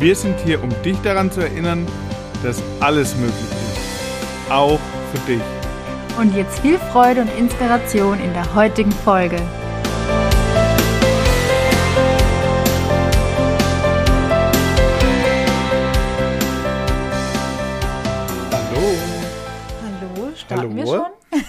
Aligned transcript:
Wir 0.00 0.16
sind 0.16 0.40
hier, 0.40 0.62
um 0.62 0.70
dich 0.82 0.96
daran 1.02 1.30
zu 1.30 1.42
erinnern, 1.42 1.86
dass 2.42 2.62
alles 2.80 3.14
möglich 3.16 3.34
ist. 3.34 4.50
Auch 4.50 4.80
für 5.12 5.18
dich. 5.30 5.42
Und 6.18 6.34
jetzt 6.34 6.58
viel 6.60 6.78
Freude 6.78 7.20
und 7.20 7.28
Inspiration 7.38 8.18
in 8.18 8.32
der 8.32 8.54
heutigen 8.54 8.92
Folge. 8.92 9.36
Hallo. 18.50 18.96
Hallo, 19.84 20.32
starten 20.34 20.76
wir 20.76 20.84
Hallo? 20.84 21.06
schon? 21.30 21.40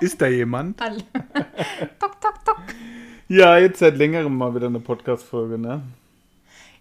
Ist 0.00 0.22
da 0.22 0.28
jemand? 0.28 0.80
Hallo. 0.80 1.00
tok, 1.98 2.20
tok, 2.20 2.44
tok. 2.44 2.62
Ja, 3.26 3.58
jetzt 3.58 3.80
seit 3.80 3.96
längerem 3.96 4.36
mal 4.38 4.54
wieder 4.54 4.68
eine 4.68 4.78
Podcast-Folge, 4.78 5.58
ne? 5.58 5.82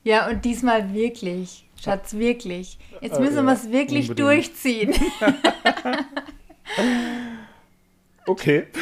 Ja, 0.07 0.29
und 0.29 0.45
diesmal 0.45 0.93
wirklich. 0.93 1.65
Schatz, 1.83 2.13
wirklich. 2.13 2.79
Jetzt 3.01 3.17
Äh, 3.17 3.21
müssen 3.21 3.35
ja, 3.35 3.43
wir 3.43 3.51
es 3.51 3.71
wirklich 3.73 4.09
unbedingt. 4.09 4.19
durchziehen. 4.29 4.93
Okay. 8.25 8.63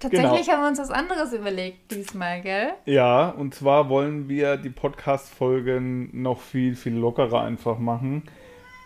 Tatsächlich 0.00 0.46
Genau. 0.46 0.52
haben 0.56 0.62
wir 0.62 0.68
uns 0.68 0.78
was 0.80 0.90
anderes 0.90 1.32
überlegt 1.32 1.90
diesmal, 1.92 2.40
gell? 2.40 2.72
Ja, 2.86 3.28
und 3.28 3.54
zwar 3.54 3.88
wollen 3.88 4.28
wir 4.28 4.56
die 4.56 4.70
Podcast-Folgen 4.70 6.20
noch 6.22 6.40
viel, 6.40 6.74
viel 6.74 6.94
lockerer 6.94 7.42
einfach 7.42 7.78
machen. 7.78 8.24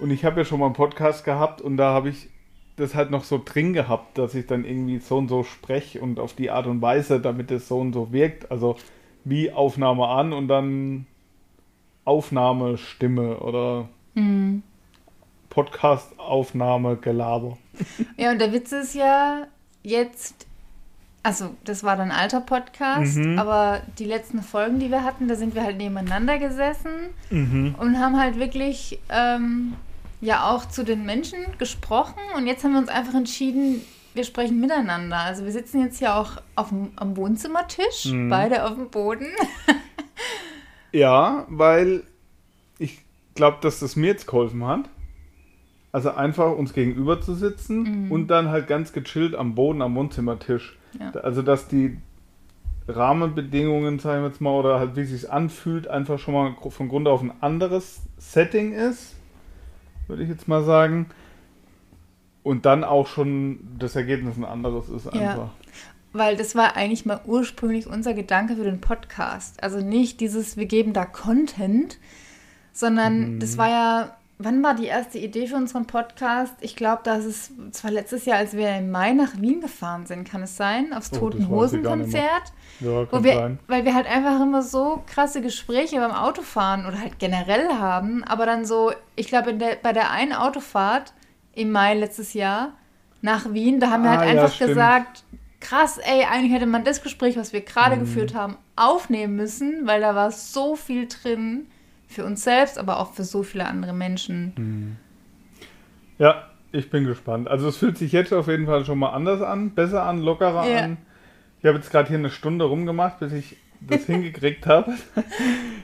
Und 0.01 0.11
ich 0.11 0.25
habe 0.27 0.41
ja 0.41 0.45
schon 0.45 0.61
mal 0.61 0.67
einen 0.67 0.75
Podcast 0.75 1.25
gehabt 1.25 1.63
und 1.63 1.77
da 1.79 1.95
habe 1.95 2.11
ich 2.11 2.29
das 2.77 2.95
halt 2.95 3.11
noch 3.11 3.25
so 3.25 3.41
drin 3.43 3.73
gehabt, 3.73 4.19
dass 4.19 4.35
ich 4.35 4.47
dann 4.47 4.65
irgendwie 4.67 4.99
so 4.99 5.17
und 5.19 5.29
so 5.29 5.45
spreche 5.45 6.01
und 6.01 6.19
auf 6.21 6.35
die 6.35 6.51
Art 6.51 6.67
und 6.67 6.83
Weise, 6.83 7.21
damit 7.21 7.51
es 7.53 7.69
so 7.69 7.79
und 7.79 7.93
so 7.95 8.13
wirkt. 8.13 8.51
Also 8.51 8.77
wie 9.25 9.51
Aufnahme 9.53 10.07
an 10.09 10.33
und 10.33 10.49
dann 10.49 11.07
Aufnahmestimme 12.05 13.39
oder 13.39 13.89
Hm. 14.15 14.63
Podcast-Aufnahme, 15.51 16.97
Gelaber. 16.97 17.57
Ja, 18.17 18.31
und 18.33 18.39
der 18.41 18.53
Witz 18.53 18.73
ist 18.73 18.95
ja 18.95 19.47
jetzt, 19.83 20.47
also 21.23 21.51
das 21.65 21.83
war 21.85 21.97
dann 21.97 22.11
ein 22.11 22.17
alter 22.19 22.41
Podcast, 22.41 23.17
Mhm. 23.17 23.39
aber 23.39 23.83
die 23.99 24.05
letzten 24.05 24.43
Folgen, 24.43 24.79
die 24.79 24.91
wir 24.91 25.03
hatten, 25.05 25.27
da 25.29 25.35
sind 25.35 25.55
wir 25.55 25.63
halt 25.65 25.77
nebeneinander 25.79 26.39
gesessen 26.39 26.91
Mhm. 27.31 27.75
und 27.79 27.99
haben 27.99 28.19
halt 28.21 28.39
wirklich 28.39 28.99
ähm, 29.11 29.75
ja 30.21 30.51
auch 30.51 30.67
zu 30.67 30.85
den 30.85 31.05
Menschen 31.05 31.39
gesprochen 31.59 32.21
und 32.37 32.47
jetzt 32.47 32.63
haben 32.65 32.73
wir 32.73 32.79
uns 32.81 32.89
einfach 32.89 33.15
entschieden, 33.15 33.81
wir 34.15 34.25
sprechen 34.25 34.61
miteinander. 34.61 35.19
Also 35.19 35.45
wir 35.45 35.53
sitzen 35.53 35.81
jetzt 35.83 35.99
hier 35.99 36.15
auch 36.17 36.33
auf 36.57 36.69
dem, 36.71 36.93
am 36.97 37.17
Wohnzimmertisch, 37.17 38.07
Mhm. 38.07 38.29
beide 38.31 38.65
auf 38.65 38.75
dem 38.75 38.91
Boden. 38.91 39.27
Ja, 40.93 41.45
weil 41.49 42.05
ich 42.79 43.01
glaube, 43.35 43.59
dass 43.63 43.81
das 43.81 43.97
mir 43.97 44.07
jetzt 44.07 44.27
geholfen 44.29 44.65
hat. 44.65 44.89
Also 45.91 46.11
einfach 46.13 46.53
uns 46.53 46.73
gegenüber 46.73 47.21
zu 47.21 47.35
sitzen 47.35 48.05
Mhm. 48.07 48.13
und 48.13 48.29
dann 48.29 48.49
halt 48.51 48.69
ganz 48.69 48.93
gechillt 48.93 49.35
am 49.35 49.55
Boden 49.57 49.83
am 49.83 49.95
Wohnzimmertisch. 49.97 50.79
Ja. 51.01 51.11
Also 51.21 51.43
dass 51.43 51.67
die 51.69 51.97
Rahmenbedingungen, 52.87 53.99
sagen 53.99 54.23
wir 54.23 54.29
jetzt 54.29 54.41
mal, 54.41 54.51
oder 54.51 54.79
halt 54.79 54.95
wie 54.97 55.01
es 55.01 55.11
sich 55.11 55.31
anfühlt, 55.33 55.89
einfach 55.89 56.19
schon 56.19 56.35
mal 56.35 56.55
von 56.71 56.89
Grund 56.89 57.09
auf 57.09 57.23
ein 57.23 57.33
anderes 57.41 58.03
Setting 58.19 58.73
ist, 58.73 59.15
würde 60.07 60.23
ich 60.23 60.29
jetzt 60.29 60.47
mal 60.49 60.63
sagen. 60.65 61.07
Und 62.45 62.65
dann 62.67 62.85
auch 62.85 63.09
schon 63.09 63.59
das 63.79 63.97
Ergebnis 63.97 64.37
ein 64.37 64.45
anderes 64.45 64.89
ist 64.89 65.07
Ja. 65.07 65.31
einfach. 65.31 65.49
Weil 66.13 66.37
das 66.37 66.55
war 66.55 66.77
eigentlich 66.77 67.05
mal 67.07 67.21
ursprünglich 67.27 67.89
unser 67.89 68.15
Gedanke 68.15 68.55
für 68.55 68.63
den 68.63 68.81
Podcast. 68.81 69.61
Also 69.63 69.79
nicht 69.81 70.21
dieses, 70.21 70.57
wir 70.57 70.67
geben 70.67 70.93
da 70.93 71.05
Content, 71.07 71.99
sondern 72.73 73.35
Mhm. 73.35 73.41
das 73.41 73.59
war 73.59 73.69
ja, 73.69 74.17
wann 74.39 74.63
war 74.63 74.75
die 74.75 74.87
erste 74.87 75.19
Idee 75.19 75.47
für 75.47 75.57
unseren 75.57 75.87
Podcast? 75.87 76.55
Ich 76.61 76.77
glaube, 76.77 77.01
das 77.05 77.25
ist, 77.25 77.53
es 77.73 77.83
war 77.83 77.91
letztes 77.91 78.27
Jahr, 78.27 78.39
als 78.39 78.53
wir 78.53 78.77
im 78.77 78.91
Mai 78.91 79.13
nach 79.13 79.41
Wien 79.41 79.61
gefahren 79.61 80.07
sind, 80.07 80.29
kann 80.29 80.43
es 80.43 80.57
sein? 80.57 80.93
Aufs 80.93 81.13
Oh, 81.15 81.19
Toten 81.19 81.49
Hosen. 81.49 81.83
Konzert. 81.83 82.53
Ja, 82.81 83.07
kann 83.07 83.25
wir, 83.25 83.35
sein. 83.35 83.59
weil 83.69 83.85
wir 83.85 83.95
halt 83.95 84.07
einfach 84.07 84.41
immer 84.41 84.63
so 84.63 85.03
krasse 85.07 85.41
Gespräche 85.41 85.97
beim 85.99 86.13
Autofahren 86.13 86.87
oder 86.87 87.01
halt 87.01 87.19
generell 87.19 87.69
haben, 87.79 88.23
aber 88.25 88.47
dann 88.47 88.65
so, 88.65 88.93
ich 89.17 89.29
glaube, 89.29 89.55
bei 89.83 89.93
der 89.93 90.11
einen 90.11 90.33
Autofahrt 90.33 91.13
im 91.57 91.71
Mai 91.73 91.95
letztes 91.95 92.35
Jahr 92.35 92.73
nach 93.23 93.53
Wien, 93.53 93.81
da 93.81 93.91
haben 93.91 94.03
wir 94.05 94.11
Ah, 94.11 94.19
halt 94.19 94.35
ja, 94.35 94.43
einfach 94.43 94.55
stimmt. 94.55 94.69
gesagt, 94.71 95.25
krass, 95.61 95.99
ey, 95.99 96.25
eigentlich 96.25 96.53
hätte 96.53 96.67
man 96.67 96.85
das 96.85 97.03
Gespräch, 97.03 97.37
was 97.37 97.53
wir 97.53 97.63
gerade 97.63 97.97
Mhm. 97.97 98.01
geführt 98.01 98.35
haben, 98.35 98.57
aufnehmen 98.77 99.37
müssen, 99.37 99.87
weil 99.87 100.01
da 100.01 100.15
war 100.15 100.31
so 100.31 100.77
viel 100.77 101.09
drin 101.09 101.67
für 102.07 102.25
uns 102.25 102.45
selbst, 102.45 102.79
aber 102.79 103.01
auch 103.01 103.13
für 103.15 103.25
so 103.25 103.43
viele 103.43 103.67
andere 103.67 103.93
Menschen. 103.95 104.99
Ja, 106.19 106.45
ich 106.73 106.91
bin 106.91 107.05
gespannt. 107.07 107.49
Also 107.49 107.69
es 107.69 107.77
fühlt 107.77 107.99
sich 107.99 108.13
jetzt 108.13 108.33
auf 108.33 108.47
jeden 108.49 108.67
Fall 108.67 108.85
schon 108.85 108.99
mal 108.99 109.11
anders 109.11 109.41
an, 109.43 109.71
besser 109.75 110.03
an, 110.05 110.19
lockerer 110.21 110.69
Ja. 110.69 110.83
an. 110.83 110.97
Ich 111.61 111.67
habe 111.67 111.79
jetzt 111.79 111.91
gerade 111.91 112.09
hier 112.09 112.19
eine 112.19 112.31
Stunde 112.31 112.67
rumgemacht, 112.67 113.21
bis 113.21 113.33
ich 113.33 113.57
das 113.81 114.03
hingekriegt 114.07 114.67
habe. 114.67 114.95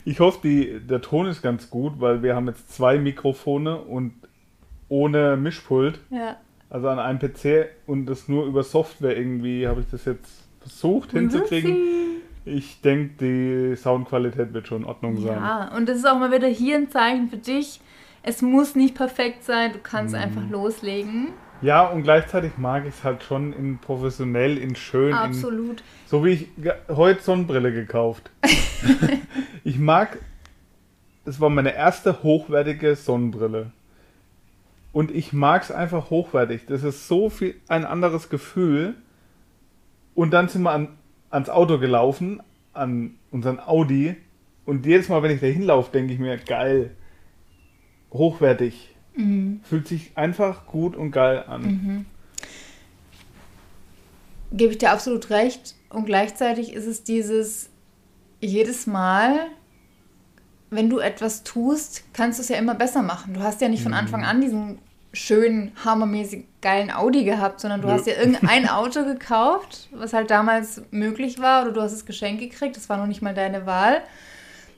Ich 0.04 0.20
hoffe, 0.20 0.40
die, 0.44 0.80
der 0.80 1.00
Ton 1.00 1.26
ist 1.26 1.42
ganz 1.42 1.70
gut, 1.70 2.00
weil 2.00 2.22
wir 2.22 2.34
haben 2.36 2.46
jetzt 2.48 2.72
zwei 2.74 2.98
Mikrofone 2.98 3.76
und 3.78 4.12
ohne 4.90 5.38
Mischpult, 5.38 5.98
Ja. 6.10 6.36
also 6.68 6.88
an 6.88 6.98
einem 6.98 7.18
PC 7.18 7.68
und 7.86 8.04
das 8.06 8.28
nur 8.28 8.44
über 8.44 8.62
Software 8.62 9.16
irgendwie 9.16 9.66
habe 9.66 9.80
ich 9.80 9.86
das 9.90 10.04
jetzt 10.04 10.44
versucht 10.60 11.12
hinzukriegen. 11.12 11.74
Ich 12.44 12.80
denke, 12.82 13.14
die 13.20 13.76
Soundqualität 13.76 14.52
wird 14.52 14.66
schon 14.66 14.82
in 14.82 14.84
Ordnung 14.84 15.16
sein. 15.18 15.36
Ja, 15.36 15.70
und 15.76 15.88
das 15.88 15.98
ist 15.98 16.06
auch 16.06 16.18
mal 16.18 16.32
wieder 16.32 16.48
hier 16.48 16.76
ein 16.76 16.90
Zeichen 16.90 17.28
für 17.30 17.36
dich. 17.38 17.80
Es 18.22 18.42
muss 18.42 18.74
nicht 18.74 18.94
perfekt 18.94 19.44
sein, 19.44 19.72
du 19.72 19.78
kannst 19.82 20.14
Mhm. 20.14 20.20
einfach 20.20 20.50
loslegen. 20.50 21.28
Ja, 21.62 21.86
und 21.86 22.02
gleichzeitig 22.02 22.52
mag 22.56 22.84
ich 22.86 22.94
es 22.94 23.04
halt 23.04 23.22
schon 23.22 23.52
in 23.52 23.78
professionell, 23.78 24.56
in 24.58 24.74
schön, 24.74 25.08
in 25.10 25.14
Absolut. 25.14 25.82
So 26.06 26.24
wie 26.24 26.30
ich 26.30 26.48
heute 26.88 27.22
Sonnenbrille 27.22 27.72
gekauft. 27.72 28.30
ich 29.64 29.78
mag, 29.78 30.18
es 31.26 31.40
war 31.40 31.50
meine 31.50 31.74
erste 31.74 32.22
hochwertige 32.22 32.96
Sonnenbrille. 32.96 33.70
Und 34.92 35.10
ich 35.10 35.32
mag 35.32 35.62
es 35.62 35.70
einfach 35.70 36.10
hochwertig. 36.10 36.66
Das 36.66 36.82
ist 36.82 37.06
so 37.06 37.30
viel 37.30 37.54
ein 37.68 37.84
anderes 37.84 38.28
Gefühl. 38.28 38.94
Und 40.14 40.32
dann 40.32 40.48
sind 40.48 40.62
wir 40.62 40.72
an, 40.72 40.88
ans 41.30 41.48
Auto 41.48 41.78
gelaufen, 41.78 42.42
an 42.72 43.14
unseren 43.30 43.60
Audi. 43.60 44.16
Und 44.64 44.86
jedes 44.86 45.08
Mal, 45.08 45.22
wenn 45.22 45.30
ich 45.30 45.40
da 45.40 45.46
hinlaufe, 45.46 45.92
denke 45.92 46.12
ich 46.12 46.18
mir, 46.18 46.36
geil, 46.38 46.96
hochwertig. 48.12 48.94
Mhm. 49.14 49.60
Fühlt 49.62 49.86
sich 49.86 50.12
einfach 50.16 50.66
gut 50.66 50.96
und 50.96 51.12
geil 51.12 51.44
an. 51.46 52.06
Gebe 54.52 54.72
ich 54.72 54.78
dir 54.78 54.90
absolut 54.90 55.30
recht. 55.30 55.76
Und 55.88 56.06
gleichzeitig 56.06 56.72
ist 56.72 56.86
es 56.86 57.04
dieses, 57.04 57.70
jedes 58.40 58.86
Mal, 58.86 59.46
wenn 60.70 60.88
du 60.88 60.98
etwas 60.98 61.42
tust, 61.42 62.04
kannst 62.12 62.38
du 62.38 62.42
es 62.42 62.48
ja 62.48 62.56
immer 62.56 62.74
besser 62.74 63.02
machen. 63.02 63.34
Du 63.34 63.40
hast 63.40 63.60
ja 63.60 63.68
nicht 63.68 63.82
von 63.82 63.94
Anfang 63.94 64.24
an 64.24 64.40
diesen 64.40 64.78
schönen, 65.12 65.72
hammermäßig 65.84 66.44
geilen 66.62 66.92
Audi 66.92 67.24
gehabt, 67.24 67.60
sondern 67.60 67.80
du 67.80 67.88
Nö. 67.88 67.94
hast 67.94 68.06
ja 68.06 68.14
irgendein 68.14 68.68
Auto 68.70 69.04
gekauft, 69.04 69.88
was 69.92 70.12
halt 70.12 70.30
damals 70.30 70.82
möglich 70.92 71.40
war, 71.40 71.62
oder 71.62 71.72
du 71.72 71.80
hast 71.80 71.92
es 71.92 72.06
geschenkt 72.06 72.40
gekriegt, 72.40 72.76
das 72.76 72.88
war 72.88 72.96
noch 72.96 73.06
nicht 73.06 73.22
mal 73.22 73.34
deine 73.34 73.66
Wahl. 73.66 74.02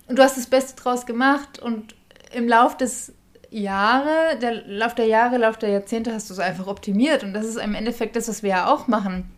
Und 0.08 0.18
du 0.18 0.22
hast 0.22 0.36
das 0.36 0.46
Beste 0.46 0.80
draus 0.80 1.04
gemacht 1.04 1.58
und 1.58 1.94
im 2.32 2.48
Lauf 2.48 2.76
des 2.76 3.12
Jahre, 3.50 4.38
der 4.40 4.66
Lauf 4.66 4.94
der 4.94 5.06
Jahre, 5.06 5.36
Lauf 5.36 5.58
der 5.58 5.68
Jahrzehnte 5.68 6.14
hast 6.14 6.30
du 6.30 6.34
es 6.34 6.40
einfach 6.40 6.66
optimiert 6.66 7.22
und 7.22 7.34
das 7.34 7.44
ist 7.44 7.56
im 7.56 7.74
Endeffekt 7.74 8.16
das, 8.16 8.28
was 8.28 8.42
wir 8.42 8.50
ja 8.50 8.72
auch 8.72 8.88
machen. 8.88 9.30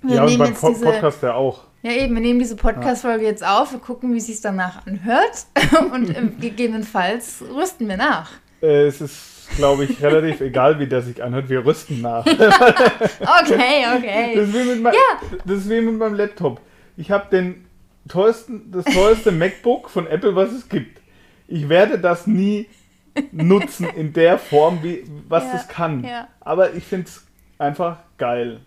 Wir 0.00 0.16
Ja, 0.16 0.24
und 0.24 0.38
beim 0.38 0.54
Podcast 0.54 1.22
ja 1.22 1.34
auch. 1.34 1.64
Ja 1.82 1.92
eben, 1.92 2.14
wir 2.14 2.20
nehmen 2.22 2.38
diese 2.38 2.56
Podcast-Folge 2.56 3.24
jetzt 3.24 3.44
auf, 3.46 3.72
wir 3.72 3.78
gucken, 3.78 4.12
wie 4.14 4.18
es 4.18 4.26
sich 4.26 4.40
danach 4.40 4.86
anhört 4.86 5.46
und 5.92 6.16
ähm, 6.16 6.38
gegebenenfalls 6.40 7.42
rüsten 7.54 7.88
wir 7.88 7.96
nach. 7.96 8.30
Äh, 8.62 8.86
Es 8.86 9.00
ist, 9.00 9.48
glaube 9.56 9.84
ich, 9.84 10.02
relativ 10.02 10.40
egal, 10.50 10.78
wie 10.78 10.86
der 10.86 11.02
sich 11.02 11.22
anhört. 11.22 11.48
Wir 11.48 11.64
rüsten 11.64 12.00
nach. 12.00 12.24
Okay, 13.40 13.84
okay. 13.96 14.32
Das 14.36 14.48
ist 14.48 14.54
wie 14.54 14.64
mit, 14.70 14.82
mein, 14.82 14.94
das 15.44 15.58
ist 15.58 15.70
wie 15.70 15.80
mit 15.80 15.94
meinem 15.98 16.14
Laptop. 16.14 16.60
Ich 16.96 17.10
habe 17.10 17.28
den 17.30 17.66
teuersten, 18.08 18.70
das 18.72 18.84
teuerste 18.84 19.30
MacBook 19.32 19.90
von 19.90 20.06
Apple, 20.06 20.34
was 20.34 20.50
es 20.52 20.68
gibt. 20.68 21.00
ich 21.46 21.68
werde 21.68 21.98
das 21.98 22.26
nie 22.26 22.66
nutzen 23.32 23.86
in 23.96 24.12
der 24.12 24.38
Form, 24.38 24.82
wie 24.82 25.04
was 25.28 25.44
Ja, 25.44 25.52
das 25.52 25.68
kann. 25.68 26.04
ja. 26.04 26.28
Aber 26.40 26.74
ich 26.74 26.84
finde 26.84 27.06
es 27.08 27.26
einfach 27.58 27.98
geil. 28.16 28.60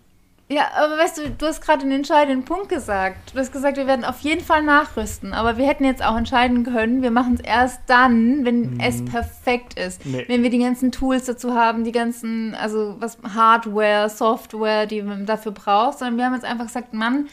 Ja, 0.52 0.70
aber 0.76 0.98
weißt 0.98 1.16
du, 1.18 1.30
du 1.30 1.46
hast 1.46 1.62
gerade 1.62 1.82
einen 1.82 1.92
entscheidenden 1.92 2.44
Punkt 2.44 2.68
gesagt. 2.68 3.32
Du 3.32 3.38
hast 3.38 3.52
gesagt, 3.52 3.78
wir 3.78 3.86
werden 3.86 4.04
auf 4.04 4.20
jeden 4.20 4.44
Fall 4.44 4.62
nachrüsten. 4.62 5.32
Aber 5.32 5.56
wir 5.56 5.66
hätten 5.66 5.84
jetzt 5.84 6.04
auch 6.04 6.14
entscheiden 6.16 6.64
können, 6.64 7.00
wir 7.00 7.10
machen 7.10 7.34
es 7.34 7.40
erst 7.40 7.80
dann, 7.86 8.44
wenn 8.44 8.78
es 8.78 9.02
perfekt 9.04 9.78
ist. 9.78 10.04
Nee. 10.04 10.24
Wenn 10.28 10.42
wir 10.42 10.50
die 10.50 10.58
ganzen 10.58 10.92
Tools 10.92 11.24
dazu 11.24 11.54
haben, 11.54 11.84
die 11.84 11.92
ganzen, 11.92 12.54
also 12.54 12.96
was 12.98 13.16
Hardware, 13.34 14.10
Software, 14.10 14.84
die 14.86 15.00
man 15.00 15.24
dafür 15.24 15.52
braucht. 15.52 16.00
Sondern 16.00 16.18
wir 16.18 16.26
haben 16.26 16.34
jetzt 16.34 16.44
einfach 16.44 16.66
gesagt, 16.66 16.92
Mann, 16.92 17.28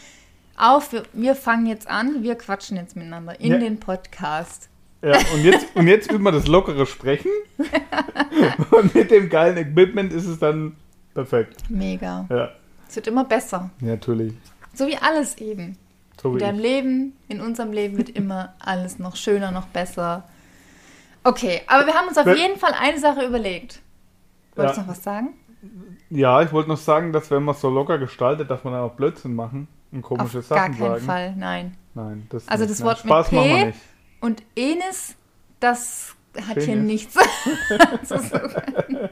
auf, 0.57 0.93
wir, 0.93 1.03
wir 1.11 1.35
fangen 1.35 1.65
jetzt 1.65 1.89
an, 1.89 2.23
wir 2.23 2.35
quatschen 2.35 2.77
jetzt 2.77 2.95
miteinander 2.95 3.37
in 3.41 3.51
Ja. 3.51 3.57
den 3.57 3.81
Podcast. 3.81 4.69
Ja, 5.01 5.17
und 5.33 5.43
jetzt, 5.43 5.67
und 5.75 5.87
jetzt 5.87 6.09
üben 6.11 6.23
wir 6.23 6.31
das 6.31 6.47
lockere 6.47 6.85
Sprechen. 6.85 7.31
und 8.71 8.95
mit 8.95 9.11
dem 9.11 9.29
geilen 9.29 9.57
Equipment 9.57 10.13
ist 10.13 10.25
es 10.25 10.39
dann 10.39 10.75
perfekt. 11.13 11.63
Mega. 11.69 12.25
Ja, 12.29 12.49
Es 12.89 12.95
wird 12.97 13.07
immer 13.07 13.23
besser. 13.23 13.69
ja 13.81 13.87
natürlich. 13.87 14.33
So 14.73 14.85
wie 14.87 14.97
alles 14.97 15.37
eben. 15.37 15.77
So 16.21 16.29
In 16.29 16.35
wie 16.35 16.39
deinem 16.39 16.55
ich. 16.57 16.61
Leben, 16.63 17.17
in 17.29 17.39
unserem 17.39 17.71
Leben 17.71 17.97
wird 17.97 18.09
immer 18.09 18.53
alles 18.59 18.99
noch 18.99 19.15
schöner, 19.15 19.51
noch 19.51 19.67
besser. 19.67 20.23
Okay, 21.23 21.61
aber 21.67 21.85
wir 21.85 21.93
haben 21.93 22.07
uns 22.07 22.17
auf 22.17 22.25
Wenn- 22.25 22.37
jeden 22.37 22.59
Fall 22.59 22.73
eine 22.79 22.99
Sache 22.99 23.25
überlegt. 23.25 23.79
Wolltest 24.55 24.77
du 24.77 24.81
Ja. 24.81 24.87
noch 24.87 24.93
was 24.93 25.03
sagen? 25.03 25.29
Ja, 26.09 26.41
ich 26.41 26.51
wollte 26.51 26.69
noch 26.69 26.77
sagen, 26.77 27.13
dass 27.13 27.29
wenn 27.31 27.43
man 27.43 27.55
es 27.55 27.61
so 27.61 27.69
locker 27.69 27.97
gestaltet, 27.99 28.49
darf 28.49 28.63
man 28.63 28.73
dann 28.73 28.81
auch 28.83 28.93
Blödsinn 28.95 29.35
machen 29.35 29.67
und 29.91 30.01
komische 30.01 30.39
auf 30.39 30.49
gar 30.49 30.57
Sachen 30.59 30.77
keinen 30.77 30.89
sagen. 30.93 31.05
Fall, 31.05 31.35
nein. 31.37 31.75
Nein, 31.93 32.25
das 32.29 32.47
Also 32.47 32.63
nicht, 32.63 32.71
das 32.71 32.79
ne? 32.79 32.85
Wort 32.85 32.99
Spaß 32.99 33.31
mit 33.31 33.39
machen 33.41 33.49
wir 33.51 33.57
P 33.57 33.65
nicht. 33.67 33.79
Und 34.21 34.43
Enis, 34.55 35.15
das 35.59 36.15
hat 36.47 36.55
hier 36.57 36.75
Penis. 36.75 36.85
nichts 36.85 37.13
zu 38.03 38.17
sagen. 38.19 39.09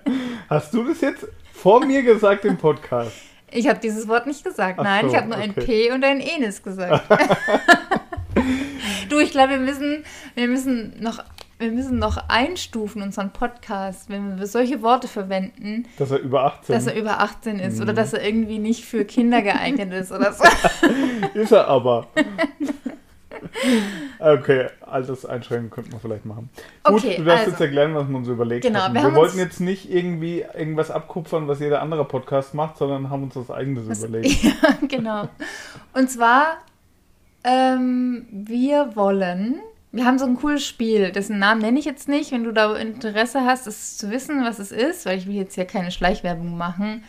Hast 0.50 0.74
du 0.74 0.84
das 0.88 1.02
jetzt 1.02 1.28
vor 1.54 1.86
mir 1.86 2.02
gesagt 2.04 2.46
im 2.46 2.58
Podcast? 2.58 3.12
Ich 3.52 3.68
habe 3.68 3.80
dieses 3.80 4.08
Wort 4.08 4.28
nicht 4.28 4.44
gesagt. 4.44 4.80
Nein, 4.82 5.06
so, 5.06 5.12
ich 5.12 5.18
habe 5.18 5.28
nur 5.28 5.38
ein 5.38 5.52
okay. 5.52 5.62
P 5.62 5.92
und 5.92 6.04
ein 6.04 6.20
Enis 6.20 6.62
gesagt. 6.64 7.04
du, 9.10 9.20
ich 9.20 9.32
glaube, 9.32 9.52
wir 9.52 9.60
müssen, 9.60 10.04
wir 10.36 10.48
müssen 10.48 11.02
noch, 11.02 11.24
wir 11.60 11.72
müssen 11.72 11.98
noch 11.98 12.18
einstufen 12.28 13.02
unseren 13.02 13.32
Podcast, 13.32 14.10
wenn 14.10 14.38
wir 14.38 14.46
solche 14.48 14.82
Worte 14.82 15.08
verwenden, 15.08 15.86
Dass 15.98 16.12
er 16.12 16.20
über 16.20 16.44
18 16.44 16.76
dass 16.76 16.88
er 16.88 16.96
über 16.96 17.20
18 17.22 17.60
ist 17.60 17.78
Mhm. 17.78 17.82
oder 17.84 17.94
dass 17.94 18.14
er 18.14 18.24
irgendwie 18.24 18.60
nicht 18.60 18.86
für 18.86 19.06
Kinder 19.06 19.42
geeignet 19.42 19.94
ist 19.94 20.12
oder 20.12 20.34
so. 20.34 20.44
ist 21.34 21.52
er 21.52 21.68
aber. 21.68 22.08
okay, 24.19 24.68
Alterseinschränkungen 24.81 25.69
könnten 25.69 25.92
wir 25.92 26.00
vielleicht 26.00 26.25
machen. 26.25 26.50
Gut, 26.84 26.95
Okay, 27.04 27.18
du 27.18 27.24
darfst 27.24 27.39
also. 27.39 27.51
jetzt 27.51 27.62
erklären, 27.62 27.95
was 27.95 28.07
wir 28.07 28.16
uns 28.16 28.28
überlegt 28.28 28.66
Genau, 28.66 28.80
haben. 28.81 28.94
wir 28.95 29.04
Wir, 29.04 29.16
wollten 29.16 29.38
jetzt 29.38 29.60
nicht 29.60 29.92
irgendwie 29.92 30.45
irgendwas 30.57 30.92
abkupfern, 30.92 31.48
was 31.48 31.60
jeder 31.60 31.81
andere 31.81 32.06
Podcast 32.06 32.54
macht, 32.54 32.78
sondern 32.78 33.10
haben 33.10 33.24
uns 33.24 33.36
was 33.36 33.51
eigenes 33.51 34.00
überlegt. 34.00 34.44
ja, 34.44 34.54
genau. 34.88 35.30
Und 35.94 36.10
zwar, 36.10 36.57
ähm, 37.44 38.25
wir 38.31 38.95
wollen, 38.95 39.62
wir 39.92 40.06
haben 40.06 40.19
so 40.19 40.25
ein 40.25 40.36
cooles 40.36 40.66
Spiel, 40.66 41.12
dessen 41.12 41.40
Namen 41.40 41.62
nenne 41.62 41.80
ich 41.80 41.86
jetzt 41.86 42.07
nicht. 42.10 42.31
Wenn 42.31 42.44
du 42.44 42.51
da 42.51 42.75
Interesse 42.75 43.42
hast, 43.45 43.68
es 43.68 43.98
zu 43.98 44.12
wissen, 44.12 44.44
was 44.44 44.60
es 44.60 44.72
ist, 44.72 45.06
weil 45.06 45.18
ich 45.18 45.28
will 45.28 45.36
jetzt 45.36 45.56
hier 45.56 45.66
keine 45.66 45.92
Schleichwerbung 45.92 46.57
machen. 46.57 47.04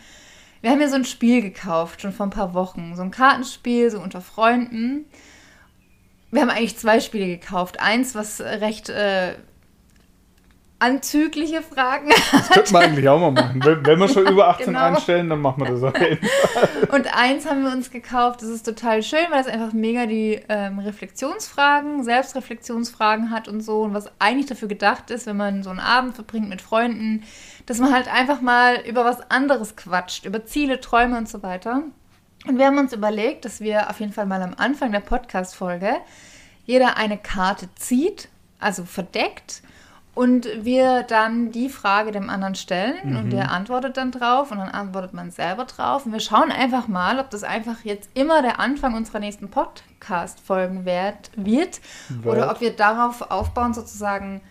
Wir 0.61 0.71
haben 0.71 0.81
ja 0.81 0.89
so 0.89 0.95
ein 0.95 1.05
Spiel 1.05 1.41
gekauft, 1.41 2.01
schon 2.01 2.11
vor 2.11 2.25
ein 2.25 2.31
paar 2.31 2.53
Wochen. 2.53 2.93
So 2.95 3.01
ein 3.01 3.11
Kartenspiel, 3.11 3.89
so 3.91 3.99
unter 4.01 4.19
Freunden. 4.21 5.05
Wir 6.31 6.41
haben 6.41 6.49
eigentlich 6.49 6.77
zwei 6.77 6.99
Spiele 6.99 7.27
gekauft. 7.27 7.79
Eins, 7.79 8.13
was 8.15 8.39
recht 8.41 8.89
äh, 8.89 9.33
anzügliche 10.81 11.61
Fragen 11.61 12.09
Das 12.31 12.49
könnten 12.49 12.71
wir 12.73 12.79
eigentlich 12.79 13.09
auch 13.09 13.19
mal 13.19 13.31
machen. 13.31 13.61
Wenn, 13.63 13.85
wenn 13.85 13.99
wir 13.99 14.07
schon 14.07 14.25
über 14.27 14.47
18 14.47 14.67
Genau. 14.67 14.79
einstellen, 14.79 15.29
dann 15.29 15.41
machen 15.41 15.61
wir 15.63 15.71
das 15.71 15.83
auf 15.83 15.99
jeden 15.99 16.25
Fall. 16.25 16.69
Und 16.95 17.13
eins 17.17 17.45
haben 17.49 17.63
wir 17.63 17.71
uns 17.71 17.91
gekauft, 17.91 18.41
das 18.41 18.49
ist 18.49 18.63
total 18.65 19.03
schön, 19.03 19.25
weil 19.29 19.41
es 19.41 19.47
einfach 19.47 19.73
mega 19.73 20.05
die 20.05 20.39
ähm, 20.47 20.79
Reflexionsfragen, 20.79 22.03
Selbstreflexionsfragen 22.03 23.29
hat 23.31 23.47
und 23.49 23.59
so. 23.61 23.81
Und 23.81 23.93
was 23.93 24.09
eigentlich 24.19 24.45
dafür 24.45 24.69
gedacht 24.69 25.11
ist, 25.11 25.25
wenn 25.27 25.35
man 25.37 25.63
so 25.63 25.69
einen 25.69 25.79
Abend 25.81 26.15
verbringt 26.15 26.47
mit 26.47 26.61
Freunden, 26.61 27.23
dass 27.65 27.79
man 27.79 27.93
halt 27.93 28.07
einfach 28.07 28.39
mal 28.39 28.75
über 28.87 29.03
was 29.03 29.29
anderes 29.29 29.75
quatscht, 29.75 30.25
über 30.25 30.45
Ziele, 30.45 30.79
Träume 30.79 31.17
und 31.17 31.27
so 31.27 31.43
weiter. 31.43 31.83
Und 32.47 32.57
wir 32.57 32.65
haben 32.65 32.77
uns 32.77 32.93
überlegt, 32.93 33.45
dass 33.45 33.59
wir 33.59 33.89
auf 33.89 33.99
jeden 33.99 34.13
Fall 34.13 34.25
mal 34.25 34.41
am 34.41 34.53
Anfang 34.57 34.91
der 34.91 35.01
Podcast-Folge 35.01 35.95
jeder 36.65 36.97
eine 36.97 37.17
Karte 37.17 37.67
zieht, 37.75 38.29
also 38.59 38.85
verdeckt, 38.85 39.61
und 40.19 40.49
wir 40.65 41.03
dann 41.03 41.51
die 41.51 41.69
Frage 41.69 42.11
dem 42.11 42.29
anderen 42.29 42.55
stellen 42.55 43.15
und 43.15 43.29
der 43.29 43.51
antwortet 43.51 43.95
dann 43.95 44.11
drauf 44.11 44.51
und 44.51 44.57
dann 44.57 44.67
antwortet 44.67 45.13
man 45.13 45.31
selber 45.31 45.63
drauf. 45.63 46.05
Und 46.05 46.11
wir 46.11 46.19
schauen 46.19 46.51
einfach 46.51 46.89
mal, 46.89 47.19
ob 47.19 47.29
das 47.29 47.43
einfach 47.43 47.85
jetzt 47.85 48.09
immer 48.15 48.41
der 48.41 48.59
Anfang 48.59 48.95
unserer 48.95 49.19
nächsten 49.19 49.49
Podcast-Folgen 49.49 50.83
wird, 50.83 51.31
wird 51.37 51.79
oder 52.25 52.51
ob 52.51 52.59
wir 52.59 52.75
darauf 52.75 53.31
aufbauen, 53.31 53.73
sozusagen 53.73 54.41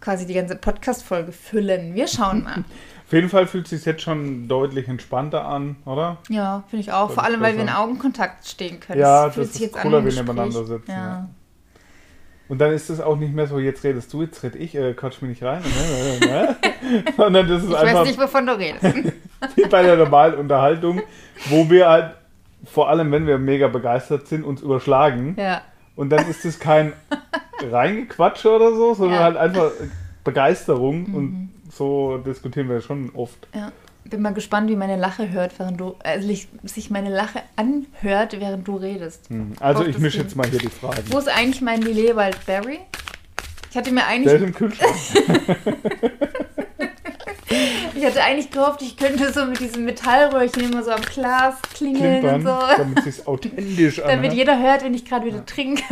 quasi 0.00 0.26
die 0.26 0.34
ganze 0.34 0.56
Podcast-Folge 0.56 1.30
füllen. 1.30 1.94
Wir 1.94 2.08
schauen 2.08 2.42
mal. 2.42 2.64
Auf 3.12 3.14
jeden 3.14 3.28
Fall 3.28 3.46
fühlt 3.46 3.64
es 3.66 3.70
sich 3.72 3.84
jetzt 3.84 4.00
schon 4.00 4.48
deutlich 4.48 4.88
entspannter 4.88 5.44
an, 5.44 5.76
oder? 5.84 6.16
Ja, 6.30 6.62
finde 6.70 6.80
ich 6.82 6.92
auch. 6.92 7.08
Das 7.08 7.14
Vor 7.16 7.24
allem, 7.24 7.42
weil 7.42 7.56
wir 7.56 7.62
in. 7.64 7.68
Augenkontakt 7.68 8.46
stehen 8.46 8.80
können. 8.80 9.00
Ja, 9.00 9.28
fühlt 9.28 9.48
das 9.48 9.52
sich 9.52 9.64
ist 9.64 9.74
cooler, 9.74 9.98
wenn 9.98 10.06
wir 10.06 10.22
nebeneinander 10.22 10.64
sitzen, 10.64 10.90
Ja. 10.90 10.96
ja. 10.96 11.28
Und 12.48 12.58
dann 12.58 12.72
ist 12.72 12.88
es 12.88 13.02
auch 13.02 13.16
nicht 13.16 13.34
mehr 13.34 13.46
so, 13.46 13.58
jetzt 13.58 13.84
redest 13.84 14.10
du, 14.14 14.22
jetzt 14.22 14.42
red 14.42 14.54
ich, 14.56 14.74
äh, 14.74 14.94
quatsch 14.94 15.20
mich 15.20 15.28
nicht 15.28 15.42
rein. 15.42 15.60
Ne, 15.62 16.26
ne, 16.26 16.26
ne. 16.26 17.04
Sondern 17.18 17.48
das 17.48 17.62
ist 17.62 17.68
Ich 17.68 17.76
einfach 17.76 18.00
weiß 18.00 18.06
nicht, 18.08 18.18
wovon 18.18 18.46
du 18.46 18.52
redest. 18.58 18.82
wie 19.56 19.64
bei 19.66 19.82
der 19.82 19.96
normalen 19.98 20.34
Unterhaltung, 20.36 21.02
wo 21.50 21.68
wir 21.68 21.90
halt, 21.90 22.14
vor 22.64 22.88
allem 22.88 23.12
wenn 23.12 23.26
wir 23.26 23.36
mega 23.36 23.68
begeistert 23.68 24.26
sind, 24.26 24.42
uns 24.42 24.62
überschlagen. 24.62 25.36
ja. 25.38 25.60
Und 25.96 26.08
dann 26.08 26.26
ist 26.30 26.46
es 26.46 26.58
kein 26.58 26.94
Reingequatsche 27.70 28.50
oder 28.50 28.74
so, 28.74 28.94
sondern 28.94 29.12
Ja. 29.12 29.20
Mhm. 29.20 29.24
halt 29.24 29.36
einfach 29.36 29.70
Begeisterung. 30.24 31.04
Und 31.14 31.51
so 31.76 32.18
diskutieren 32.18 32.68
wir 32.68 32.80
schon 32.80 33.10
oft. 33.14 33.48
ja. 33.54 33.72
Bin 34.04 34.20
mal 34.20 34.34
gespannt, 34.34 34.68
wie 34.68 34.74
meine 34.74 34.96
Lache 34.96 35.30
hört, 35.30 35.56
während 35.60 35.78
du, 35.80 35.94
also 36.02 36.28
ich- 36.28 36.48
sich 36.64 36.90
meine 36.90 37.08
Lache 37.08 37.40
anhört, 37.54 38.38
während 38.40 38.66
du 38.66 38.74
redest. 38.76 39.28
Hm. 39.28 39.52
Also 39.60 39.82
Auf 39.82 39.88
ich 39.88 39.96
mische 39.98 40.18
jetzt 40.18 40.34
mal 40.34 40.44
hier 40.48 40.58
die 40.58 40.68
Fragen. 40.70 41.04
Wo 41.10 41.18
ist 41.18 41.28
eigentlich 41.28 41.60
mein 41.60 41.82
Lillet 41.82 42.16
Wildberry? 42.16 42.80
Ich 43.70 43.76
hatte 43.76 43.92
mir 43.92 44.00
Der 44.00 44.08
eigentlich, 44.08 44.34
ist 44.34 44.42
im 44.42 44.52
Kühlschrank. 44.54 44.92
ich 47.94 48.04
hatte 48.04 48.22
eigentlich 48.24 48.50
gehofft, 48.50 48.82
ich 48.82 48.96
könnte 48.96 49.32
so 49.32 49.44
mit 49.46 49.60
diesem 49.60 49.84
Metallröhrchen 49.84 50.64
immer 50.64 50.82
so 50.82 50.90
am 50.90 51.02
Glas 51.02 51.54
klingeln 51.74 52.20
Klimpern, 52.20 52.34
und 52.34 52.42
so. 52.42 52.76
damit 52.78 53.06
es 53.06 53.26
authentisch 53.26 53.96
Damit 54.04 54.16
anhört. 54.16 54.32
jeder 54.34 54.58
hört, 54.60 54.82
wenn 54.84 54.94
ich 54.94 55.04
gerade 55.04 55.26
wieder 55.26 55.46
trinke. 55.46 55.82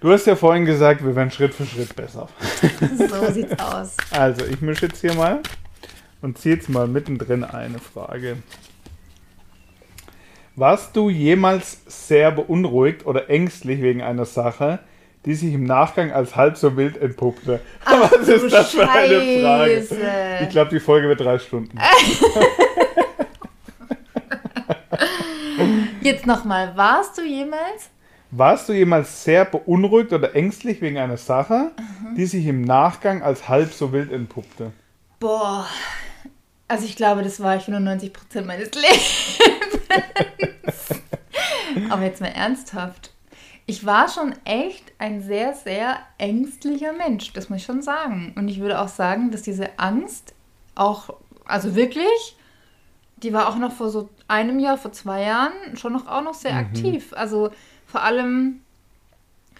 Du 0.00 0.12
hast 0.12 0.26
ja 0.26 0.36
vorhin 0.36 0.64
gesagt, 0.64 1.04
wir 1.04 1.16
werden 1.16 1.32
Schritt 1.32 1.52
für 1.52 1.66
Schritt 1.66 1.96
besser. 1.96 2.28
so 2.96 3.32
sieht's 3.32 3.58
aus. 3.58 3.96
Also, 4.12 4.44
ich 4.46 4.60
mische 4.60 4.86
jetzt 4.86 5.00
hier 5.00 5.14
mal 5.14 5.40
und 6.22 6.38
ziehe 6.38 6.54
jetzt 6.54 6.68
mal 6.68 6.86
mittendrin 6.86 7.42
eine 7.42 7.80
Frage. 7.80 8.36
Warst 10.54 10.94
du 10.96 11.10
jemals 11.10 11.82
sehr 11.86 12.30
beunruhigt 12.30 13.06
oder 13.06 13.28
ängstlich 13.28 13.82
wegen 13.82 14.02
einer 14.02 14.24
Sache, 14.24 14.78
die 15.24 15.34
sich 15.34 15.52
im 15.52 15.64
Nachgang 15.64 16.12
als 16.12 16.36
halb 16.36 16.56
so 16.56 16.76
wild 16.76 16.96
entpuppte? 16.96 17.60
Ach, 17.84 18.12
Was 18.12 18.28
ist 18.28 18.52
das 18.52 18.70
für 18.70 18.88
eine 18.88 19.40
Frage? 19.40 19.84
Ich 20.42 20.50
glaube, 20.50 20.70
die 20.70 20.80
Folge 20.80 21.08
wird 21.08 21.18
drei 21.20 21.40
Stunden. 21.40 21.76
Jetzt 26.00 26.24
nochmal, 26.24 26.76
warst 26.76 27.18
du 27.18 27.22
jemals? 27.22 27.90
Warst 28.30 28.68
du 28.68 28.74
jemals 28.74 29.24
sehr 29.24 29.46
beunruhigt 29.46 30.12
oder 30.12 30.34
ängstlich 30.34 30.82
wegen 30.82 30.98
einer 30.98 31.16
Sache, 31.16 31.70
die 32.16 32.26
sich 32.26 32.44
im 32.46 32.60
Nachgang 32.60 33.22
als 33.22 33.48
halb 33.48 33.72
so 33.72 33.92
wild 33.92 34.12
entpuppte? 34.12 34.72
Boah. 35.18 35.66
Also 36.66 36.84
ich 36.84 36.96
glaube, 36.96 37.22
das 37.22 37.40
war 37.40 37.56
ich 37.56 37.62
95% 37.62 38.42
meines 38.42 38.70
Lebens. 38.74 39.38
Aber 41.88 42.02
jetzt 42.02 42.20
mal 42.20 42.28
ernsthaft. 42.28 43.12
Ich 43.64 43.86
war 43.86 44.08
schon 44.08 44.34
echt 44.44 44.92
ein 44.98 45.22
sehr, 45.22 45.54
sehr 45.54 45.98
ängstlicher 46.18 46.92
Mensch, 46.92 47.32
das 47.32 47.48
muss 47.48 47.60
ich 47.60 47.64
schon 47.64 47.82
sagen. 47.82 48.34
Und 48.36 48.48
ich 48.48 48.60
würde 48.60 48.80
auch 48.80 48.88
sagen, 48.88 49.30
dass 49.30 49.42
diese 49.42 49.78
Angst 49.78 50.34
auch, 50.74 51.10
also 51.46 51.74
wirklich, 51.74 52.36
die 53.22 53.32
war 53.32 53.48
auch 53.48 53.56
noch 53.56 53.72
vor 53.72 53.88
so 53.88 54.10
einem 54.26 54.58
Jahr, 54.58 54.76
vor 54.76 54.92
zwei 54.92 55.22
Jahren 55.22 55.76
schon 55.76 55.94
noch 55.94 56.06
auch 56.06 56.22
noch 56.22 56.34
sehr 56.34 56.54
aktiv. 56.54 57.12
Also 57.14 57.50
vor 57.88 58.02
allem 58.02 58.60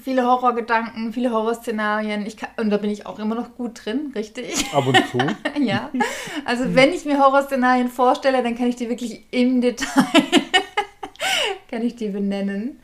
viele 0.03 0.25
Horrorgedanken, 0.25 1.13
viele 1.13 1.33
Horrorszenarien. 1.33 2.25
Ich 2.25 2.37
kann, 2.37 2.51
und 2.57 2.71
da 2.71 2.77
bin 2.77 2.91
ich 2.91 3.05
auch 3.07 3.19
immer 3.19 3.35
noch 3.35 3.57
gut 3.57 3.85
drin, 3.85 4.13
richtig? 4.15 4.73
Ab 4.73 4.87
und 4.87 4.97
zu. 5.11 5.19
Ja, 5.61 5.91
also 6.45 6.75
wenn 6.77 6.93
ich 6.93 7.05
mir 7.05 7.19
Horrorszenarien 7.19 7.89
vorstelle, 7.89 8.43
dann 8.45 8.57
kann 8.57 8.69
ich 8.69 8.77
die 8.77 8.89
wirklich 8.89 9.25
im 9.33 9.61
Detail, 9.61 10.05
kann 11.71 11.83
ich 11.83 11.97
die 11.97 12.09
benennen. 12.11 12.79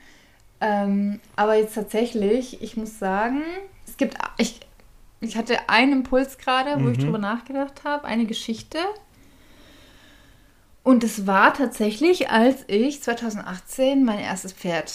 Ähm, 0.60 1.20
aber 1.36 1.54
jetzt 1.54 1.74
tatsächlich, 1.74 2.60
ich 2.62 2.76
muss 2.76 2.98
sagen, 2.98 3.42
es 3.86 3.96
gibt, 3.96 4.16
ich, 4.38 4.58
ich 5.20 5.36
hatte 5.36 5.68
einen 5.68 5.92
Impuls 5.92 6.36
gerade, 6.38 6.82
wo 6.82 6.88
ich 6.88 6.98
Mhm. 6.98 7.02
drüber 7.04 7.18
nachgedacht 7.18 7.84
habe, 7.84 8.04
eine 8.06 8.24
Geschichte. 8.26 8.78
Und 10.82 11.04
es 11.04 11.26
war 11.26 11.54
tatsächlich, 11.54 12.28
als 12.30 12.64
ich 12.66 13.02
2018 13.02 14.04
mein 14.04 14.18
erstes 14.18 14.52
Pferd, 14.52 14.92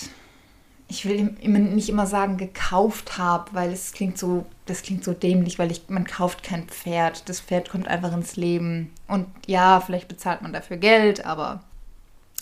ich 0.92 1.06
will 1.06 1.16
im- 1.16 1.38
immer, 1.38 1.60
nicht 1.60 1.88
immer 1.90 2.08
sagen 2.08 2.38
gekauft 2.38 3.18
habe, 3.18 3.54
weil 3.54 3.72
es 3.72 3.92
klingt 3.94 4.18
so, 4.18 4.46
das 4.66 4.82
klingt 4.82 5.04
so 5.04 5.14
dämlich, 5.14 5.60
weil 5.60 5.72
ich, 5.72 5.88
man 5.88 6.06
kauft 6.06 6.42
kein 6.44 6.68
Pferd. 6.68 7.30
Das 7.30 7.40
Pferd 7.40 7.70
kommt 7.70 7.88
einfach 7.88 8.12
ins 8.12 8.36
Leben. 8.36 8.92
Und 9.08 9.28
ja, 9.46 9.80
vielleicht 9.82 10.08
bezahlt 10.08 10.42
man 10.42 10.52
dafür 10.52 10.78
Geld, 10.78 11.26
aber 11.26 11.64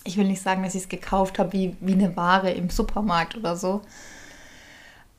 ich 0.05 0.15
will 0.17 0.25
nicht 0.27 0.41
sagen, 0.41 0.63
dass 0.63 0.75
ich 0.75 0.83
es 0.83 0.89
gekauft 0.89 1.39
habe 1.39 1.51
wie, 1.51 1.75
wie 1.81 1.93
eine 1.93 2.15
Ware 2.15 2.51
im 2.51 2.69
Supermarkt 2.69 3.35
oder 3.35 3.57
so. 3.57 3.81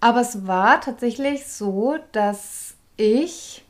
Aber 0.00 0.20
es 0.22 0.46
war 0.46 0.80
tatsächlich 0.80 1.46
so, 1.46 1.96
dass 2.12 2.74
ich 2.96 3.62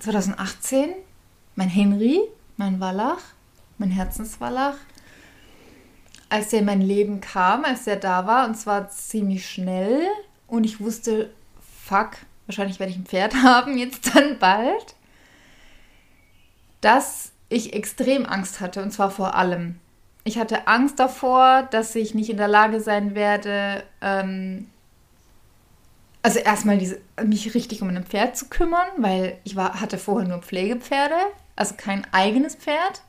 2018 0.00 0.90
mein 1.54 1.68
Henry, 1.68 2.20
mein 2.56 2.80
Wallach, 2.80 3.20
mein 3.78 3.90
Herzenswallach, 3.90 4.74
als 6.32 6.48
der 6.48 6.60
in 6.60 6.64
mein 6.64 6.80
Leben 6.80 7.20
kam, 7.20 7.66
als 7.66 7.84
der 7.84 7.96
da 7.96 8.26
war, 8.26 8.46
und 8.48 8.54
zwar 8.54 8.88
ziemlich 8.88 9.46
schnell, 9.46 10.00
und 10.46 10.64
ich 10.64 10.80
wusste, 10.80 11.30
fuck, 11.84 12.12
wahrscheinlich 12.46 12.80
werde 12.80 12.90
ich 12.90 12.98
ein 12.98 13.04
Pferd 13.04 13.34
haben, 13.42 13.76
jetzt 13.76 14.14
dann 14.14 14.38
bald, 14.38 14.94
dass 16.80 17.32
ich 17.50 17.74
extrem 17.74 18.24
Angst 18.24 18.60
hatte, 18.60 18.82
und 18.82 18.92
zwar 18.92 19.10
vor 19.10 19.34
allem. 19.34 19.78
Ich 20.24 20.38
hatte 20.38 20.66
Angst 20.68 20.98
davor, 20.98 21.68
dass 21.70 21.94
ich 21.94 22.14
nicht 22.14 22.30
in 22.30 22.38
der 22.38 22.48
Lage 22.48 22.80
sein 22.80 23.14
werde, 23.14 23.84
ähm, 24.00 24.70
also 26.22 26.38
erstmal 26.38 26.78
diese, 26.78 26.98
mich 27.22 27.54
richtig 27.54 27.82
um 27.82 27.88
ein 27.90 28.06
Pferd 28.06 28.38
zu 28.38 28.46
kümmern, 28.46 28.88
weil 28.96 29.36
ich 29.44 29.54
war, 29.54 29.82
hatte 29.82 29.98
vorher 29.98 30.26
nur 30.26 30.38
Pflegepferde, 30.38 31.16
also 31.56 31.74
kein 31.76 32.06
eigenes 32.10 32.54
Pferd. 32.54 33.02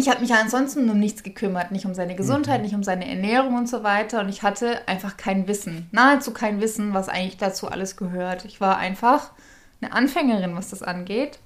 Ich 0.00 0.08
habe 0.08 0.20
mich 0.22 0.30
ja 0.30 0.40
ansonsten 0.40 0.88
um 0.88 0.98
nichts 0.98 1.22
gekümmert, 1.22 1.72
nicht 1.72 1.84
um 1.84 1.92
seine 1.92 2.16
Gesundheit, 2.16 2.62
nicht 2.62 2.74
um 2.74 2.82
seine 2.82 3.06
Ernährung 3.06 3.54
und 3.54 3.68
so 3.68 3.82
weiter. 3.82 4.20
Und 4.20 4.30
ich 4.30 4.42
hatte 4.42 4.88
einfach 4.88 5.18
kein 5.18 5.46
Wissen, 5.46 5.88
nahezu 5.92 6.32
kein 6.32 6.58
Wissen, 6.62 6.94
was 6.94 7.10
eigentlich 7.10 7.36
dazu 7.36 7.68
alles 7.68 7.98
gehört. 7.98 8.46
Ich 8.46 8.62
war 8.62 8.78
einfach 8.78 9.32
eine 9.82 9.92
Anfängerin, 9.92 10.56
was 10.56 10.70
das 10.70 10.82
angeht. 10.82 11.38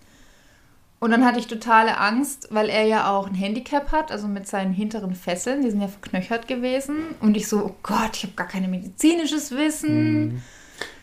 Und 1.01 1.11
dann 1.11 1.25
hatte 1.25 1.41
ich 1.41 1.49
totale 1.49 1.99
Angst, 1.99 2.47
weil 2.53 2.69
er 2.69 2.85
ja 2.85 3.11
auch 3.11 3.27
ein 3.27 3.35
Handicap 3.35 3.91
hat, 3.91 4.13
also 4.13 4.29
mit 4.29 4.47
seinen 4.47 4.73
hinteren 4.73 5.17
Fesseln, 5.17 5.63
die 5.63 5.71
sind 5.71 5.81
ja 5.81 5.89
verknöchert 5.89 6.47
gewesen. 6.47 7.17
Und 7.21 7.37
ich 7.37 7.49
so, 7.49 7.59
oh 7.59 7.75
Gott, 7.83 8.11
ich 8.15 8.23
habe 8.23 8.35
gar 8.37 8.47
kein 8.47 8.71
medizinisches 8.71 9.51
Wissen. 9.51 10.43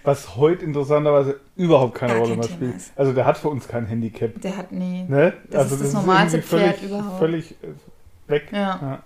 Was 0.03 0.35
heute 0.35 0.65
interessanterweise 0.65 1.39
überhaupt 1.55 1.95
keine 1.95 2.17
Rolle 2.17 2.35
mehr 2.35 2.43
spielt. 2.43 2.75
ist. 2.75 2.91
Also 2.95 3.13
der 3.13 3.25
hat 3.25 3.37
für 3.37 3.49
uns 3.49 3.67
kein 3.67 3.85
Handicap. 3.85 4.41
Der 4.41 4.57
hat 4.57 4.71
nie. 4.71 5.03
Ne? 5.03 5.33
Das 5.49 5.71
ist 5.71 5.81
das 5.81 5.93
normalste 5.93 6.37
irgendwie 6.37 6.57
Pferd 6.57 6.77
völlig, 6.77 6.91
überhaupt. 6.91 7.19
Völlig 7.19 7.51
äh, 7.51 8.29
weg. 8.29 8.49
Ja. 8.51 8.79
Ja. 8.81 9.03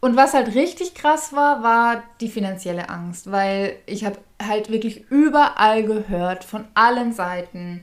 Und 0.00 0.16
was 0.16 0.34
halt 0.34 0.54
richtig 0.54 0.94
krass 0.94 1.32
war, 1.32 1.62
war 1.62 2.02
die 2.20 2.28
finanzielle 2.28 2.90
Angst, 2.90 3.30
weil 3.32 3.76
ich 3.86 4.04
habe 4.04 4.18
halt 4.40 4.70
wirklich 4.70 5.10
überall 5.10 5.82
gehört, 5.82 6.44
von 6.44 6.64
allen 6.74 7.12
Seiten. 7.12 7.82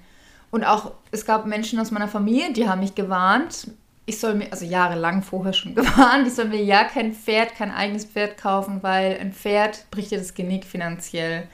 Und 0.51 0.63
auch, 0.63 0.91
es 1.11 1.25
gab 1.25 1.45
Menschen 1.47 1.79
aus 1.79 1.91
meiner 1.91 2.07
Familie, 2.07 2.53
die 2.53 2.69
haben 2.69 2.81
mich 2.81 2.95
gewarnt. 2.95 3.71
Ich 4.05 4.19
soll 4.19 4.35
mir, 4.35 4.51
also 4.51 4.65
jahrelang 4.65 5.23
vorher 5.23 5.53
schon 5.53 5.75
gewarnt, 5.75 6.27
ich 6.27 6.35
soll 6.35 6.45
mir 6.45 6.63
ja 6.63 6.83
kein 6.83 7.13
Pferd, 7.13 7.55
kein 7.55 7.71
eigenes 7.71 8.05
Pferd 8.05 8.37
kaufen, 8.37 8.83
weil 8.83 9.17
ein 9.19 9.33
Pferd 9.33 9.89
bricht 9.89 10.11
dir 10.11 10.19
das 10.19 10.35
Genick 10.35 10.65
finanziell. 10.65 11.47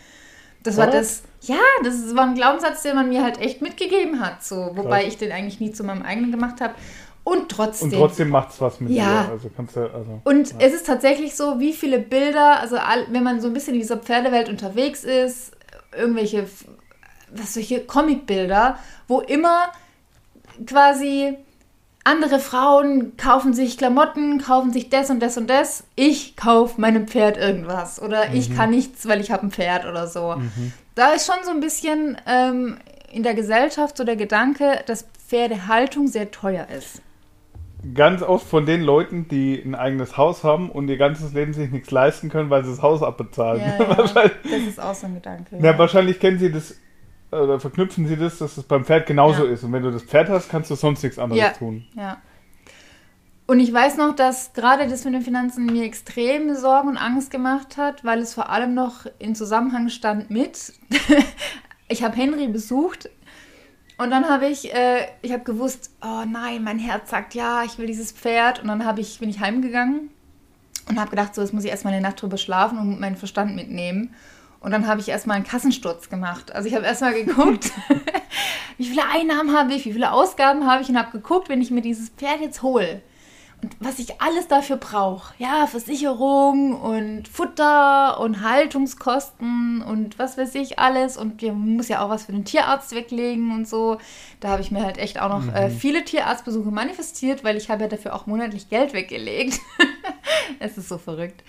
Das 0.63 0.77
war 0.77 0.87
Was? 0.87 0.93
das, 0.93 1.23
ja, 1.49 1.59
das 1.83 2.15
war 2.15 2.25
ein 2.25 2.35
Glaubenssatz, 2.35 2.81
den 2.81 2.95
man 2.95 3.09
mir 3.09 3.23
halt 3.23 3.39
echt 3.39 3.61
mitgegeben 3.61 4.19
hat, 4.19 4.43
so. 4.43 4.71
Wobei 4.73 5.01
Krass. 5.01 5.13
ich 5.13 5.17
den 5.17 5.31
eigentlich 5.31 5.59
nie 5.59 5.71
zu 5.71 5.83
meinem 5.83 6.01
eigenen 6.01 6.31
gemacht 6.31 6.59
habe. 6.61 6.75
Und 7.23 7.49
trotzdem. 7.49 7.91
Und 7.91 7.97
trotzdem 7.97 8.29
macht 8.29 8.51
es 8.51 8.61
was 8.61 8.79
mit 8.79 8.91
Ja. 8.91 9.23
dir. 9.23 9.31
Also 9.31 9.49
kannst 9.55 9.75
du, 9.75 9.81
also. 9.81 10.21
Und 10.23 10.49
ja. 10.51 10.55
es 10.59 10.73
ist 10.73 10.85
tatsächlich 10.85 11.35
so, 11.35 11.59
wie 11.59 11.73
viele 11.73 11.99
Bilder, 11.99 12.59
also 12.59 12.77
wenn 13.09 13.23
man 13.23 13.39
so 13.39 13.47
ein 13.47 13.53
bisschen 13.53 13.75
in 13.75 13.81
dieser 13.81 13.97
Pferdewelt 13.97 14.49
unterwegs 14.49 15.03
ist, 15.03 15.51
irgendwelche, 15.97 16.47
was 17.31 17.53
solche 17.53 17.81
Comicbilder, 17.81 18.79
wo 19.07 19.21
immer 19.21 19.71
quasi 20.65 21.37
andere 22.03 22.39
Frauen 22.39 23.17
kaufen 23.17 23.53
sich 23.53 23.77
Klamotten, 23.77 24.41
kaufen 24.41 24.71
sich 24.71 24.89
das 24.89 25.09
und 25.09 25.19
das 25.19 25.37
und 25.37 25.49
das. 25.49 25.83
Ich 25.95 26.35
kaufe 26.35 26.79
meinem 26.79 27.07
Pferd 27.07 27.37
irgendwas 27.37 28.01
oder 28.01 28.33
ich 28.33 28.55
kann 28.55 28.71
nichts, 28.71 29.07
weil 29.07 29.21
ich 29.21 29.31
habe 29.31 29.47
ein 29.47 29.51
Pferd 29.51 29.85
oder 29.85 30.07
so. 30.07 30.35
Da 30.95 31.11
ist 31.11 31.25
schon 31.27 31.43
so 31.43 31.51
ein 31.51 31.59
bisschen 31.59 32.17
ähm, 32.25 32.77
in 33.11 33.23
der 33.23 33.33
Gesellschaft 33.33 33.97
so 33.97 34.03
der 34.03 34.15
Gedanke, 34.15 34.79
dass 34.87 35.05
Pferdehaltung 35.27 36.07
sehr 36.07 36.31
teuer 36.31 36.67
ist. 36.75 37.01
Ganz 37.93 38.21
oft 38.21 38.45
von 38.45 38.65
den 38.65 38.81
Leuten, 38.81 39.27
die 39.29 39.61
ein 39.63 39.73
eigenes 39.73 40.17
Haus 40.17 40.43
haben 40.43 40.69
und 40.69 40.89
ihr 40.89 40.97
ganzes 40.97 41.31
Leben 41.33 41.53
sich 41.53 41.71
nichts 41.71 41.91
leisten 41.91 42.29
können, 42.29 42.49
weil 42.49 42.63
sie 42.65 42.71
das 42.71 42.81
Haus 42.81 43.01
abbezahlen. 43.01 43.61
Ja, 43.61 43.77
ja. 43.79 43.95
Das 44.43 44.61
ist 44.67 44.81
auch 44.81 44.93
so 44.93 45.05
ein 45.05 45.13
Gedanke. 45.15 45.57
ja, 45.61 45.77
wahrscheinlich 45.77 46.19
kennen 46.19 46.39
sie 46.39 46.51
das 46.51 46.75
oder 47.31 47.59
verknüpfen 47.59 48.07
sie 48.07 48.17
das, 48.17 48.39
dass 48.39 48.57
es 48.57 48.63
beim 48.63 48.85
Pferd 48.85 49.05
genauso 49.07 49.45
Ja. 49.45 49.51
ist. 49.51 49.63
Und 49.63 49.71
wenn 49.73 49.83
du 49.83 49.91
das 49.91 50.03
Pferd 50.03 50.29
hast, 50.29 50.49
kannst 50.49 50.71
du 50.71 50.75
sonst 50.75 51.03
nichts 51.03 51.19
anderes 51.19 51.41
Ja. 51.41 51.49
tun. 51.51 51.85
Ja. 51.95 52.17
Und 53.47 53.59
ich 53.59 53.73
weiß 53.73 53.97
noch, 53.97 54.15
dass 54.15 54.53
gerade 54.53 54.87
das 54.87 55.05
mit 55.05 55.13
den 55.15 55.21
Finanzen 55.23 55.65
mir 55.65 55.83
extrem 55.83 56.53
Sorgen 56.55 56.87
und 56.89 56.97
Angst 56.97 57.31
gemacht 57.31 57.77
hat, 57.77 58.03
weil 58.05 58.19
es 58.19 58.33
vor 58.35 58.49
allem 58.49 58.75
noch 58.75 59.07
in 59.17 59.33
Zusammenhang 59.33 59.89
stand 59.89 60.29
mit. 60.29 60.73
ich 61.87 62.03
habe 62.03 62.15
Henry 62.15 62.47
besucht 62.47 63.09
und 63.97 64.11
dann 64.11 64.29
habe 64.29 64.45
ich, 64.47 64.71
äh, 64.73 65.07
ich 65.23 65.31
habe 65.33 65.43
gewusst, 65.43 65.91
oh 66.01 66.23
nein, 66.27 66.63
mein 66.63 66.77
Herz 66.77 67.09
sagt 67.09 67.33
ja, 67.33 67.63
ich 67.63 67.77
will 67.79 67.87
dieses 67.87 68.11
Pferd. 68.11 68.61
Und 68.61 68.67
dann 68.67 68.85
habe 68.85 69.01
ich, 69.01 69.19
bin 69.19 69.29
ich 69.29 69.39
heimgegangen 69.39 70.09
und 70.87 70.99
habe 70.99 71.09
gedacht, 71.09 71.33
so, 71.33 71.41
jetzt 71.41 71.53
muss 71.53 71.63
ich 71.63 71.71
erstmal 71.71 71.93
eine 71.93 72.03
Nacht 72.03 72.21
drüber 72.21 72.37
schlafen 72.37 72.77
und 72.77 72.99
meinen 72.99 73.17
Verstand 73.17 73.55
mitnehmen. 73.55 74.13
Und 74.59 74.71
dann 74.71 74.87
habe 74.87 74.99
ich 74.99 75.07
erstmal 75.07 75.37
einen 75.37 75.45
Kassensturz 75.45 76.09
gemacht. 76.09 76.51
Also 76.53 76.67
ich 76.67 76.75
habe 76.75 76.85
erstmal 76.85 77.13
geguckt, 77.13 77.71
wie 78.77 78.85
viele 78.85 79.03
Einnahmen 79.07 79.55
habe 79.55 79.73
ich, 79.73 79.85
wie 79.85 79.93
viele 79.93 80.11
Ausgaben 80.11 80.69
habe 80.69 80.83
ich 80.83 80.89
und 80.89 80.97
habe 80.97 81.11
geguckt, 81.11 81.49
wenn 81.49 81.61
ich 81.61 81.71
mir 81.71 81.81
dieses 81.81 82.09
Pferd 82.09 82.41
jetzt 82.41 82.61
hole 82.61 83.01
und 83.61 83.75
was 83.79 83.99
ich 83.99 84.21
alles 84.21 84.47
dafür 84.47 84.77
brauche. 84.77 85.33
Ja, 85.37 85.67
Versicherung 85.67 86.79
und 86.79 87.27
Futter 87.27 88.19
und 88.19 88.41
Haltungskosten 88.41 89.81
und 89.81 90.17
was 90.17 90.37
weiß 90.37 90.55
ich 90.55 90.79
alles. 90.79 91.17
Und 91.17 91.41
man 91.41 91.75
muss 91.75 91.89
ja 91.89 92.03
auch 92.03 92.09
was 92.09 92.25
für 92.25 92.31
den 92.31 92.45
Tierarzt 92.45 92.93
weglegen 92.95 93.51
und 93.51 93.67
so. 93.67 93.97
Da 94.39 94.49
habe 94.49 94.61
ich 94.61 94.71
mir 94.71 94.83
halt 94.83 94.97
echt 94.97 95.19
auch 95.19 95.29
noch 95.29 95.53
äh, 95.53 95.69
viele 95.69 96.05
Tierarztbesuche 96.05 96.71
manifestiert, 96.71 97.43
weil 97.43 97.57
ich 97.57 97.69
habe 97.69 97.83
ja 97.83 97.87
dafür 97.89 98.15
auch 98.15 98.27
monatlich 98.27 98.69
Geld 98.69 98.93
weggelegt. 98.93 99.59
es 100.59 100.77
ist 100.77 100.87
so 100.87 100.97
verrückt. 100.97 101.43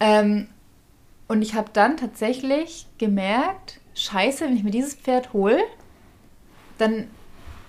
Ähm, 0.00 0.48
und 1.28 1.42
ich 1.42 1.54
habe 1.54 1.68
dann 1.72 1.96
tatsächlich 1.96 2.86
gemerkt, 2.98 3.80
scheiße, 3.94 4.44
wenn 4.44 4.56
ich 4.56 4.64
mir 4.64 4.70
dieses 4.70 4.94
Pferd 4.94 5.32
hole, 5.32 5.58
dann 6.78 7.08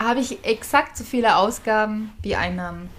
habe 0.01 0.21
ich 0.21 0.45
exakt 0.45 0.95
so 0.95 1.03
viele 1.03 1.35
Ausgaben 1.35 2.13
wie 2.21 2.35
Einnahmen. 2.35 2.89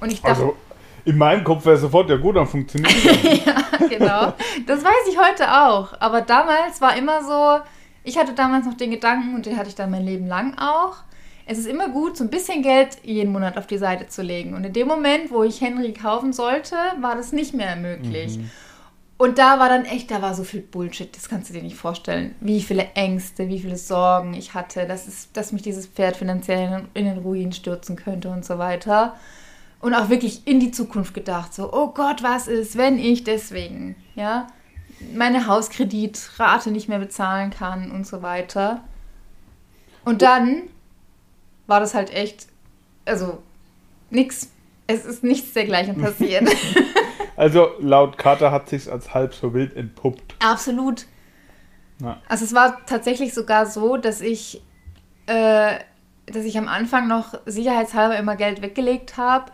Und 0.00 0.12
ich 0.12 0.22
dachte, 0.22 0.42
Also 0.42 0.56
in 1.04 1.18
meinem 1.18 1.44
Kopf 1.44 1.64
wäre 1.64 1.76
sofort, 1.76 2.08
ja 2.10 2.16
gut, 2.16 2.36
dann 2.36 2.46
funktioniert 2.46 2.94
das. 3.04 3.88
genau. 3.88 4.32
Das 4.66 4.84
weiß 4.84 5.08
ich 5.10 5.18
heute 5.18 5.50
auch. 5.50 6.00
Aber 6.00 6.20
damals 6.20 6.80
war 6.80 6.96
immer 6.96 7.22
so, 7.22 7.64
ich 8.04 8.18
hatte 8.18 8.32
damals 8.32 8.66
noch 8.66 8.74
den 8.74 8.90
Gedanken 8.92 9.34
und 9.34 9.46
den 9.46 9.56
hatte 9.56 9.68
ich 9.68 9.74
dann 9.74 9.90
mein 9.90 10.04
Leben 10.04 10.26
lang 10.26 10.56
auch. 10.58 10.96
Es 11.46 11.58
ist 11.58 11.66
immer 11.66 11.88
gut, 11.88 12.16
so 12.16 12.24
ein 12.24 12.30
bisschen 12.30 12.62
Geld 12.62 12.98
jeden 13.04 13.32
Monat 13.32 13.56
auf 13.56 13.68
die 13.68 13.78
Seite 13.78 14.08
zu 14.08 14.22
legen. 14.22 14.54
Und 14.54 14.64
in 14.64 14.72
dem 14.72 14.88
Moment, 14.88 15.30
wo 15.30 15.44
ich 15.44 15.60
Henry 15.60 15.92
kaufen 15.92 16.32
sollte, 16.32 16.76
war 17.00 17.14
das 17.14 17.32
nicht 17.32 17.54
mehr 17.54 17.76
möglich. 17.76 18.38
Und 19.18 19.38
da 19.38 19.58
war 19.58 19.70
dann 19.70 19.86
echt, 19.86 20.10
da 20.10 20.20
war 20.20 20.34
so 20.34 20.44
viel 20.44 20.60
Bullshit, 20.60 21.14
das 21.16 21.28
kannst 21.28 21.48
du 21.48 21.54
dir 21.54 21.62
nicht 21.62 21.76
vorstellen. 21.76 22.34
Wie 22.40 22.60
viele 22.60 22.92
Ängste, 22.94 23.48
wie 23.48 23.60
viele 23.60 23.78
Sorgen 23.78 24.34
ich 24.34 24.52
hatte, 24.52 24.86
dass, 24.86 25.06
es, 25.08 25.32
dass 25.32 25.52
mich 25.52 25.62
dieses 25.62 25.86
Pferd 25.86 26.16
finanziell 26.16 26.86
in, 26.92 27.04
den 27.06 27.18
Ruin 27.18 27.52
stürzen 27.52 27.96
könnte 27.96 28.28
und 28.28 28.44
so 28.44 28.58
weiter. 28.58 29.16
Und 29.80 29.94
auch 29.94 30.10
wirklich 30.10 30.46
in 30.46 30.60
die 30.60 30.70
Zukunft 30.70 31.14
gedacht, 31.14 31.54
so, 31.54 31.72
oh 31.72 31.88
Gott, 31.88 32.22
was 32.22 32.46
ist, 32.46 32.76
wenn 32.76 32.98
ich 32.98 33.24
deswegen, 33.24 33.96
ja, 34.16 34.48
meine 35.14 35.46
Hauskreditrate 35.46 36.70
nicht 36.70 36.88
mehr 36.88 36.98
bezahlen 36.98 37.50
kann 37.50 37.90
und 37.90 38.06
so 38.06 38.20
weiter. 38.20 38.82
Und 40.04 40.20
dann 40.20 40.64
war 41.66 41.80
das 41.80 41.94
halt 41.94 42.12
echt, 42.12 42.48
also 43.06 43.42
nix. 44.10 44.50
Es 44.86 45.04
ist 45.04 45.24
nichts 45.24 45.52
dergleichen 45.52 45.96
passiert. 46.00 46.48
Also 47.36 47.70
laut 47.80 48.18
Carter 48.18 48.50
hat 48.50 48.68
sich 48.68 48.90
als 48.90 49.14
halb 49.14 49.34
so 49.34 49.54
wild 49.54 49.76
entpuppt. 49.76 50.34
Absolut. 50.40 51.06
Ja. 52.00 52.20
Also 52.28 52.44
es 52.44 52.54
war 52.54 52.84
tatsächlich 52.86 53.34
sogar 53.34 53.66
so, 53.66 53.96
dass 53.96 54.20
ich, 54.20 54.62
äh, 55.26 55.78
dass 56.26 56.44
ich 56.44 56.58
am 56.58 56.68
Anfang 56.68 57.08
noch 57.08 57.34
sicherheitshalber 57.46 58.16
immer 58.18 58.36
Geld 58.36 58.62
weggelegt 58.62 59.16
habe, 59.16 59.50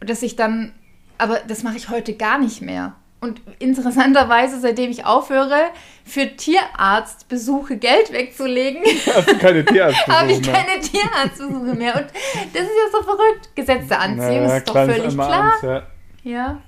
dass 0.00 0.22
ich 0.22 0.36
dann, 0.36 0.72
aber 1.18 1.40
das 1.46 1.62
mache 1.62 1.76
ich 1.76 1.88
heute 1.88 2.14
gar 2.14 2.38
nicht 2.38 2.62
mehr. 2.62 2.94
Und 3.20 3.40
interessanterweise, 3.58 4.60
seitdem 4.60 4.92
ich 4.92 5.04
aufhöre, 5.04 5.58
für 6.04 6.36
Tierarztbesuche 6.36 7.76
Geld 7.76 8.12
wegzulegen, 8.12 8.84
habe 8.84 9.32
ich 9.32 9.38
keine 9.38 9.64
Tierarztbesuche 9.64 11.74
mehr. 11.74 11.96
Und 11.96 12.06
das 12.52 12.62
ist 12.62 12.70
ja 12.70 12.92
so 12.92 13.02
verrückt. 13.02 13.56
Gesetz 13.56 13.88
der 13.88 14.00
Anziehung 14.00 14.46
Naja, 14.46 14.56
ist 14.58 14.68
doch 14.68 14.74
völlig 14.74 15.14
klar. 15.14 15.52
eins, 15.52 15.62
ja. 15.62 15.82
Ja. 16.22 16.60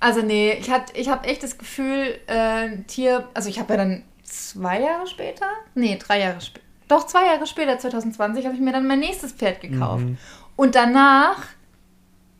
Also 0.00 0.22
nee, 0.22 0.52
ich, 0.54 0.70
hat- 0.70 0.96
ich 0.96 1.08
habe 1.08 1.28
echt 1.28 1.42
das 1.42 1.58
Gefühl, 1.58 2.18
äh, 2.26 2.78
Tier, 2.86 3.28
also 3.34 3.48
ich 3.50 3.58
habe 3.60 3.74
ja 3.74 3.76
dann 3.78 4.02
zwei 4.22 4.80
Jahre 4.80 5.06
später, 5.06 5.46
nee, 5.74 5.98
drei 5.98 6.20
Jahre 6.20 6.40
später, 6.40 6.64
doch 6.88 7.06
zwei 7.06 7.26
Jahre 7.26 7.46
später, 7.46 7.78
2020, 7.78 8.44
habe 8.46 8.54
ich 8.54 8.60
mir 8.60 8.72
dann 8.72 8.86
mein 8.86 9.00
nächstes 9.00 9.32
Pferd 9.32 9.60
gekauft. 9.60 10.04
Mhm. 10.04 10.16
Und 10.56 10.74
danach, 10.74 11.42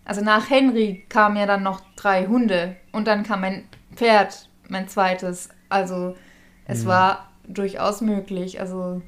also 0.04 0.22
nach 0.22 0.48
Henry, 0.50 1.04
kamen 1.08 1.36
ja 1.36 1.46
dann 1.46 1.62
noch 1.62 1.82
drei 1.96 2.26
Hunde 2.26 2.76
und 2.92 3.06
dann 3.06 3.22
kam 3.24 3.42
mein 3.42 3.64
Pferd, 3.94 4.48
mein 4.68 4.88
zweites. 4.88 5.50
Also 5.68 5.94
Mhm. 5.94 6.14
es 6.66 6.86
war 6.86 7.28
durchaus 7.46 8.00
möglich. 8.00 8.58
Also 8.60 9.02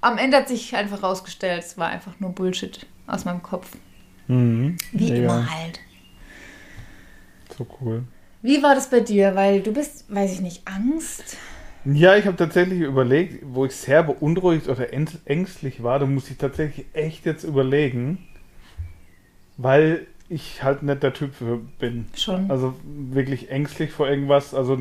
am 0.00 0.16
Ende 0.18 0.38
hat 0.38 0.48
sich 0.48 0.74
einfach 0.74 1.02
rausgestellt, 1.02 1.62
es 1.62 1.76
war 1.78 1.88
einfach 1.88 2.18
nur 2.20 2.30
Bullshit 2.30 2.86
aus 3.06 3.24
meinem 3.24 3.42
Kopf. 3.42 3.68
Mhm. 4.28 4.76
Wie 4.92 5.10
Mega. 5.12 5.24
immer 5.24 5.50
halt. 5.54 5.80
So 7.62 7.66
cool. 7.80 8.02
Wie 8.42 8.62
war 8.62 8.74
das 8.74 8.90
bei 8.90 9.00
dir? 9.00 9.34
Weil 9.34 9.60
du 9.60 9.72
bist, 9.72 10.12
weiß 10.12 10.32
ich 10.32 10.40
nicht, 10.40 10.62
Angst? 10.66 11.36
Ja, 11.84 12.16
ich 12.16 12.26
habe 12.26 12.36
tatsächlich 12.36 12.80
überlegt, 12.80 13.42
wo 13.46 13.64
ich 13.64 13.74
sehr 13.74 14.02
beunruhigt 14.02 14.68
oder 14.68 14.92
ängst- 14.92 15.18
ängstlich 15.24 15.82
war, 15.82 15.98
da 15.98 16.06
muss 16.06 16.30
ich 16.30 16.38
tatsächlich 16.38 16.86
echt 16.92 17.24
jetzt 17.26 17.44
überlegen, 17.44 18.18
weil 19.56 20.06
ich 20.28 20.62
halt 20.62 20.82
nicht 20.82 21.02
der 21.02 21.12
Typ 21.12 21.34
für 21.34 21.58
bin. 21.78 22.06
Schon. 22.16 22.50
Also 22.50 22.74
wirklich 22.84 23.50
ängstlich 23.50 23.90
vor 23.92 24.08
irgendwas. 24.08 24.54
Also 24.54 24.78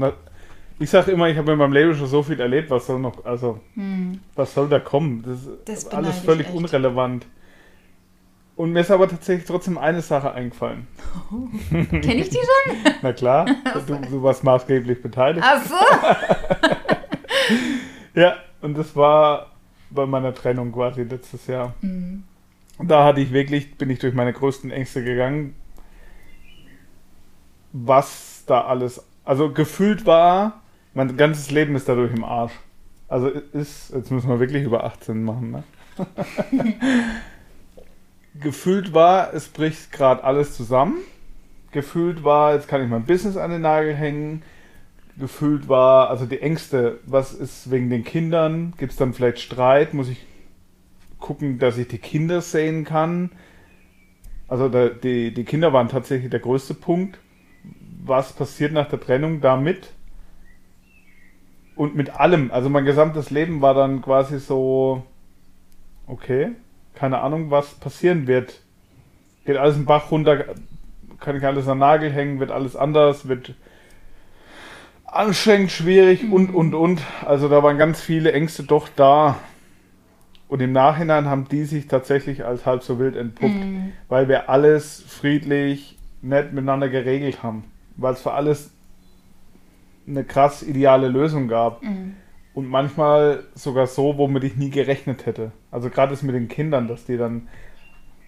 ich 0.79 0.89
sage 0.89 1.11
immer, 1.11 1.27
ich 1.29 1.37
habe 1.37 1.51
in 1.51 1.57
meinem 1.57 1.73
Leben 1.73 1.95
schon 1.95 2.07
so 2.07 2.23
viel 2.23 2.39
erlebt, 2.39 2.69
was 2.69 2.85
soll 2.87 2.99
noch, 2.99 3.25
also 3.25 3.59
Hm. 3.75 4.19
was 4.35 4.53
soll 4.53 4.69
da 4.69 4.79
kommen? 4.79 5.23
Das 5.25 5.39
Das 5.65 5.83
ist 5.83 5.93
alles 5.93 6.19
völlig 6.19 6.49
unrelevant. 6.53 7.25
Und 8.55 8.73
mir 8.73 8.81
ist 8.81 8.91
aber 8.91 9.07
tatsächlich 9.07 9.47
trotzdem 9.47 9.77
eine 9.77 10.01
Sache 10.01 10.33
eingefallen. 10.33 10.87
Kenn 11.69 12.19
ich 12.19 12.29
die 12.29 12.37
schon? 12.37 12.93
Na 13.01 13.13
klar, 13.13 13.45
du, 13.87 13.95
du 13.95 14.23
warst 14.23 14.43
maßgeblich 14.43 15.01
beteiligt. 15.01 15.45
Ach 15.47 15.63
so. 15.63 15.75
Ja, 18.13 18.35
und 18.61 18.77
das 18.77 18.95
war 18.95 19.51
bei 19.89 20.05
meiner 20.05 20.33
Trennung 20.33 20.71
quasi 20.71 21.03
letztes 21.03 21.47
Jahr. 21.47 21.73
Hm. 21.81 22.23
Und 22.77 22.87
da 22.89 23.05
hatte 23.05 23.21
ich 23.21 23.31
wirklich, 23.31 23.77
bin 23.77 23.89
ich 23.89 23.99
durch 23.99 24.13
meine 24.13 24.33
größten 24.33 24.71
Ängste 24.71 25.03
gegangen, 25.03 25.55
was 27.73 28.43
da 28.47 28.61
alles, 28.61 29.03
also 29.23 29.51
gefühlt 29.51 30.05
war, 30.05 30.61
mein 30.93 31.15
ganzes 31.15 31.51
Leben 31.51 31.75
ist 31.75 31.87
dadurch 31.87 32.13
im 32.13 32.23
Arsch. 32.23 32.53
Also 33.07 33.27
ist, 33.27 33.93
jetzt 33.93 34.11
müssen 34.11 34.29
wir 34.29 34.39
wirklich 34.39 34.63
über 34.63 34.83
18 34.83 35.23
machen, 35.23 35.51
ne? 35.51 35.63
Gefühlt 38.39 38.93
war, 38.93 39.33
es 39.33 39.47
bricht 39.47 39.91
gerade 39.91 40.23
alles 40.23 40.55
zusammen. 40.55 40.97
Gefühlt 41.71 42.23
war, 42.23 42.53
jetzt 42.53 42.67
kann 42.67 42.83
ich 42.83 42.89
mein 42.89 43.05
Business 43.05 43.37
an 43.37 43.51
den 43.51 43.61
Nagel 43.61 43.95
hängen. 43.95 44.43
Gefühlt 45.17 45.67
war, 45.67 46.09
also 46.09 46.25
die 46.25 46.41
Ängste, 46.41 46.99
was 47.05 47.33
ist 47.33 47.71
wegen 47.71 47.89
den 47.89 48.03
Kindern? 48.03 48.73
Gibt 48.77 48.93
es 48.93 48.97
dann 48.97 49.13
vielleicht 49.13 49.39
Streit? 49.39 49.93
Muss 49.93 50.09
ich 50.09 50.25
gucken, 51.19 51.59
dass 51.59 51.77
ich 51.77 51.87
die 51.87 51.97
Kinder 51.97 52.41
sehen 52.41 52.85
kann? 52.85 53.31
Also 54.47 54.67
da, 54.67 54.89
die, 54.89 55.33
die 55.33 55.43
Kinder 55.45 55.71
waren 55.71 55.89
tatsächlich 55.89 56.29
der 56.29 56.39
größte 56.39 56.73
Punkt. 56.73 57.19
Was 58.03 58.33
passiert 58.33 58.73
nach 58.73 58.89
der 58.89 58.99
Trennung 58.99 59.39
damit? 59.39 59.93
Und 61.75 61.95
mit 61.95 62.19
allem, 62.19 62.51
also 62.51 62.69
mein 62.69 62.85
gesamtes 62.85 63.29
Leben 63.29 63.61
war 63.61 63.73
dann 63.73 64.01
quasi 64.01 64.39
so, 64.39 65.03
okay, 66.05 66.51
keine 66.95 67.21
Ahnung, 67.21 67.51
was 67.51 67.73
passieren 67.75 68.27
wird. 68.27 68.61
Geht 69.45 69.57
alles 69.57 69.75
im 69.75 69.85
Bach 69.85 70.11
runter, 70.11 70.45
kann 71.19 71.35
ich 71.35 71.45
alles 71.45 71.67
an 71.67 71.79
Nagel 71.79 72.11
hängen, 72.11 72.39
wird 72.39 72.51
alles 72.51 72.75
anders, 72.75 73.27
wird 73.27 73.53
anstrengend, 75.05 75.71
schwierig 75.71 76.31
und, 76.31 76.53
und, 76.53 76.73
und. 76.73 77.01
Also 77.25 77.49
da 77.49 77.63
waren 77.63 77.77
ganz 77.77 78.01
viele 78.01 78.31
Ängste 78.31 78.63
doch 78.63 78.87
da. 78.95 79.37
Und 80.47 80.61
im 80.61 80.73
Nachhinein 80.73 81.27
haben 81.27 81.47
die 81.49 81.63
sich 81.63 81.87
tatsächlich 81.87 82.43
als 82.43 82.65
halb 82.65 82.83
so 82.83 82.99
wild 82.99 83.15
entpuppt, 83.15 83.53
Hm. 83.53 83.93
weil 84.09 84.27
wir 84.27 84.49
alles 84.49 85.03
friedlich, 85.07 85.97
nett 86.21 86.51
miteinander 86.53 86.89
geregelt 86.89 87.41
haben. 87.41 87.63
Weil 87.95 88.13
es 88.13 88.21
für 88.21 88.33
alles 88.33 88.71
eine 90.07 90.23
krass 90.23 90.61
ideale 90.61 91.07
Lösung 91.07 91.47
gab. 91.47 91.81
Hm. 91.81 92.15
Und 92.53 92.67
manchmal 92.67 93.43
sogar 93.55 93.87
so, 93.87 94.17
womit 94.17 94.43
ich 94.43 94.55
nie 94.57 94.69
gerechnet 94.69 95.25
hätte. 95.25 95.51
Also 95.71 95.89
gerade 95.89 96.11
das 96.11 96.21
mit 96.21 96.35
den 96.35 96.49
Kindern, 96.49 96.87
dass 96.87 97.05
die 97.05 97.17
dann 97.17 97.47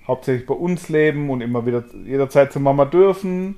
hauptsächlich 0.07 0.45
bei 0.45 0.53
uns 0.53 0.89
leben 0.89 1.29
und 1.29 1.41
immer 1.41 1.65
wieder 1.65 1.83
jederzeit 2.05 2.51
zur 2.53 2.61
Mama 2.61 2.85
dürfen, 2.85 3.57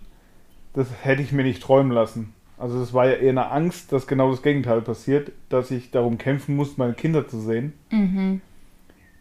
das 0.73 0.87
hätte 1.03 1.21
ich 1.21 1.31
mir 1.31 1.43
nicht 1.43 1.61
träumen 1.61 1.91
lassen. 1.91 2.33
Also 2.57 2.79
das 2.79 2.93
war 2.93 3.05
ja 3.05 3.13
eher 3.13 3.31
eine 3.31 3.51
Angst, 3.51 3.91
dass 3.91 4.07
genau 4.07 4.31
das 4.31 4.41
Gegenteil 4.41 4.81
passiert, 4.81 5.31
dass 5.49 5.71
ich 5.71 5.91
darum 5.91 6.17
kämpfen 6.17 6.55
muss, 6.55 6.77
meine 6.77 6.93
Kinder 6.93 7.27
zu 7.27 7.39
sehen. 7.39 7.73
Mhm. 7.91 8.41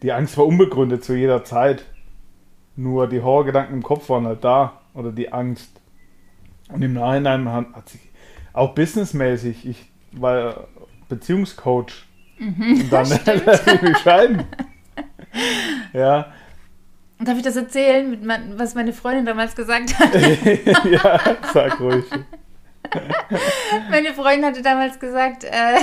Die 0.01 0.11
Angst 0.11 0.37
war 0.37 0.45
unbegründet 0.45 1.03
zu 1.03 1.15
jeder 1.15 1.43
Zeit. 1.43 1.85
Nur 2.75 3.07
die 3.07 3.21
Horrorgedanken 3.21 3.75
im 3.75 3.83
Kopf 3.83 4.09
waren 4.09 4.25
halt 4.25 4.43
da. 4.43 4.81
Oder 4.93 5.11
die 5.11 5.31
Angst. 5.33 5.81
Und 6.69 6.81
im 6.81 6.93
Nachhinein 6.93 7.51
hat 7.51 7.73
hat 7.73 7.89
sich 7.89 8.01
auch 8.53 8.73
businessmäßig, 8.73 9.67
ich 9.67 9.91
war 10.13 10.67
Beziehungscoach. 11.09 12.05
Und 12.39 12.89
dann 12.91 13.09
lasse 13.45 13.71
ich 13.75 13.81
mich 13.81 13.97
scheiden. 13.99 14.43
ja, 15.93 16.31
Darf 17.17 17.37
ich 17.37 17.43
das 17.43 17.55
erzählen, 17.55 18.29
was 18.57 18.75
meine 18.75 18.91
Freundin 18.91 19.25
damals 19.25 19.55
gesagt 19.55 19.97
hat? 19.97 20.13
ja, 20.83 21.17
sag 21.53 21.79
ruhig. 21.79 22.03
meine 23.89 24.13
Freundin 24.13 24.45
hatte 24.45 24.61
damals 24.61 24.99
gesagt, 24.99 25.45
äh, 25.45 25.77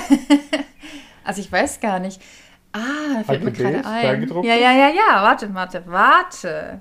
also 1.25 1.41
ich 1.41 1.51
weiß 1.51 1.81
gar 1.81 2.01
nicht. 2.01 2.21
Ah, 2.73 3.23
fällt 3.25 3.45
mir 3.45 3.53
gerade 3.53 3.85
ein. 3.85 4.29
Ja, 4.43 4.55
ja, 4.55 4.73
ja, 4.73 4.89
ja, 4.89 5.23
warte, 5.23 5.55
warte, 5.55 5.83
warte. 5.87 6.81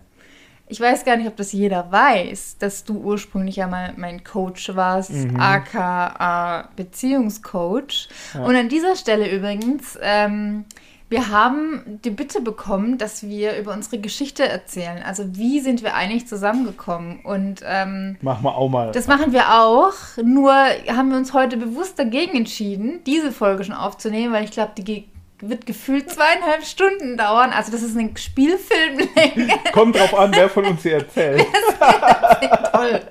Ich 0.71 0.79
weiß 0.79 1.03
gar 1.03 1.17
nicht, 1.17 1.27
ob 1.27 1.36
das 1.36 1.51
jeder 1.51 1.91
weiß, 1.91 2.55
dass 2.60 2.86
du 2.86 2.97
ursprünglich 2.97 3.57
ja 3.57 3.67
mal 3.67 3.93
mein 3.97 4.23
Coach 4.23 4.73
warst, 4.73 5.12
Mhm. 5.12 5.38
aka 5.39 6.69
Beziehungscoach. 6.77 8.07
Ja. 8.34 8.41
Und 8.45 8.55
an 8.55 8.69
dieser 8.69 8.95
Stelle 8.95 9.29
übrigens, 9.29 9.99
ähm, 10.01 10.63
wir 11.10 11.29
haben 11.29 11.99
die 12.05 12.10
Bitte 12.10 12.39
bekommen, 12.39 12.97
dass 12.97 13.23
wir 13.23 13.57
über 13.57 13.73
unsere 13.73 13.99
Geschichte 13.99 14.47
erzählen. 14.47 15.03
Also 15.05 15.36
wie 15.36 15.60
sind 15.60 15.84
wir 15.84 15.93
eigentlich 15.93 16.25
zusammengekommen? 16.25 17.19
Und 17.25 17.62
ähm, 17.65 18.15
Machen 18.21 18.43
wir 18.45 18.55
auch 18.55 18.69
mal. 18.69 18.91
das 18.93 19.07
machen 19.07 19.34
wir 19.34 19.60
auch. 19.62 19.91
Nur 20.23 20.53
haben 20.53 21.10
wir 21.12 21.17
uns 21.17 21.34
heute 21.34 21.57
bewusst 21.57 21.99
dagegen 21.99 22.38
entschieden, 22.38 23.01
diese 23.05 23.34
Folge 23.34 23.65
schon 23.65 23.75
aufzunehmen, 23.75 24.31
weil 24.34 24.45
ich 24.45 24.51
glaube, 24.51 24.71
die 24.77 25.10
wird 25.41 25.65
gefühlt 25.65 26.10
zweieinhalb 26.10 26.63
Stunden 26.63 27.17
dauern. 27.17 27.51
Also 27.51 27.71
das 27.71 27.82
ist 27.84 27.97
ein 27.97 28.15
Spielfilmlänge. 28.15 29.54
Kommt 29.73 29.95
drauf 29.97 30.13
an, 30.17 30.32
wer 30.34 30.49
von 30.49 30.65
uns 30.65 30.84
sie 30.84 30.91
erzählt. 30.91 31.45
Toll. 32.71 33.01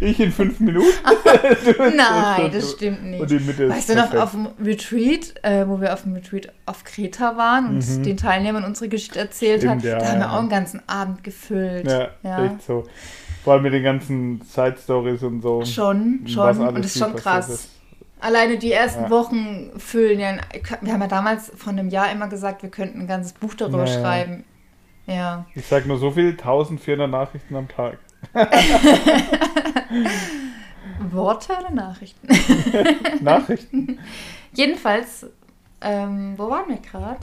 Ich 0.00 0.20
in 0.20 0.32
fünf 0.32 0.60
Minuten. 0.60 0.88
Nein, 1.96 2.50
das 2.52 2.72
stimmt 2.72 3.04
nicht. 3.04 3.20
Weißt 3.22 3.88
du 3.88 3.94
noch, 3.96 4.14
auf 4.14 4.32
dem 4.32 4.48
Retreat, 4.64 5.34
äh, 5.42 5.66
wo 5.66 5.80
wir 5.80 5.92
auf 5.92 6.02
dem 6.02 6.14
Retreat 6.14 6.48
auf 6.66 6.84
Kreta 6.84 7.36
waren 7.36 7.66
und 7.68 7.84
Mhm. 7.98 8.02
den 8.02 8.16
Teilnehmern 8.16 8.64
unsere 8.64 8.88
Geschichte 8.88 9.18
erzählt 9.18 9.60
Stimmt, 9.62 9.82
haben, 9.82 9.88
ja, 9.88 9.98
da 9.98 10.06
haben 10.08 10.18
wir 10.20 10.32
auch 10.32 10.38
einen 10.40 10.48
ganzen 10.48 10.82
Abend 10.88 11.24
gefüllt. 11.24 11.86
Ja, 11.90 12.08
Ja. 12.22 12.44
echt 12.46 12.62
so. 12.66 12.84
Vor 13.42 13.52
allem 13.54 13.62
mit 13.62 13.74
den 13.74 13.82
ganzen 13.82 14.40
Side-Stories 14.42 15.22
und 15.22 15.42
so. 15.42 15.64
Schon, 15.64 16.20
schon. 16.26 16.58
Und 16.58 16.78
das 16.78 16.86
ist 16.86 16.98
schon 16.98 17.14
krass. 17.14 17.48
ist. 17.48 17.68
Alleine 18.20 18.56
die 18.58 18.72
ersten 18.72 19.04
Ja. 19.04 19.10
Wochen 19.10 19.70
füllen 19.78 20.18
ja. 20.20 20.28
ein- 20.28 20.40
Wir 20.80 20.92
haben 20.94 21.02
ja 21.02 21.08
damals 21.08 21.52
von 21.56 21.78
einem 21.78 21.88
Jahr 21.90 22.10
immer 22.10 22.28
gesagt, 22.28 22.62
wir 22.62 22.70
könnten 22.70 23.00
ein 23.00 23.06
ganzes 23.06 23.32
Buch 23.34 23.54
darüber 23.54 23.84
Ja, 23.84 23.92
ja. 23.94 24.00
schreiben. 24.00 24.44
Ja. 25.06 25.44
Ich 25.54 25.66
sag 25.66 25.84
nur 25.86 25.98
so 25.98 26.10
viel, 26.10 26.30
1400 26.30 27.10
Nachrichten 27.10 27.54
am 27.56 27.68
Tag. 27.68 27.98
Worte 31.10 31.52
oder 31.58 31.70
Nachrichten? 31.70 32.28
Nachrichten. 33.20 33.98
Jedenfalls, 34.52 35.26
ähm, 35.80 36.34
wo 36.36 36.48
waren 36.50 36.68
wir 36.68 36.76
gerade? 36.78 37.20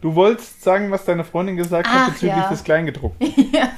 Du 0.00 0.14
wolltest 0.14 0.62
sagen, 0.62 0.90
was 0.90 1.04
deine 1.06 1.24
Freundin 1.24 1.56
gesagt 1.56 1.88
Ach, 1.90 2.06
hat 2.06 2.12
bezüglich 2.12 2.36
ja. 2.36 2.48
des 2.50 2.62
Kleingedruckten. 2.64 3.26
ja, 3.52 3.70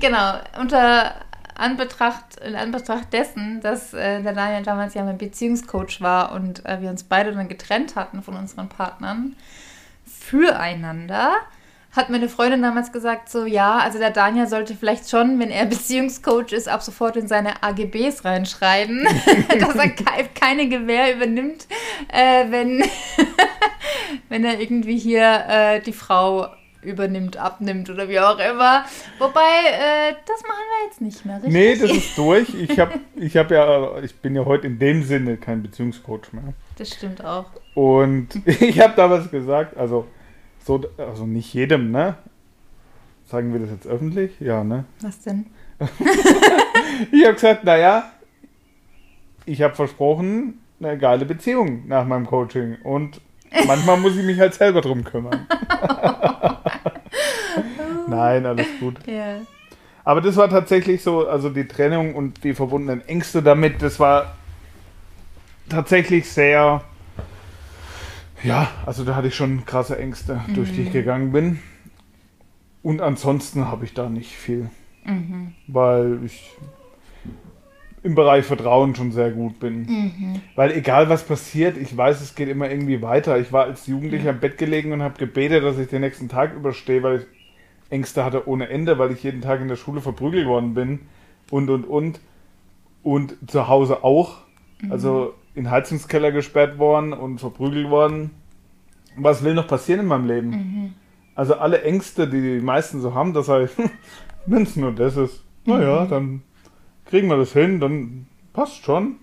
genau. 0.00 0.34
Unter 0.60 1.14
Anbetracht, 1.54 2.36
in 2.44 2.56
Anbetracht 2.56 3.12
dessen, 3.12 3.60
dass 3.60 3.94
äh, 3.94 4.22
der 4.22 4.32
Daniel 4.32 4.62
damals 4.62 4.94
ja 4.94 5.04
mein 5.04 5.18
Beziehungscoach 5.18 6.00
war 6.00 6.32
und 6.32 6.64
äh, 6.66 6.80
wir 6.80 6.90
uns 6.90 7.04
beide 7.04 7.32
dann 7.32 7.48
getrennt 7.48 7.96
hatten 7.96 8.22
von 8.22 8.36
unseren 8.36 8.68
Partnern 8.68 9.36
füreinander, 10.06 11.32
hat 11.92 12.08
meine 12.08 12.28
Freundin 12.28 12.62
damals 12.62 12.90
gesagt, 12.90 13.28
so 13.28 13.44
ja, 13.44 13.78
also 13.78 13.98
der 13.98 14.10
Daniel 14.10 14.46
sollte 14.46 14.74
vielleicht 14.74 15.10
schon, 15.10 15.38
wenn 15.38 15.50
er 15.50 15.66
Beziehungscoach 15.66 16.52
ist, 16.52 16.68
ab 16.68 16.82
sofort 16.82 17.16
in 17.16 17.28
seine 17.28 17.62
AGBs 17.62 18.24
reinschreiben, 18.24 19.04
dass 19.60 19.74
er 19.74 19.90
keine 19.90 20.68
Gewähr 20.68 21.14
übernimmt, 21.14 21.66
äh, 22.08 22.46
wenn, 22.50 22.82
wenn 24.28 24.44
er 24.44 24.60
irgendwie 24.60 24.98
hier 24.98 25.44
äh, 25.48 25.80
die 25.80 25.92
Frau 25.92 26.48
übernimmt, 26.82 27.36
abnimmt 27.36 27.88
oder 27.90 28.08
wie 28.08 28.18
auch 28.18 28.38
immer. 28.38 28.84
Wobei, 29.18 29.40
äh, 29.40 30.14
das 30.26 30.42
machen 30.42 30.64
wir 30.68 30.86
jetzt 30.86 31.00
nicht 31.00 31.24
mehr, 31.24 31.36
richtig? 31.36 31.52
Nee, 31.52 31.76
das 31.76 31.90
ist 31.90 32.18
durch. 32.18 32.54
Ich, 32.54 32.78
hab, 32.78 32.92
ich, 33.16 33.36
hab 33.36 33.50
ja, 33.50 33.98
ich 34.02 34.14
bin 34.16 34.34
ja 34.34 34.44
heute 34.44 34.66
in 34.66 34.78
dem 34.78 35.02
Sinne 35.02 35.36
kein 35.36 35.62
Beziehungscoach 35.62 36.32
mehr. 36.32 36.54
Das 36.76 36.90
stimmt 36.90 37.24
auch. 37.24 37.46
Und 37.74 38.28
ich 38.46 38.80
habe 38.80 38.94
damals 38.96 39.30
gesagt, 39.30 39.76
also, 39.76 40.06
so, 40.64 40.80
also 40.98 41.26
nicht 41.26 41.52
jedem, 41.54 41.90
ne? 41.90 42.16
Sagen 43.26 43.52
wir 43.52 43.60
das 43.60 43.70
jetzt 43.70 43.86
öffentlich? 43.86 44.38
Ja, 44.40 44.62
ne? 44.62 44.84
Was 45.00 45.20
denn? 45.22 45.46
ich 47.12 47.24
habe 47.24 47.34
gesagt, 47.34 47.64
naja, 47.64 48.12
ich 49.46 49.62
habe 49.62 49.74
versprochen, 49.74 50.60
eine 50.80 50.98
geile 50.98 51.24
Beziehung 51.24 51.86
nach 51.86 52.06
meinem 52.06 52.26
Coaching. 52.26 52.76
Und 52.82 53.20
manchmal 53.66 53.98
muss 53.98 54.16
ich 54.16 54.24
mich 54.24 54.38
halt 54.38 54.54
selber 54.54 54.80
drum 54.80 55.04
kümmern. 55.04 55.46
Nein, 58.16 58.46
alles 58.46 58.66
gut. 58.80 58.96
Ja. 59.06 59.40
Aber 60.04 60.20
das 60.20 60.36
war 60.36 60.48
tatsächlich 60.48 61.02
so, 61.02 61.28
also 61.28 61.48
die 61.50 61.66
Trennung 61.66 62.14
und 62.14 62.42
die 62.44 62.54
verbundenen 62.54 63.06
Ängste 63.06 63.42
damit, 63.42 63.82
das 63.82 64.00
war 64.00 64.34
tatsächlich 65.68 66.28
sehr, 66.28 66.82
ja, 68.42 68.68
also 68.84 69.04
da 69.04 69.14
hatte 69.14 69.28
ich 69.28 69.36
schon 69.36 69.64
krasse 69.64 69.98
Ängste, 69.98 70.40
mhm. 70.46 70.54
durch 70.54 70.72
die 70.72 70.82
ich 70.82 70.88
mhm. 70.88 70.92
gegangen 70.92 71.32
bin. 71.32 71.58
Und 72.82 73.00
ansonsten 73.00 73.66
habe 73.68 73.84
ich 73.84 73.94
da 73.94 74.08
nicht 74.08 74.32
viel, 74.32 74.68
mhm. 75.04 75.54
weil 75.68 76.18
ich 76.24 76.50
im 78.02 78.16
Bereich 78.16 78.44
Vertrauen 78.44 78.96
schon 78.96 79.12
sehr 79.12 79.30
gut 79.30 79.60
bin. 79.60 79.82
Mhm. 79.82 80.40
Weil 80.56 80.72
egal 80.72 81.08
was 81.08 81.22
passiert, 81.22 81.76
ich 81.76 81.96
weiß, 81.96 82.20
es 82.20 82.34
geht 82.34 82.48
immer 82.48 82.68
irgendwie 82.68 83.00
weiter. 83.00 83.38
Ich 83.38 83.52
war 83.52 83.64
als 83.64 83.86
Jugendlicher 83.86 84.30
im 84.30 84.40
Bett 84.40 84.58
gelegen 84.58 84.92
und 84.92 85.02
habe 85.02 85.18
gebetet, 85.18 85.62
dass 85.62 85.78
ich 85.78 85.88
den 85.88 86.00
nächsten 86.00 86.28
Tag 86.28 86.54
überstehe, 86.54 87.02
weil 87.04 87.20
ich 87.20 87.26
Ängste 87.92 88.24
hatte 88.24 88.48
ohne 88.48 88.68
Ende, 88.68 88.98
weil 88.98 89.12
ich 89.12 89.22
jeden 89.22 89.42
Tag 89.42 89.60
in 89.60 89.68
der 89.68 89.76
Schule 89.76 90.00
verprügelt 90.00 90.46
worden 90.46 90.74
bin 90.74 91.00
und 91.50 91.70
und 91.70 91.84
und. 91.84 92.20
Und 93.02 93.36
zu 93.50 93.68
Hause 93.68 94.04
auch. 94.04 94.38
Mhm. 94.80 94.92
Also 94.92 95.34
in 95.54 95.70
Heizungskeller 95.70 96.32
gesperrt 96.32 96.78
worden 96.78 97.12
und 97.12 97.38
verprügelt 97.38 97.90
worden. 97.90 98.30
Was 99.16 99.44
will 99.44 99.54
noch 99.54 99.66
passieren 99.66 100.00
in 100.00 100.06
meinem 100.06 100.26
Leben? 100.26 100.50
Mhm. 100.50 100.94
Also 101.34 101.54
alle 101.54 101.82
Ängste, 101.82 102.28
die 102.28 102.40
die 102.40 102.60
meisten 102.60 103.00
so 103.00 103.14
haben, 103.14 103.34
das 103.34 103.48
heißt, 103.48 103.76
wenn 104.46 104.62
es 104.62 104.76
nur 104.76 104.92
das 104.92 105.16
ist, 105.16 105.42
naja, 105.64 106.04
mhm. 106.04 106.08
dann 106.08 106.42
kriegen 107.06 107.28
wir 107.28 107.36
das 107.36 107.52
hin, 107.52 107.80
dann 107.80 108.26
passt 108.52 108.84
schon. 108.84 109.16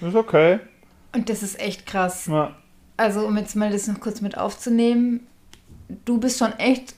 Ist 0.00 0.14
okay. 0.14 0.60
Und 1.14 1.28
das 1.28 1.42
ist 1.42 1.60
echt 1.60 1.86
krass. 1.86 2.26
Ja. 2.26 2.56
Also, 2.96 3.26
um 3.26 3.36
jetzt 3.36 3.56
mal 3.56 3.70
das 3.70 3.88
noch 3.88 4.00
kurz 4.00 4.20
mit 4.20 4.38
aufzunehmen, 4.38 5.26
du 6.04 6.18
bist 6.18 6.38
schon 6.38 6.52
echt 6.52 6.94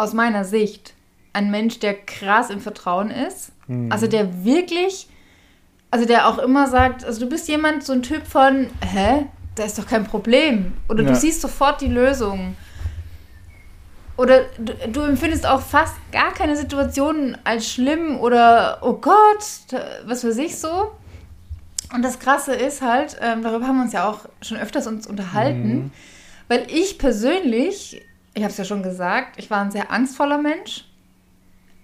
aus 0.00 0.14
meiner 0.14 0.44
Sicht 0.44 0.94
ein 1.32 1.50
Mensch, 1.50 1.78
der 1.78 1.94
krass 1.94 2.50
im 2.50 2.60
Vertrauen 2.60 3.10
ist. 3.10 3.52
Mhm. 3.68 3.92
Also 3.92 4.06
der 4.06 4.44
wirklich, 4.44 5.08
also 5.90 6.06
der 6.06 6.26
auch 6.26 6.38
immer 6.38 6.66
sagt, 6.68 7.04
also 7.04 7.20
du 7.20 7.28
bist 7.28 7.48
jemand, 7.48 7.84
so 7.84 7.92
ein 7.92 8.02
Typ 8.02 8.26
von, 8.26 8.68
hä, 8.80 9.26
da 9.54 9.64
ist 9.64 9.78
doch 9.78 9.86
kein 9.86 10.04
Problem. 10.04 10.72
Oder 10.88 11.02
ja. 11.04 11.10
du 11.10 11.16
siehst 11.16 11.40
sofort 11.40 11.80
die 11.80 11.88
Lösung. 11.88 12.56
Oder 14.16 14.44
du, 14.58 14.74
du, 14.90 15.00
empfindest 15.02 15.46
auch 15.46 15.62
fast 15.62 15.94
gar 16.12 16.32
keine 16.32 16.56
Situationen 16.56 17.38
als 17.44 17.70
schlimm 17.70 18.18
oder 18.18 18.78
oh 18.82 18.94
Gott, 18.94 19.44
was 20.04 20.24
weiß 20.24 20.36
ich 20.38 20.58
so. 20.58 20.92
Und 21.94 22.02
das 22.02 22.18
Krasse 22.18 22.54
ist 22.54 22.82
halt, 22.82 23.16
ähm, 23.20 23.42
darüber 23.42 23.66
haben 23.66 23.76
wir 23.76 23.84
uns 23.84 23.92
ja 23.92 24.08
auch 24.08 24.20
schon 24.42 24.58
öfters 24.58 24.86
uns 24.86 25.06
unterhalten, 25.06 25.74
mhm. 25.74 25.90
weil 26.48 26.66
ich 26.70 26.98
persönlich 26.98 28.02
ich 28.34 28.42
habe 28.42 28.52
es 28.52 28.58
ja 28.58 28.64
schon 28.64 28.82
gesagt, 28.82 29.38
ich 29.38 29.50
war 29.50 29.60
ein 29.60 29.70
sehr 29.70 29.90
angstvoller 29.90 30.38
Mensch. 30.38 30.84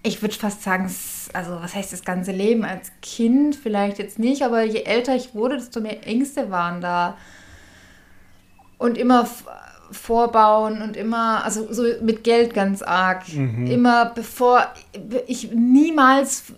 Ich 0.02 0.22
würde 0.22 0.34
fast 0.34 0.62
sagen, 0.62 0.84
also 1.32 1.60
was 1.60 1.74
heißt 1.74 1.92
das 1.92 2.04
ganze 2.04 2.30
Leben 2.30 2.64
als 2.64 2.92
Kind 3.02 3.56
vielleicht 3.56 3.98
jetzt 3.98 4.18
nicht, 4.18 4.42
aber 4.42 4.62
je 4.62 4.82
älter 4.82 5.16
ich 5.16 5.34
wurde, 5.34 5.56
desto 5.56 5.80
mehr 5.80 6.06
Ängste 6.06 6.50
waren 6.50 6.80
da. 6.80 7.16
Und 8.78 8.98
immer 8.98 9.28
vorbauen 9.90 10.82
und 10.82 10.96
immer, 10.96 11.44
also 11.44 11.72
so 11.72 11.82
mit 12.02 12.24
Geld 12.24 12.54
ganz 12.54 12.82
arg. 12.82 13.32
Mhm. 13.32 13.66
Immer 13.66 14.06
bevor 14.06 14.66
ich 15.26 15.50
niemals 15.52 16.52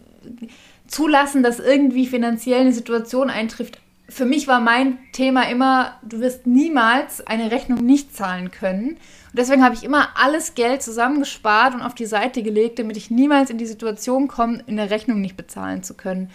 zulassen, 0.86 1.42
dass 1.42 1.58
irgendwie 1.58 2.06
finanziell 2.06 2.60
eine 2.60 2.72
Situation 2.72 3.30
eintrifft. 3.30 3.78
Für 4.10 4.24
mich 4.24 4.48
war 4.48 4.60
mein 4.60 4.98
Thema 5.12 5.42
immer, 5.50 5.98
du 6.02 6.20
wirst 6.20 6.46
niemals 6.46 7.26
eine 7.26 7.50
Rechnung 7.50 7.84
nicht 7.84 8.16
zahlen 8.16 8.50
können. 8.50 8.90
Und 8.92 9.38
deswegen 9.38 9.62
habe 9.62 9.74
ich 9.74 9.84
immer 9.84 10.08
alles 10.16 10.54
Geld 10.54 10.82
zusammengespart 10.82 11.74
und 11.74 11.82
auf 11.82 11.94
die 11.94 12.06
Seite 12.06 12.42
gelegt, 12.42 12.78
damit 12.78 12.96
ich 12.96 13.10
niemals 13.10 13.50
in 13.50 13.58
die 13.58 13.66
Situation 13.66 14.26
komme, 14.26 14.62
in 14.66 14.76
der 14.76 14.90
Rechnung 14.90 15.20
nicht 15.20 15.36
bezahlen 15.36 15.82
zu 15.82 15.94
können. 15.94 16.30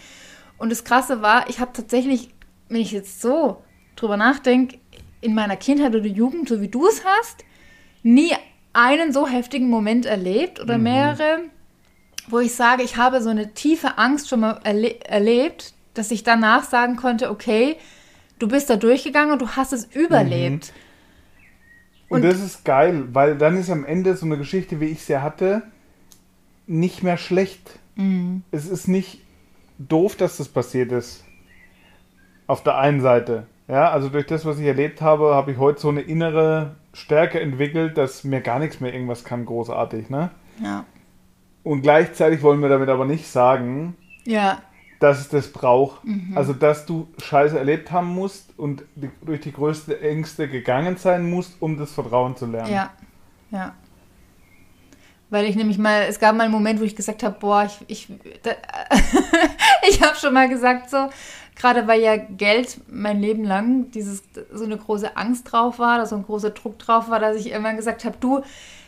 Und 0.57 0.71
das 0.71 0.83
Krasse 0.83 1.21
war, 1.21 1.49
ich 1.49 1.59
habe 1.59 1.73
tatsächlich, 1.73 2.29
wenn 2.69 2.81
ich 2.81 2.91
jetzt 2.91 3.21
so 3.21 3.63
drüber 3.95 4.17
nachdenke, 4.17 4.77
in 5.21 5.33
meiner 5.33 5.55
Kindheit 5.55 5.95
oder 5.95 6.05
Jugend, 6.05 6.49
so 6.49 6.61
wie 6.61 6.67
du 6.67 6.85
es 6.87 7.03
hast, 7.03 7.43
nie 8.03 8.33
einen 8.73 9.13
so 9.13 9.27
heftigen 9.27 9.69
Moment 9.69 10.05
erlebt 10.05 10.59
oder 10.59 10.77
mhm. 10.77 10.83
mehrere, 10.83 11.39
wo 12.27 12.39
ich 12.39 12.53
sage, 12.53 12.83
ich 12.83 12.97
habe 12.97 13.21
so 13.21 13.29
eine 13.29 13.53
tiefe 13.53 13.97
Angst 13.97 14.29
schon 14.29 14.41
mal 14.41 14.59
erle 14.63 14.99
erlebt, 15.01 15.72
dass 15.93 16.11
ich 16.11 16.23
danach 16.23 16.63
sagen 16.63 16.95
konnte, 16.95 17.29
okay, 17.29 17.77
du 18.39 18.47
bist 18.47 18.69
da 18.69 18.75
durchgegangen 18.75 19.31
und 19.31 19.41
du 19.41 19.49
hast 19.49 19.73
es 19.73 19.85
überlebt. 19.85 20.73
Mhm. 20.73 22.15
Und, 22.15 22.23
das 22.23 22.39
ist 22.41 22.63
geil, 22.63 23.07
weil 23.13 23.37
dann 23.37 23.57
ist 23.57 23.71
am 23.71 23.85
Ende 23.85 24.15
so 24.15 24.25
eine 24.25 24.37
Geschichte, 24.37 24.79
wie 24.79 24.85
ich 24.85 25.03
sie 25.03 25.17
hatte, 25.17 25.63
nicht 26.67 27.01
mehr 27.01 27.17
schlecht. 27.17 27.79
Mhm. 27.95 28.43
Es 28.51 28.67
ist 28.67 28.87
nicht 28.87 29.21
doof, 29.79 30.15
dass 30.15 30.37
das 30.37 30.47
passiert 30.47 30.91
ist. 30.91 31.23
Auf 32.45 32.61
der 32.61 32.77
einen 32.77 33.01
Seite. 33.01 33.47
Ja, 33.67 33.89
also 33.89 34.09
durch 34.09 34.27
das, 34.27 34.45
was 34.45 34.59
ich 34.59 34.65
erlebt 34.65 35.01
habe, 35.01 35.33
habe 35.33 35.53
ich 35.53 35.57
heute 35.57 35.79
so 35.79 35.89
eine 35.89 36.01
innere 36.01 36.75
Stärke 36.91 37.39
entwickelt, 37.39 37.97
dass 37.97 38.23
mir 38.23 38.41
gar 38.41 38.59
nichts 38.59 38.79
mehr 38.79 38.93
irgendwas 38.93 39.23
kann, 39.23 39.45
großartig, 39.45 40.09
ne? 40.09 40.29
Ja. 40.61 40.85
Und 41.63 41.81
gleichzeitig 41.81 42.43
wollen 42.43 42.61
wir 42.61 42.69
damit 42.69 42.89
aber 42.89 43.05
nicht 43.05 43.27
sagen, 43.27 43.95
ja 44.25 44.61
dass 45.03 45.19
es 45.19 45.27
das 45.27 45.49
braucht. 45.49 46.05
Mhm. 46.05 46.31
Also, 46.33 46.53
dass 46.53 46.85
du 46.85 47.07
Scheiße 47.21 47.59
erlebt 47.59 47.91
haben 47.91 48.07
musst 48.07 48.57
und 48.57 48.83
die, 48.95 49.09
durch 49.21 49.41
die 49.41 49.51
größte 49.51 49.99
Ängste 49.99 50.47
gegangen 50.47 50.95
sein 50.95 51.29
musst, 51.29 51.61
um 51.61 51.77
das 51.77 51.91
Vertrauen 51.91 52.37
zu 52.37 52.45
lernen. 52.45 52.73
Ja, 52.73 52.91
ja. 53.51 53.73
Weil 55.29 55.45
ich 55.45 55.57
nämlich 55.57 55.77
mal, 55.77 56.03
es 56.07 56.19
gab 56.19 56.37
mal 56.37 56.43
einen 56.43 56.53
Moment, 56.53 56.79
wo 56.79 56.85
ich 56.85 56.95
gesagt 56.95 57.21
habe, 57.21 57.35
boah, 57.37 57.65
ich, 57.65 57.79
ich, 57.87 58.07
ich 59.89 60.01
habe 60.01 60.15
schon 60.15 60.33
mal 60.33 60.47
gesagt 60.47 60.89
so, 60.89 61.09
gerade 61.57 61.85
weil 61.85 61.99
ja 61.99 62.15
Geld 62.15 62.79
mein 62.87 63.19
Leben 63.19 63.43
lang 63.43 63.91
dieses, 63.91 64.23
so 64.53 64.63
eine 64.63 64.77
große 64.77 65.17
Angst 65.17 65.51
drauf 65.51 65.79
war, 65.79 65.97
da 65.97 66.05
so 66.05 66.15
ein 66.15 66.23
großer 66.23 66.51
Druck 66.51 66.79
drauf 66.79 67.09
war, 67.09 67.19
dass 67.19 67.35
ich 67.35 67.51
irgendwann 67.51 67.75
gesagt 67.75 68.05
habe, 68.05 68.15
du, 68.21 68.41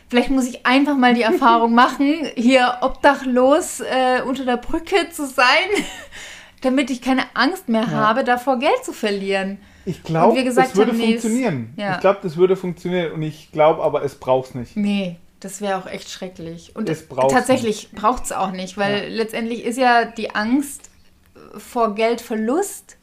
Vielleicht 0.08 0.30
muss 0.30 0.46
ich 0.46 0.64
einfach 0.64 0.96
mal 0.96 1.14
die 1.14 1.22
Erfahrung 1.22 1.74
machen, 1.74 2.14
hier 2.36 2.78
obdachlos 2.80 3.80
äh, 3.80 4.22
unter 4.22 4.44
der 4.44 4.56
Brücke 4.56 5.10
zu 5.10 5.26
sein, 5.26 5.46
damit 6.62 6.90
ich 6.90 7.02
keine 7.02 7.24
Angst 7.34 7.68
mehr 7.68 7.82
ja. 7.82 7.90
habe, 7.90 8.24
davor 8.24 8.58
Geld 8.58 8.84
zu 8.84 8.92
verlieren. 8.92 9.58
Ich 9.84 10.02
glaube, 10.02 10.42
das 10.42 10.76
würde 10.76 10.92
haben, 10.92 11.00
funktionieren. 11.00 11.72
Nee, 11.76 11.82
ja. 11.82 11.94
Ich 11.94 12.00
glaube, 12.00 12.18
das 12.22 12.36
würde 12.36 12.56
funktionieren 12.56 13.12
und 13.12 13.22
ich 13.22 13.52
glaube 13.52 13.82
aber, 13.82 14.04
es 14.04 14.16
braucht 14.16 14.50
es 14.50 14.54
nicht. 14.54 14.76
Nee, 14.76 15.16
das 15.40 15.60
wäre 15.60 15.78
auch 15.78 15.86
echt 15.86 16.10
schrecklich. 16.10 16.74
Und 16.74 16.88
es 16.88 17.06
tatsächlich 17.08 17.90
braucht 17.92 18.24
es 18.24 18.32
auch 18.32 18.50
nicht, 18.50 18.76
weil 18.76 19.04
ja. 19.04 19.08
letztendlich 19.08 19.64
ist 19.64 19.78
ja 19.78 20.04
die 20.04 20.34
Angst 20.34 20.90
vor 21.56 21.94
Geldverlust 21.94 22.95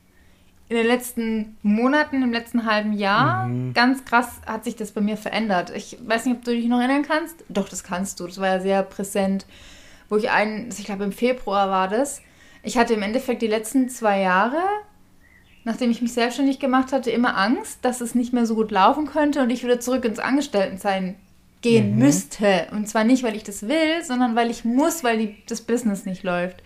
in 0.73 0.79
den 0.79 0.87
letzten 0.87 1.57
Monaten, 1.61 2.23
im 2.23 2.33
letzten 2.33 2.65
halben 2.65 2.93
Jahr, 2.93 3.45
mhm. 3.45 3.73
ganz 3.73 4.05
krass 4.05 4.41
hat 4.47 4.63
sich 4.63 4.75
das 4.75 4.91
bei 4.91 5.01
mir 5.01 5.17
verändert. 5.17 5.71
Ich 5.75 5.97
weiß 6.03 6.25
nicht, 6.25 6.37
ob 6.37 6.43
du 6.43 6.51
dich 6.51 6.65
noch 6.65 6.79
erinnern 6.79 7.03
kannst. 7.03 7.43
Doch, 7.47 7.69
das 7.69 7.83
kannst 7.83 8.19
du. 8.19 8.25
Das 8.25 8.39
war 8.39 8.47
ja 8.47 8.59
sehr 8.59 8.81
präsent. 8.81 9.45
Wo 10.09 10.17
ich 10.17 10.31
einen, 10.31 10.69
ich 10.75 10.85
glaube 10.85 11.03
im 11.03 11.11
Februar 11.11 11.69
war 11.69 11.87
das. 11.87 12.21
Ich 12.63 12.77
hatte 12.77 12.95
im 12.95 13.03
Endeffekt 13.03 13.43
die 13.43 13.47
letzten 13.47 13.87
zwei 13.87 14.21
Jahre, 14.21 14.61
nachdem 15.63 15.91
ich 15.91 16.01
mich 16.01 16.13
selbstständig 16.13 16.59
gemacht 16.59 16.91
hatte, 16.91 17.11
immer 17.11 17.37
Angst, 17.37 17.79
dass 17.83 18.01
es 18.01 18.15
nicht 18.15 18.33
mehr 18.33 18.47
so 18.47 18.55
gut 18.55 18.71
laufen 18.71 19.05
könnte 19.05 19.43
und 19.43 19.51
ich 19.51 19.63
wieder 19.63 19.79
zurück 19.79 20.05
ins 20.05 20.19
Angestelltensein 20.19 21.15
gehen 21.61 21.93
mhm. 21.93 21.99
müsste. 21.99 22.67
Und 22.71 22.89
zwar 22.89 23.03
nicht, 23.03 23.21
weil 23.21 23.35
ich 23.35 23.43
das 23.43 23.67
will, 23.67 24.03
sondern 24.03 24.35
weil 24.35 24.49
ich 24.49 24.65
muss, 24.65 25.03
weil 25.03 25.19
die, 25.19 25.35
das 25.47 25.61
Business 25.61 26.05
nicht 26.05 26.23
läuft. 26.23 26.63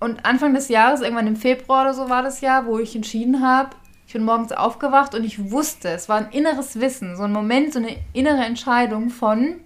Und 0.00 0.24
Anfang 0.24 0.54
des 0.54 0.68
Jahres, 0.68 1.00
irgendwann 1.00 1.26
im 1.26 1.36
Februar 1.36 1.82
oder 1.82 1.94
so 1.94 2.08
war 2.08 2.22
das 2.22 2.40
Jahr, 2.40 2.66
wo 2.66 2.78
ich 2.78 2.94
entschieden 2.94 3.42
habe, 3.42 3.70
ich 4.06 4.12
bin 4.14 4.24
morgens 4.24 4.52
aufgewacht 4.52 5.14
und 5.14 5.24
ich 5.24 5.50
wusste, 5.50 5.88
es 5.90 6.08
war 6.08 6.16
ein 6.16 6.30
inneres 6.30 6.80
Wissen, 6.80 7.16
so 7.16 7.24
ein 7.24 7.32
Moment, 7.32 7.72
so 7.74 7.78
eine 7.78 7.96
innere 8.14 8.42
Entscheidung 8.44 9.10
von, 9.10 9.56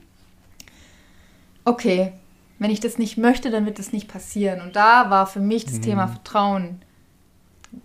okay, 1.65 2.13
wenn 2.59 2.71
ich 2.71 2.81
das 2.81 2.99
nicht 2.99 3.19
möchte, 3.19 3.51
dann 3.51 3.67
wird 3.67 3.79
das 3.79 3.93
nicht 3.93 4.09
passieren. 4.09 4.61
Und 4.61 4.75
da 4.75 5.11
war 5.11 5.27
für 5.27 5.41
mich 5.41 5.65
das 5.65 5.75
Mhm. 5.75 5.83
Thema 5.83 6.09
Vertrauen 6.09 6.83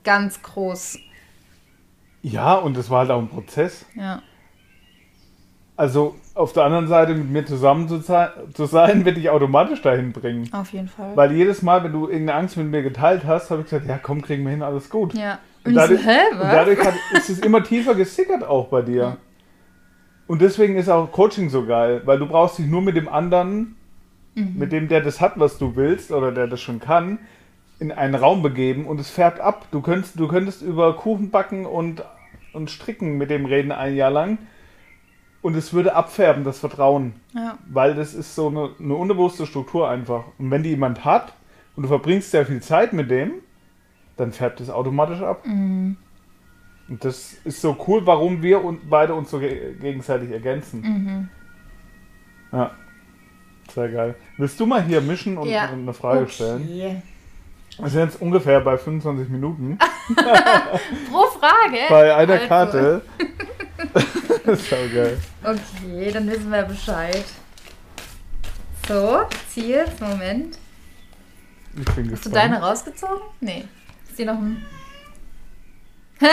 ganz 0.04 0.42
groß. 0.42 1.00
Ja, 2.22 2.56
und 2.56 2.76
das 2.76 2.90
war 2.90 3.00
halt 3.00 3.12
auch 3.12 3.20
ein 3.20 3.30
Prozess. 3.30 3.86
Ja. 3.96 4.22
Also 5.78 6.16
auf 6.34 6.54
der 6.54 6.64
anderen 6.64 6.88
Seite 6.88 7.14
mit 7.14 7.30
mir 7.30 7.46
zusammen 7.46 7.88
zu, 7.88 8.00
zu 8.02 8.66
sein, 8.66 9.06
wird 9.06 9.16
dich 9.18 9.30
automatisch 9.30 9.82
dahin 9.82 10.12
bringen. 10.12 10.50
Auf 10.52 10.74
jeden 10.74 10.88
Fall. 10.90 11.16
Weil 11.16 11.32
jedes 11.32 11.62
Mal, 11.62 11.84
wenn 11.84 11.94
du 11.94 12.08
irgendeine 12.08 12.40
Angst 12.40 12.58
mit 12.58 12.68
mir 12.68 12.82
geteilt 12.84 13.24
hast, 13.26 13.52
habe 13.52 13.62
ich 13.62 13.70
gesagt, 13.70 13.88
ja 13.88 14.00
komm, 14.02 14.22
kriegen 14.22 14.44
wir 14.44 14.52
hin, 14.52 14.64
alles 14.64 14.90
gut. 14.90 15.14
ja. 15.14 15.40
Und 15.64 15.72
Und, 15.72 15.72
ich 15.72 15.78
dadurch, 15.78 16.02
so, 16.02 16.08
hä, 16.10 16.18
und 16.32 16.40
was? 16.40 16.52
dadurch 16.52 16.80
hat, 16.86 16.94
ist 17.14 17.30
es 17.30 17.40
immer 17.40 17.62
tiefer 17.64 17.94
gesickert 17.96 18.44
auch 18.48 18.68
bei 18.70 18.82
dir. 18.82 19.18
Und 20.26 20.42
deswegen 20.42 20.76
ist 20.78 20.90
auch 20.90 21.12
Coaching 21.12 21.50
so 21.50 21.66
geil, 21.66 22.02
weil 22.06 22.20
du 22.20 22.26
brauchst 22.26 22.58
dich 22.58 22.66
nur 22.68 22.82
mit 22.82 22.96
dem 22.96 23.08
anderen, 23.10 23.76
Mhm. 24.36 24.54
mit 24.56 24.72
dem, 24.72 24.88
der 24.88 25.02
das 25.02 25.20
hat, 25.20 25.34
was 25.40 25.58
du 25.58 25.76
willst, 25.76 26.12
oder 26.12 26.32
der 26.32 26.46
das 26.48 26.62
schon 26.62 26.80
kann, 26.80 27.18
in 27.80 27.92
einen 27.92 28.14
Raum 28.16 28.44
begeben 28.44 28.86
und 28.86 29.00
es 29.00 29.10
färbt 29.10 29.40
ab. 29.40 29.66
Du 29.72 29.82
könntest, 29.82 30.20
du 30.20 30.28
könntest 30.28 30.62
über 30.62 30.96
Kuchen 30.96 31.32
backen 31.32 31.66
und, 31.66 32.04
und 32.54 32.70
stricken 32.70 33.18
mit 33.18 33.30
dem 33.32 33.46
reden 33.46 33.72
ein 33.72 33.96
Jahr 33.96 34.12
lang 34.12 34.38
und 35.48 35.56
es 35.56 35.72
würde 35.72 35.96
abfärben, 35.96 36.44
das 36.44 36.60
Vertrauen. 36.60 37.14
ja. 37.34 37.58
Weil 37.70 37.96
das 37.96 38.14
ist 38.14 38.36
so 38.36 38.50
eine, 38.50 38.72
eine 38.82 38.96
unbewusste 38.96 39.46
Struktur 39.46 39.90
einfach. 39.90 40.26
Und 40.38 40.52
wenn 40.52 40.62
die 40.62 40.72
jemand 40.72 41.06
hat 41.06 41.32
und 41.78 41.84
du 41.84 41.88
verbringst 41.88 42.32
sehr 42.32 42.46
viel 42.46 42.62
Zeit 42.62 42.92
mit 42.92 43.10
dem, 43.10 43.32
dann 44.18 44.34
färbt 44.34 44.60
es 44.60 44.70
automatisch 44.70 45.22
ab. 45.22 45.46
Mhm. 45.48 45.96
Und 46.90 47.06
das 47.06 47.32
ist 47.46 47.62
so 47.62 47.78
cool, 47.88 48.06
warum 48.06 48.42
wir 48.42 48.62
und 48.62 48.90
beide 48.90 49.14
uns 49.14 49.32
so 49.32 49.40
ge 49.40 49.76
gegenseitig 49.80 50.32
ergänzen. 50.32 50.82
Mhm. 50.82 51.30
Ja. 52.52 52.72
Sehr 53.74 53.88
geil. 53.88 54.16
Willst 54.36 54.60
du 54.60 54.66
mal 54.66 54.84
hier 54.84 55.00
mischen 55.00 55.38
und 55.38 55.48
Ja. 55.48 55.70
eine 55.70 55.94
Frage 55.94 56.28
stellen? 56.28 56.68
Wir 57.80 57.90
sind 57.90 58.02
jetzt 58.10 58.22
ungefähr 58.22 58.60
bei 58.62 58.78
25 58.78 59.30
Minuten. 59.30 59.78
Pro 61.12 61.26
Frage? 61.40 61.78
Bei 61.90 62.16
einer 62.16 62.34
Also. 62.34 62.48
Karte. 62.48 63.02
das 64.46 64.60
ist 64.62 64.74
auch 64.74 64.94
geil. 64.94 65.18
Okay, 65.44 66.12
dann 66.12 66.28
wissen 66.30 66.52
wir 66.52 66.64
Bescheid. 66.64 67.24
So, 68.88 69.22
Ziel, 69.54 69.86
Moment. 70.00 70.58
Ich 71.78 71.86
bin 71.94 72.12
Hast 72.12 72.26
du 72.26 72.30
gespannt. 72.32 72.36
deine 72.36 72.60
rausgezogen? 72.62 73.22
Nee. 73.42 73.66
Ist 74.10 74.18
die 74.18 74.26
noch 74.26 74.34
ein. 74.36 74.66
Hä? 76.20 76.26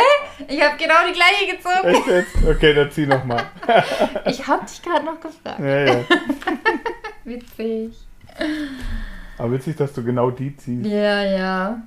Ich 0.49 0.63
habe 0.63 0.79
genau 0.79 0.95
die 1.07 1.13
gleiche 1.13 1.57
gezogen. 1.57 1.89
Echt 1.89 2.07
jetzt? 2.07 2.49
Okay, 2.49 2.73
dann 2.73 2.91
zieh 2.91 3.05
nochmal. 3.07 3.45
Ich 4.27 4.47
habe 4.47 4.65
dich 4.65 4.81
gerade 4.81 5.05
noch 5.05 5.21
gefragt. 5.21 5.59
Ja, 5.61 5.85
ja. 5.85 6.05
Witzig. 7.25 7.95
Aber 9.39 9.53
witzig, 9.53 9.77
dass 9.77 9.93
du 9.93 10.05
genau 10.05 10.31
die 10.31 10.57
ziehst. 10.57 10.87
Ja, 10.87 11.25
ja. 11.25 11.83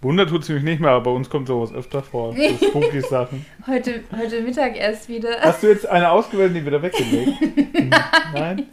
Wunder 0.00 0.26
tut 0.28 0.42
es 0.42 0.48
mich 0.48 0.62
nicht 0.62 0.80
mehr, 0.80 0.90
aber 0.90 1.04
bei 1.04 1.10
uns 1.10 1.28
kommt 1.28 1.48
sowas 1.48 1.72
öfter 1.72 2.02
vor. 2.02 2.34
So 2.34 2.66
spooky 2.68 3.00
Sachen. 3.00 3.44
Heute, 3.66 4.02
heute 4.16 4.42
Mittag 4.42 4.76
erst 4.76 5.08
wieder. 5.08 5.40
Hast 5.40 5.62
du 5.62 5.68
jetzt 5.68 5.86
eine 5.86 6.10
ausgewählt 6.10 6.50
und 6.50 6.54
die 6.54 6.66
wieder 6.66 6.82
weggelegt? 6.82 7.40
Hm, 7.78 7.90
Nein? 8.34 8.66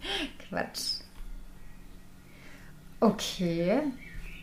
Quatsch. 0.49 0.95
Okay. 2.99 3.79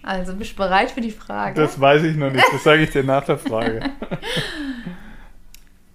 Also 0.03 0.35
bist 0.35 0.53
du 0.53 0.57
bereit 0.57 0.91
für 0.91 1.01
die 1.01 1.11
Frage? 1.11 1.61
Das 1.61 1.81
weiß 1.81 2.03
ich 2.05 2.17
noch 2.17 2.31
nicht. 2.31 2.45
Das 2.53 2.65
sage 2.65 2.83
ich 2.83 2.91
dir 2.91 3.05
nach 3.05 3.25
der 3.25 3.39
Frage. 3.39 3.83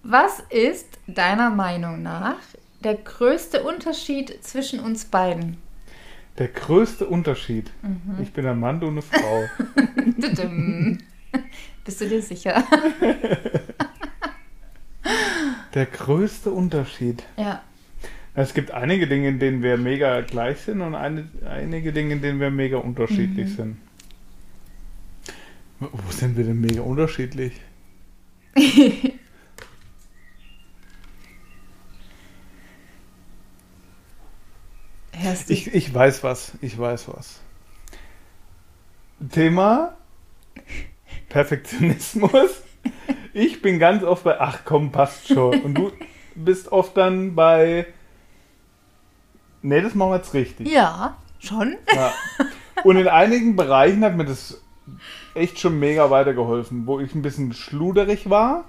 Was 0.04 0.40
ist 0.50 0.88
deiner 1.08 1.50
Meinung 1.50 2.04
nach 2.04 2.38
der 2.84 2.96
größte 2.96 3.64
Unterschied 3.64 4.44
zwischen 4.44 4.80
uns 4.80 5.06
beiden? 5.06 5.58
Der 6.38 6.48
größte 6.50 7.08
Unterschied. 7.08 7.72
Mhm. 7.82 8.22
Ich 8.22 8.32
bin 8.32 8.46
ein 8.46 8.60
Mann, 8.60 8.80
du 8.80 8.88
eine 8.88 9.02
Frau. 9.02 9.44
Bist 11.84 12.02
du 12.02 12.08
dir 12.08 12.22
sicher? 12.22 12.64
Der 15.74 15.86
größte 15.86 16.52
Unterschied. 16.52 17.24
Ja. 17.38 17.62
Es 18.36 18.54
gibt 18.54 18.72
einige 18.72 19.08
Dinge, 19.08 19.30
in 19.30 19.40
denen 19.40 19.64
wir 19.64 19.78
mega 19.78 20.22
gleich 20.22 20.60
sind 20.60 20.82
und 20.82 20.94
eine, 20.96 21.28
einige 21.50 21.92
Dinge, 21.92 22.14
in 22.14 22.22
denen 22.22 22.40
wir 22.40 22.52
mega 22.52 22.78
unterschiedlich 22.78 23.48
Mhm. 23.50 23.56
sind. 23.56 23.78
Wo 25.80 26.12
sind 26.12 26.38
wir 26.38 26.44
denn 26.44 26.60
mega 26.62 26.82
unterschiedlich? 26.82 27.54
Hörst 28.56 28.76
du? 28.76 29.12
Ich, 35.48 35.74
ich 35.74 35.94
weiß 35.94 36.24
was. 36.24 36.54
Ich 36.62 36.78
weiß 36.78 37.08
was. 37.10 37.40
Thema 39.32 39.96
Perfektionismus. 41.30 42.62
Ich 43.34 43.62
bin 43.62 43.80
ganz 43.80 44.04
oft 44.04 44.24
bei, 44.24 44.40
ach 44.40 44.60
komm, 44.66 44.92
passt 44.92 45.28
schon. 45.28 45.62
Und 45.62 45.76
du 45.76 45.92
bist 46.36 46.72
oft 46.72 46.96
dann 46.98 47.36
bei, 47.36 47.86
nee, 49.62 49.82
das 49.82 49.96
machen 49.96 50.12
wir 50.12 50.18
jetzt 50.18 50.34
richtig. 50.34 50.68
ja, 50.68 51.18
schon. 51.40 51.78
Ja. 51.94 52.14
Und 52.84 52.98
in 52.98 53.08
einigen 53.08 53.56
Bereichen 53.56 54.04
hat 54.04 54.16
mir 54.16 54.26
das 54.26 54.62
echt 55.34 55.60
schon 55.60 55.80
mega 55.80 56.10
weitergeholfen, 56.10 56.88
wo 56.88 57.00
ich 57.00 57.14
ein 57.16 57.22
bisschen 57.22 57.54
schluderig 57.54 58.30
war 58.30 58.66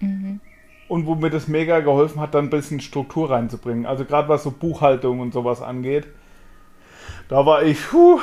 Mhm. 0.00 0.40
Und 0.90 1.06
wo 1.06 1.14
mir 1.14 1.30
das 1.30 1.46
mega 1.46 1.78
geholfen 1.78 2.20
hat, 2.20 2.34
dann 2.34 2.46
ein 2.46 2.50
bisschen 2.50 2.80
Struktur 2.80 3.30
reinzubringen. 3.30 3.86
Also 3.86 4.04
gerade 4.04 4.28
was 4.28 4.42
so 4.42 4.50
Buchhaltung 4.50 5.20
und 5.20 5.32
sowas 5.32 5.62
angeht, 5.62 6.08
da 7.28 7.46
war 7.46 7.62
ich 7.62 7.78
puh, 7.88 8.18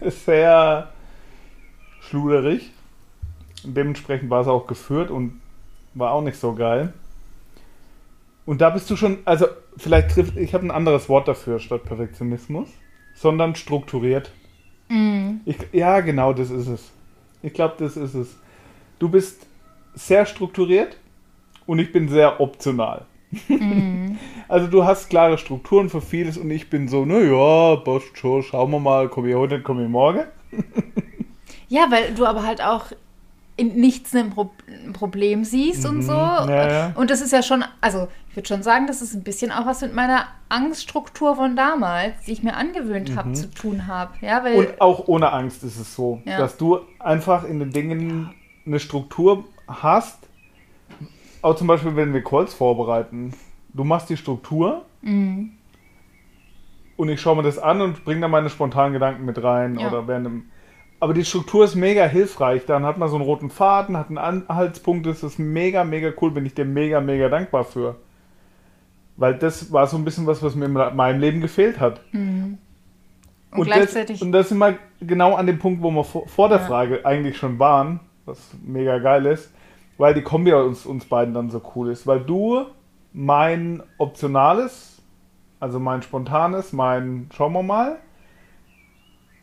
sehr 0.24 0.92
schluderig. 2.02 2.70
Dementsprechend 3.64 4.30
war 4.30 4.42
es 4.42 4.46
auch 4.46 4.68
geführt 4.68 5.10
und 5.10 5.40
war 5.94 6.12
auch 6.12 6.22
nicht 6.22 6.38
so 6.38 6.54
geil. 6.54 6.92
Und 8.44 8.60
da 8.60 8.70
bist 8.70 8.88
du 8.88 8.94
schon, 8.94 9.18
also 9.24 9.46
vielleicht 9.76 10.12
trifft, 10.12 10.36
ich 10.36 10.54
habe 10.54 10.64
ein 10.64 10.70
anderes 10.70 11.08
Wort 11.08 11.26
dafür 11.26 11.58
statt 11.58 11.82
Perfektionismus, 11.82 12.68
sondern 13.16 13.56
strukturiert. 13.56 14.30
Mhm. 14.88 15.40
Ich, 15.44 15.56
ja, 15.72 15.98
genau, 15.98 16.32
das 16.32 16.50
ist 16.50 16.68
es. 16.68 16.92
Ich 17.42 17.54
glaube, 17.54 17.74
das 17.78 17.96
ist 17.96 18.14
es. 18.14 18.36
Du 19.00 19.08
bist 19.08 19.48
sehr 19.96 20.26
strukturiert 20.26 20.96
und 21.66 21.78
ich 21.78 21.92
bin 21.92 22.08
sehr 22.08 22.40
optional. 22.40 23.04
Mhm. 23.48 24.18
Also 24.48 24.68
du 24.68 24.84
hast 24.84 25.10
klare 25.10 25.38
Strukturen 25.38 25.90
für 25.90 26.00
vieles 26.00 26.38
und 26.38 26.48
ich 26.52 26.70
bin 26.70 26.86
so, 26.86 27.04
naja, 27.04 27.74
passt 27.84 28.16
schon, 28.16 28.44
schauen 28.44 28.70
wir 28.70 28.78
mal, 28.78 29.08
komme 29.08 29.28
ich 29.30 29.34
heute, 29.34 29.60
komme 29.60 29.82
ich 29.82 29.88
morgen. 29.90 30.20
Ja, 31.68 31.86
weil 31.90 32.14
du 32.14 32.24
aber 32.26 32.44
halt 32.44 32.62
auch 32.62 32.86
in 33.56 33.74
nichts 33.80 34.14
ein, 34.14 34.30
Pro 34.30 34.50
ein 34.68 34.92
Problem 34.92 35.42
siehst 35.44 35.84
und 35.86 35.96
Mhm, 35.96 36.02
so. 36.02 36.12
ja, 36.12 36.68
ja. 36.70 36.92
Und 36.94 37.10
das 37.10 37.20
ist 37.20 37.32
ja 37.32 37.42
schon, 37.42 37.64
also 37.80 38.06
ich 38.30 38.36
würde 38.36 38.46
schon 38.46 38.62
sagen, 38.62 38.86
dass 38.86 39.00
es 39.00 39.14
ein 39.14 39.24
bisschen 39.24 39.50
auch 39.50 39.66
was 39.66 39.80
mit 39.80 39.94
meiner 39.94 40.26
Angststruktur 40.48 41.34
von 41.34 41.56
damals, 41.56 42.14
die 42.26 42.32
ich 42.32 42.42
mir 42.44 42.54
angewöhnt 42.54 43.16
habe, 43.16 43.32
zu 43.32 43.50
tun 43.50 43.86
habe. 43.88 44.12
Ja, 44.20 44.44
weil 44.44 44.52
Mhm. 44.52 44.58
Und 44.58 44.80
auch 44.80 45.08
ohne 45.08 45.32
Angst 45.32 45.64
ist 45.64 45.76
es 45.80 45.94
so, 45.96 46.20
Ja. 46.24 46.38
dass 46.38 46.56
du 46.56 46.78
einfach 47.00 47.42
in 47.44 47.58
den 47.58 47.70
Dingen 47.72 48.30
eine 48.64 48.78
Struktur 48.78 49.44
hast. 49.66 50.25
Auch 51.46 51.54
zum 51.54 51.68
Beispiel, 51.68 51.94
wenn 51.94 52.12
wir 52.12 52.24
Calls 52.24 52.54
vorbereiten. 52.54 53.32
Du 53.72 53.84
machst 53.84 54.10
die 54.10 54.16
Struktur 54.16 54.84
Mhm. 55.02 55.52
und 56.96 57.08
ich 57.08 57.20
schaue 57.20 57.36
mir 57.36 57.44
das 57.44 57.58
an 57.58 57.80
und 57.82 58.04
bringe 58.04 58.22
da 58.22 58.26
meine 58.28 58.50
spontanen 58.50 58.92
Gedanken 58.92 59.24
mit 59.24 59.40
rein. 59.40 59.78
Ja. 59.78 59.86
Oder 59.88 60.08
während 60.08 60.42
aber 60.98 61.14
die 61.14 61.24
Struktur 61.24 61.64
ist 61.64 61.76
mega 61.76 62.04
hilfreich. 62.06 62.64
Dann 62.66 62.84
hat 62.84 62.98
man 62.98 63.08
so 63.08 63.14
einen 63.14 63.24
roten 63.24 63.50
Faden, 63.50 63.96
hat 63.96 64.08
einen 64.08 64.18
Anhaltspunkt. 64.18 65.06
Das 65.06 65.22
ist 65.22 65.38
mega, 65.38 65.84
mega 65.84 66.10
cool. 66.20 66.32
Bin 66.32 66.46
ich 66.46 66.54
dir 66.54 66.64
mega, 66.64 67.00
mega 67.00 67.28
dankbar 67.28 67.62
für. 67.64 67.94
Weil 69.16 69.34
das 69.38 69.70
war 69.72 69.86
so 69.86 69.98
ein 69.98 70.04
bisschen 70.04 70.26
was, 70.26 70.42
was 70.42 70.56
mir 70.56 70.64
in 70.64 70.72
meinem 70.72 71.20
Leben 71.20 71.40
gefehlt 71.42 71.78
hat. 71.78 72.00
und, 72.12 72.58
Und 73.52 73.66
gleichzeitig. 73.66 74.18
Das, 74.18 74.22
und 74.26 74.32
das 74.32 74.48
sind 74.48 74.58
wir 74.58 74.78
genau 75.00 75.36
an 75.36 75.46
dem 75.46 75.60
Punkt, 75.60 75.80
wo 75.82 75.90
wir 75.92 76.02
vor, 76.02 76.26
vor 76.26 76.48
der 76.48 76.58
Ja. 76.58 76.64
Frage 76.64 77.04
eigentlich 77.06 77.36
schon 77.36 77.56
waren, 77.60 78.00
was 78.24 78.40
mega 78.66 78.98
geil 78.98 79.26
ist, 79.26 79.52
weil 79.98 80.14
die 80.14 80.22
Kombi 80.22 80.52
uns, 80.52 80.86
uns 80.86 81.04
beiden 81.06 81.34
dann 81.34 81.50
so 81.50 81.60
cool 81.74 81.90
ist. 81.90 82.06
Weil 82.06 82.20
du 82.20 82.66
mein 83.12 83.82
optionales, 83.98 85.00
also 85.60 85.78
mein 85.78 86.02
spontanes, 86.02 86.72
mein 86.72 87.28
schauen 87.34 87.52
wir 87.52 87.62
mal, 87.62 87.98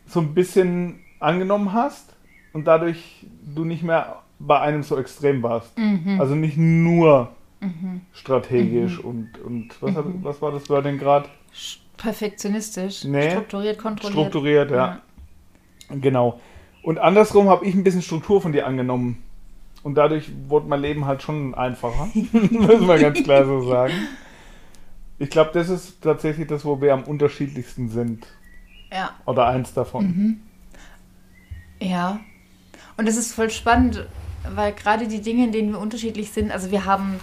so 0.06 0.20
ein 0.20 0.34
bisschen 0.34 1.00
angenommen 1.20 1.74
hast 1.74 2.16
und 2.54 2.66
dadurch 2.68 3.26
du 3.56 3.66
nicht 3.66 3.84
mehr 3.84 4.22
bei 4.39 4.60
einem 4.60 4.84
so 4.84 4.98
extrem 4.98 5.42
warst. 5.44 5.78
mhm. 5.78 6.20
Also 6.20 6.36
nicht 6.36 6.58
nur 6.58 7.30
Mhm. 7.62 8.02
strategisch 8.12 9.00
und, 9.00 9.39
und 9.39 9.82
was, 9.82 9.96
hat, 9.96 10.04
was 10.22 10.42
war 10.42 10.52
das 10.52 10.70
Wording 10.70 10.98
gerade? 10.98 11.30
Perfektionistisch, 11.96 13.06
Nee. 13.06 13.32
strukturiert, 13.32 13.78
kontrolliert. 13.78 14.20
Strukturiert, 14.20 14.72
ja. 14.72 15.00
Genau. 15.89 16.42
Und 16.82 17.00
andersrum 17.00 17.48
habe 17.48 17.66
ich 17.66 17.74
ein 17.74 17.86
bisschen 17.86 18.02
Struktur 18.02 18.42
von 18.42 18.52
dir 18.52 18.68
angenommen. 18.68 19.24
Und 19.84 19.96
dadurch 19.96 20.32
wurde 20.48 20.67
mein 20.67 20.82
Leben 20.82 21.06
halt 21.06 21.22
schon 21.22 21.54
einfacher. 21.54 22.10
Müssen 22.13 22.88
wir 22.88 23.00
ganz 23.00 23.22
klar 23.22 23.46
so 23.46 23.62
sagen. 23.69 23.93
Ich 25.19 25.30
glaube, 25.30 25.52
das 25.54 25.69
ist 25.69 26.02
tatsächlich 26.02 26.48
das, 26.48 26.65
wo 26.65 26.82
wir 26.82 26.93
am 26.93 27.04
unterschiedlichsten 27.04 27.89
sind. 27.89 28.26
Ja. 28.91 29.12
Oder 29.26 29.48
eins 29.48 29.74
davon. 29.74 30.06
Mhm. 30.06 30.41
Ja. 31.80 32.19
Und 32.98 33.08
das 33.08 33.17
ist 33.17 33.34
voll 33.34 33.50
spannend, 33.50 34.06
weil 34.56 34.72
gerade 34.74 35.08
die 35.08 35.22
Dinge, 35.22 35.46
in 35.46 35.52
denen 35.52 35.72
wir 35.72 35.80
unterschiedlich 35.80 36.32
sind, 36.32 36.52
also 36.52 36.72
wir 36.72 36.86
haben, 36.86 37.19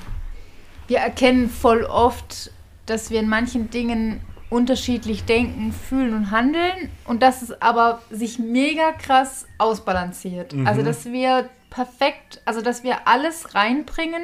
wir 0.86 0.98
erkennen 0.98 1.48
voll 1.48 1.84
oft, 1.84 2.52
dass 2.86 3.10
wir 3.10 3.20
in 3.20 3.28
manchen 3.28 3.70
Dingen 3.70 4.20
unterschiedlich 4.50 5.24
denken, 5.24 5.72
fühlen 5.72 6.12
und 6.14 6.30
handeln 6.30 6.90
und 7.06 7.22
dass 7.22 7.40
es 7.42 7.62
aber 7.62 8.02
sich 8.10 8.38
mega 8.38 8.92
krass 8.92 9.46
ausbalanciert. 9.58 10.52
Mhm. 10.52 10.66
Also 10.66 10.82
dass 10.82 11.06
wir 11.06 11.48
perfekt, 11.70 12.42
also 12.44 12.60
dass 12.60 12.82
wir 12.82 13.06
alles 13.06 13.54
reinbringen. 13.54 14.22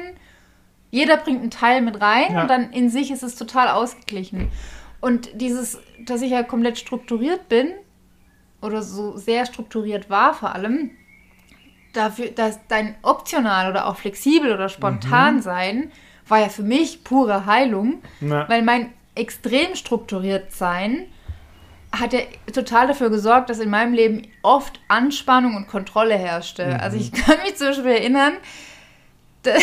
Jeder 0.91 1.17
bringt 1.17 1.41
einen 1.41 1.51
Teil 1.51 1.81
mit 1.81 2.01
rein 2.01 2.33
Ja. 2.33 2.41
und 2.41 2.49
dann 2.49 2.71
in 2.71 2.89
sich 2.89 3.09
ist 3.11 3.23
es 3.23 3.35
total 3.35 3.69
ausgeglichen. 3.69 4.51
Und 4.99 5.29
dieses, 5.41 5.79
dass 6.05 6.21
ich 6.21 6.31
ja 6.31 6.43
komplett 6.43 6.77
strukturiert 6.77 7.47
bin 7.49 7.71
oder 8.61 8.81
so 8.83 9.15
sehr 9.15 9.45
strukturiert 9.45 10.09
war 10.09 10.33
vor 10.33 10.53
allem, 10.53 10.91
dafür, 11.93 12.27
dass 12.31 12.59
dein 12.67 12.95
optional 13.01 13.69
oder 13.71 13.87
auch 13.87 13.95
flexibel 13.95 14.51
oder 14.53 14.69
spontan 14.69 15.41
sein, 15.41 15.91
war 16.27 16.39
ja 16.39 16.49
für 16.49 16.63
mich 16.63 17.03
pure 17.03 17.45
Heilung, 17.45 18.01
Ja. 18.19 18.47
weil 18.49 18.61
mein 18.61 18.91
extrem 19.17 19.75
strukturiert 19.75 20.53
sein 20.53 21.07
hat 21.91 22.13
ja 22.13 22.19
total 22.53 22.87
dafür 22.87 23.09
gesorgt, 23.09 23.49
dass 23.49 23.59
in 23.59 23.69
meinem 23.69 23.93
Leben 23.93 24.23
oft 24.43 24.79
Anspannung 24.87 25.55
und 25.55 25.67
Kontrolle 25.67 26.15
herrschte. 26.15 26.79
Also 26.81 26.97
ich 26.97 27.11
kann 27.11 27.37
mich 27.43 27.55
zum 27.55 27.67
Beispiel 27.67 27.91
erinnern, 27.91 28.33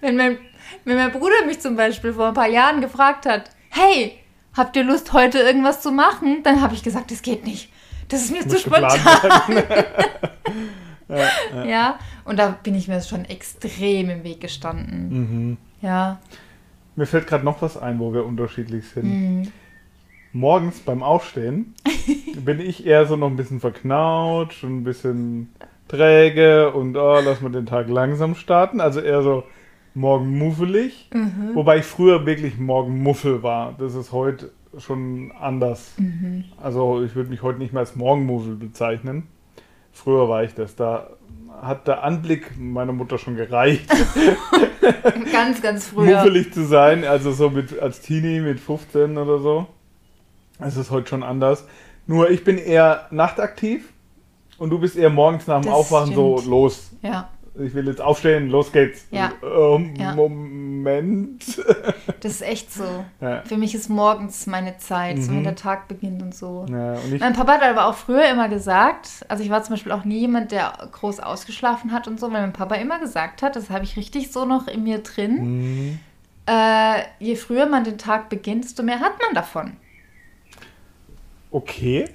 wenn, 0.00 0.16
mein, 0.16 0.38
wenn 0.84 0.96
mein 0.96 1.12
Bruder 1.12 1.44
mich 1.46 1.60
zum 1.60 1.76
Beispiel 1.76 2.14
vor 2.14 2.28
ein 2.28 2.34
paar 2.34 2.48
Jahren 2.48 2.80
gefragt 2.80 3.26
hat, 3.26 3.50
hey, 3.68 4.18
habt 4.56 4.76
ihr 4.76 4.84
Lust, 4.84 5.12
heute 5.12 5.40
irgendwas 5.40 5.82
zu 5.82 5.92
machen? 5.92 6.42
Dann 6.42 6.62
habe 6.62 6.74
ich 6.74 6.82
gesagt, 6.82 7.10
das 7.10 7.20
geht 7.20 7.44
nicht. 7.44 7.70
Das 8.08 8.22
ist 8.22 8.30
mir 8.30 8.40
zu 8.40 8.54
Muss 8.54 8.62
spontan. 8.62 8.98
werden. 9.04 9.64
Ja, 11.66 11.98
und 12.24 12.38
da 12.38 12.50
bin 12.62 12.74
ich 12.74 12.86
mir 12.86 13.00
schon 13.00 13.24
extrem 13.24 14.10
im 14.10 14.24
Weg 14.24 14.40
gestanden. 14.40 15.08
mhm. 15.08 15.56
Ja. 15.80 16.18
Mir 16.98 17.06
fällt 17.06 17.28
gerade 17.28 17.44
noch 17.44 17.62
was 17.62 17.76
ein, 17.76 18.00
wo 18.00 18.12
wir 18.12 18.26
unterschiedlich 18.26 18.88
sind. 18.88 19.04
Mhm. 19.04 19.52
Morgens 20.32 20.80
beim 20.80 21.04
Aufstehen 21.04 21.76
bin 22.44 22.58
ich 22.58 22.84
eher 22.84 23.06
so 23.06 23.14
noch 23.14 23.28
ein 23.28 23.36
bisschen 23.36 23.60
verknautscht 23.60 24.64
und 24.64 24.78
ein 24.78 24.82
bisschen 24.82 25.52
träge 25.86 26.72
und 26.72 26.96
oh, 26.96 27.20
lass 27.24 27.40
mal 27.40 27.52
den 27.52 27.66
Tag 27.66 27.88
langsam 27.88 28.34
starten. 28.34 28.80
Also 28.80 28.98
eher 28.98 29.22
so 29.22 29.44
morgenmuffelig. 29.94 31.08
Mhm. 31.14 31.54
Wobei 31.54 31.78
ich 31.78 31.84
früher 31.84 32.26
wirklich 32.26 32.58
morgenmuffel 32.58 33.44
war. 33.44 33.76
Das 33.78 33.94
ist 33.94 34.10
heute 34.10 34.50
schon 34.78 35.30
anders. 35.38 35.94
Mhm. 35.98 36.46
Also 36.60 37.04
ich 37.04 37.14
würde 37.14 37.30
mich 37.30 37.42
heute 37.42 37.60
nicht 37.60 37.72
mehr 37.72 37.80
als 37.80 37.94
Morgenmuffel 37.94 38.56
bezeichnen. 38.56 39.28
Früher 39.98 40.28
war 40.28 40.44
ich 40.44 40.54
das. 40.54 40.74
Da 40.76 41.08
hat 41.60 41.88
der 41.88 42.04
Anblick 42.04 42.52
meiner 42.58 42.92
Mutter 42.92 43.18
schon 43.18 43.34
gereicht, 43.36 43.88
Ganz, 45.32 45.60
ganz 45.60 45.88
früher. 45.88 46.16
muffelig 46.18 46.52
zu 46.52 46.64
sein. 46.64 47.04
Also 47.04 47.32
so 47.32 47.50
mit 47.50 47.78
als 47.78 48.00
Teenie 48.00 48.40
mit 48.40 48.60
15 48.60 49.18
oder 49.18 49.38
so. 49.38 49.66
Es 50.60 50.76
ist 50.76 50.90
heute 50.90 51.08
schon 51.08 51.22
anders. 51.22 51.66
Nur 52.06 52.30
ich 52.30 52.44
bin 52.44 52.58
eher 52.58 53.06
nachtaktiv 53.10 53.92
und 54.58 54.70
du 54.70 54.78
bist 54.78 54.96
eher 54.96 55.10
morgens 55.10 55.46
nach 55.46 55.60
dem 55.60 55.66
Das 55.66 55.74
Aufwachen 55.74 56.14
so 56.14 56.36
stimmt. 56.38 56.50
los. 56.50 56.90
Ja, 57.02 57.28
Ich 57.60 57.74
will 57.74 57.88
jetzt 57.88 58.00
aufstehen, 58.00 58.50
los 58.50 58.70
geht's. 58.72 59.06
Ja. 59.10 59.32
Ähm, 59.42 59.94
Ja. 59.98 60.14
Moment. 60.14 61.42
das 62.20 62.32
ist 62.32 62.42
echt 62.42 62.72
so. 62.72 63.04
ja. 63.20 63.42
Für 63.42 63.56
mich 63.56 63.74
ist 63.74 63.88
morgens 63.88 64.46
meine 64.46 64.78
Zeit, 64.78 65.20
so 65.22 65.32
Mhm. 65.32 65.36
wenn 65.38 65.44
der 65.44 65.56
Tag 65.56 65.88
beginnt 65.88 66.22
und 66.22 66.34
so. 66.34 66.60
Und 66.60 67.18
Mein 67.20 67.32
Papa 67.32 67.54
hat 67.54 67.62
aber 67.62 67.86
auch 67.86 67.94
früher 67.96 68.28
immer 68.30 68.48
gesagt, 68.48 69.24
also 69.28 69.42
ich 69.42 69.50
war 69.50 69.62
zum 69.64 69.74
Beispiel 69.74 69.92
auch 69.92 70.04
nie 70.04 70.20
jemand, 70.20 70.52
der 70.52 70.72
groß 70.92 71.18
ausgeschlafen 71.20 71.90
hat 71.92 72.06
und 72.06 72.20
so, 72.20 72.26
weil 72.32 72.42
mein 72.42 72.52
Papa 72.52 72.76
immer 72.76 73.00
gesagt 73.00 73.42
hat, 73.42 73.56
das 73.56 73.70
habe 73.70 73.84
ich 73.84 73.96
richtig 73.96 74.30
so 74.30 74.44
noch 74.44 74.68
in 74.68 74.84
mir 74.84 74.98
drin, 74.98 75.38
Mhm. 75.88 75.98
äh, 76.46 77.02
je 77.18 77.34
früher 77.34 77.66
man 77.66 77.82
den 77.84 77.98
Tag 77.98 78.28
beginnt, 78.28 78.64
desto 78.64 78.82
mehr 78.84 79.00
hat 79.00 79.14
man 79.20 79.34
davon. 79.34 79.72
Okay. 81.50 82.04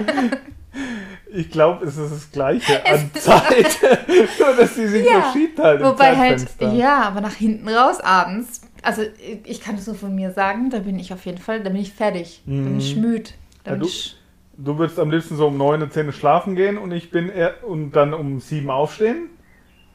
ich 1.32 1.50
glaube, 1.50 1.84
es 1.86 1.96
ist 1.96 2.12
das 2.12 2.30
Gleiche 2.32 2.84
an 2.86 3.10
Zeit. 3.14 3.78
Nur, 4.38 4.54
dass 4.56 4.74
sie 4.74 4.86
sich 4.88 5.06
Ja, 5.06 5.22
verschiebt 5.22 5.58
halt 5.58 5.80
im 5.80 5.86
Wobei 5.86 6.16
halt, 6.16 6.46
ja, 6.60 7.02
aber 7.02 7.20
nach 7.20 7.34
hinten 7.34 7.68
raus 7.68 8.00
abends, 8.00 8.62
also 8.82 9.02
ich 9.44 9.60
kann 9.60 9.74
es 9.76 9.86
nur 9.86 9.96
von 9.96 10.14
mir 10.14 10.32
sagen, 10.32 10.70
da 10.70 10.78
bin 10.78 10.98
ich 10.98 11.12
auf 11.12 11.24
jeden 11.26 11.38
Fall, 11.38 11.62
da 11.62 11.68
bin 11.70 11.80
ich 11.80 11.92
fertig, 11.92 12.42
da 12.46 12.52
bin 12.52 12.78
ich 12.78 12.96
Mhm. 12.96 13.02
müde. 13.02 13.30
Ja, 13.66 13.76
du- 13.76 13.86
ich, 13.86 14.16
Du 14.62 14.76
würdest 14.76 14.98
am 14.98 15.10
liebsten 15.10 15.36
so 15.36 15.46
um 15.46 15.56
9, 15.56 15.90
10 15.90 16.12
schlafen 16.12 16.54
gehen 16.54 16.76
und 16.76 16.92
ich 16.92 17.10
bin 17.10 17.30
eher, 17.30 17.64
und 17.66 17.92
dann 17.92 18.12
um 18.12 18.40
7 18.40 18.68
aufstehen. 18.68 19.30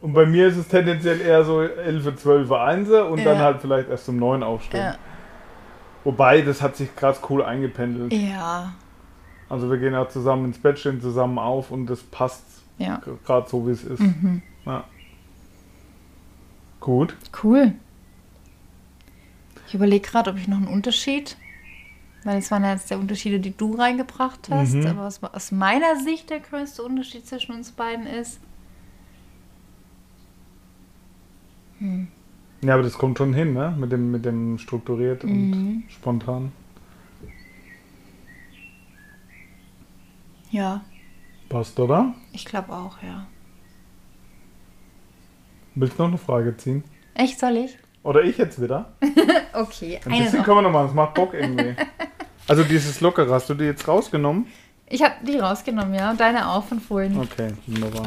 Und 0.02 0.13
bei 0.13 0.26
mir 0.26 0.48
ist 0.48 0.58
es 0.58 0.67
tendenziell 0.67 1.21
eher 1.21 1.43
so 1.43 1.62
11, 1.62 2.15
12, 2.15 2.52
1 2.52 2.89
und 2.89 3.24
dann 3.24 3.38
Ja. 3.38 3.43
halt 3.43 3.62
vielleicht 3.62 3.89
erst 3.89 4.10
um 4.10 4.17
9 4.17 4.41
aufstehen. 4.41 4.82
ja. 4.82 4.95
Wobei, 6.04 6.41
das 6.41 6.62
hat 6.62 6.76
sich 6.76 6.95
krass 6.95 7.19
cool 7.30 7.43
eingependelt. 7.43 8.12
ja, 8.13 8.74
Also 9.49 9.69
wir 9.69 9.77
gehen 9.77 9.93
ja 9.93 10.08
zusammen 10.10 10.45
ins 10.45 10.58
Bett, 10.58 10.79
stehen 10.79 11.01
zusammen 11.01 11.38
auf 11.38 11.71
und 11.71 11.86
das 11.88 12.01
passt 12.01 12.43
ja. 12.77 13.01
gerade 13.25 13.47
so, 13.49 13.67
wie 13.67 13.71
es 13.71 13.84
ist. 13.84 13.99
Mhm. 13.99 14.41
Ja. 14.65 14.84
Gut. 16.79 17.15
Cool. 17.43 17.73
Ich 19.67 19.73
überlege 19.75 20.08
gerade, 20.08 20.31
ob 20.31 20.38
ich 20.38 20.47
noch 20.47 20.58
einen 20.58 20.67
Unterschied, 20.67 21.38
weil 22.23 22.38
es 22.38 22.49
waren 22.51 22.63
ja 22.63 22.71
jetzt 22.73 22.89
der 22.89 22.99
Unterschiede, 22.99 23.39
die 23.39 23.55
du 23.55 23.75
reingebracht 23.75 24.47
hast, 24.49 24.73
Mhm. 24.73 24.88
aber 24.88 25.03
was 25.03 25.23
aus 25.23 25.51
meiner 25.51 25.95
Sicht 26.03 26.29
der 26.29 26.39
größte 26.39 26.84
Unterschied 26.84 27.27
zwischen 27.27 27.53
uns 27.53 27.71
beiden 27.71 28.08
ist. 28.08 28.39
Hm. 31.79 32.08
Ja, 32.62 32.73
aber 32.75 32.84
das 32.84 32.93
kommt 32.97 33.17
schon 33.17 33.34
hin, 33.34 33.53
ne? 33.53 33.75
Mit 33.77 33.91
dem, 33.91 34.12
mit 34.12 34.25
dem 34.25 34.58
strukturiert 34.58 35.23
und 35.23 35.51
Mhm. 35.51 35.84
spontan. 35.89 36.51
Ja, 40.51 40.81
Passt, 41.49 41.79
oder? 41.79 42.13
ich 42.34 42.45
glaube 42.45 42.73
auch, 42.73 43.01
ja. 43.03 43.27
Willst 45.75 45.97
du 45.99 46.03
noch 46.03 46.10
eine 46.10 46.17
Frage 46.17 46.55
ziehen? 46.58 46.84
Echt, 47.13 47.39
soll 47.39 47.58
ich? 47.58 47.77
Oder 48.03 48.23
ich 48.23 48.38
jetzt 48.38 48.62
wieder? 48.62 48.93
Okay, 49.53 50.01
Ein 50.05 50.12
eine 50.12 50.23
bisschen 50.23 50.39
noch. 50.39 50.45
können 50.45 50.58
wir 50.58 50.62
noch 50.63 50.71
machen, 50.71 50.88
das 50.88 50.95
macht 50.95 51.13
Bock 51.13 51.34
irgendwie. 51.34 51.75
Also 52.47 52.63
dieses 52.63 53.01
Lockere, 53.01 53.34
hast 53.34 53.49
du 53.49 53.55
die 53.55 53.63
jetzt 53.63 53.88
rausgenommen? 53.88 54.45
Ich 54.88 55.01
habe 55.01 55.15
die 55.25 55.39
rausgenommen, 55.39 55.95
ja, 55.95 56.12
und 56.12 56.19
deine 56.19 56.47
auch 56.47 56.63
von 56.63 56.79
vorhin. 56.79 57.17
Okay, 57.17 57.53
wunderbar. 57.65 58.05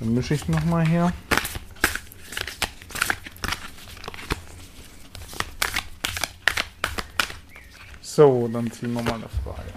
Dann 0.00 0.12
mische 0.12 0.34
ich 0.34 0.46
nochmal 0.48 0.86
hier. 0.86 1.10
So, 8.00 8.48
dann 8.48 8.70
ziehen 8.70 8.92
wir 8.92 9.02
mal 9.02 9.14
eine 9.14 9.28
Frage. 9.28 9.72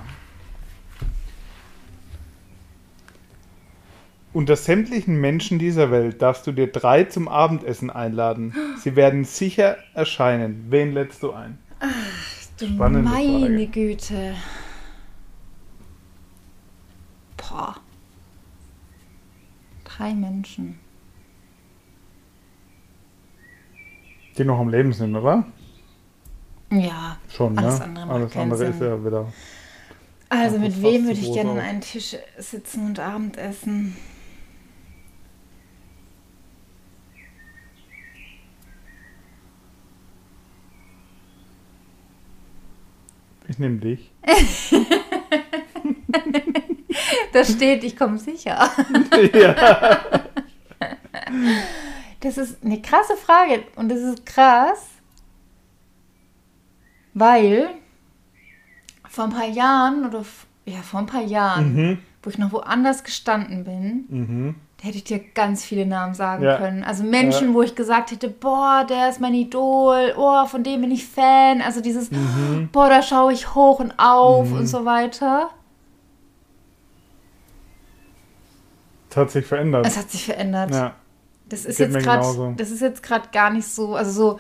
Unter 4.38 4.56
sämtlichen 4.56 5.20
Menschen 5.20 5.58
dieser 5.58 5.90
Welt 5.90 6.22
darfst 6.22 6.46
du 6.46 6.52
dir 6.52 6.72
drei 6.72 7.06
zum 7.06 7.28
Abendessen 7.28 7.90
einladen. 7.90 8.54
Sie 8.78 8.96
werden 8.96 9.24
sicher 9.26 9.78
erscheinen. 9.96 10.68
Wen 10.70 10.94
lädst 10.94 11.24
du 11.24 11.32
ein? 11.32 11.58
Du 12.60 12.68
Spannende 12.68 13.10
meine 13.10 13.40
Frage. 13.40 13.68
Güte. 13.68 14.36
Boah. 17.36 17.78
Drei 19.86 20.14
Menschen. 20.14 20.78
Die 24.38 24.44
noch 24.44 24.60
am 24.60 24.70
Leben 24.70 24.94
sind, 24.94 25.16
oder? 25.16 25.48
Ja. 26.70 27.18
Schon, 27.28 27.58
Alles 27.58 27.80
ne? 27.80 27.86
andere 27.86 28.10
Alles 28.12 28.38
andere 28.38 28.66
ist 28.66 28.78
Sinn. 28.78 28.88
ja 28.88 29.04
wieder. 29.04 29.34
Also 30.30 30.58
Ach, 30.58 30.62
mit 30.62 30.80
wem 30.84 31.08
würde 31.08 31.20
ich 31.20 31.34
gerne 31.34 31.50
an 31.54 31.60
einen 31.60 31.82
Tisch 31.82 32.16
sitzen 32.38 32.86
und 32.86 33.00
Abendessen? 33.00 33.96
Ich 43.58 43.60
nehme 43.62 43.78
dich. 43.80 44.12
Da 47.34 47.44
steht, 47.44 47.84
ich 47.84 47.98
komme 47.98 48.20
sicher. 48.20 48.70
ja. 49.34 49.96
Das 52.20 52.38
ist 52.38 52.64
eine 52.64 52.80
krasse 52.84 53.16
Frage 53.18 53.64
und 53.76 53.90
das 53.90 53.98
ist 54.00 54.28
krass, 54.28 54.86
weil 57.16 57.70
vor 59.10 59.24
ein 59.24 59.32
paar 59.32 59.48
Jahren 59.50 60.06
oder 60.06 60.24
ja 60.66 60.84
vor 60.84 61.00
ein 61.00 61.08
paar 61.08 61.24
Jahren 61.24 61.74
Mhm. 61.74 61.98
wo 62.22 62.30
ich 62.30 62.38
noch 62.38 62.52
woanders 62.52 63.04
gestanden 63.04 63.64
bin, 63.64 64.06
Mhm. 64.10 64.56
Da 64.80 64.84
hätte 64.88 64.98
ich 64.98 65.04
dir 65.06 65.20
ganz 65.20 65.64
viele 65.66 65.86
Namen 65.88 66.14
sagen 66.14 66.44
Ja. 66.44 66.58
können. 66.58 66.84
Also 66.84 67.04
Menschen, 67.04 67.50
Ja. 67.50 67.54
wo 67.56 67.62
ich 67.64 67.74
gesagt 67.76 68.12
hätte, 68.12 68.30
boah, 68.30 68.86
der 68.88 69.10
ist 69.10 69.20
mein 69.20 69.34
Idol, 69.34 70.14
oh, 70.16 70.46
von 70.46 70.64
dem 70.64 70.82
bin 70.82 70.92
ich 70.92 71.06
Fan. 71.08 71.62
Also 71.62 71.82
dieses, 71.82 72.12
Mhm. 72.12 72.70
boah, 72.72 72.88
da 72.90 73.02
schaue 73.02 73.34
ich 73.34 73.56
hoch 73.56 73.80
und 73.80 73.94
auf 73.98 74.52
und 74.52 74.68
so 74.68 74.86
weiter. 74.86 75.50
Es 79.10 79.18
hat 79.18 79.32
sich 79.32 79.46
verändert. 79.46 79.86
Es 79.88 79.98
hat 79.98 80.12
sich 80.12 80.26
verändert. 80.26 80.72
ja. 80.72 80.96
Das 81.50 81.64
ist 81.64 81.78
Geht 81.78 81.94
jetzt 81.94 82.04
gerade, 82.04 82.56
das 82.58 82.72
ist 82.72 82.82
jetzt 82.82 83.02
gerade 83.02 83.30
gar 83.32 83.50
nicht 83.52 83.66
so, 83.70 83.96
also 83.96 84.12
so, 84.12 84.40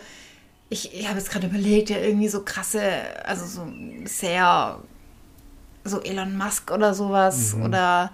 ich, 0.67 0.93
ich 0.93 1.07
habe 1.07 1.17
jetzt 1.17 1.31
gerade 1.31 1.47
überlegt, 1.47 1.89
ja 1.89 1.97
irgendwie 1.99 2.27
so 2.27 2.43
krasse, 2.43 2.81
also 3.23 3.45
so 3.45 3.61
sehr, 4.03 4.79
so 5.85 6.01
Elon 6.01 6.37
Musk 6.37 6.69
oder 6.69 6.93
sowas 6.93 7.55
Mhm. 7.55 7.63
oder 7.63 8.11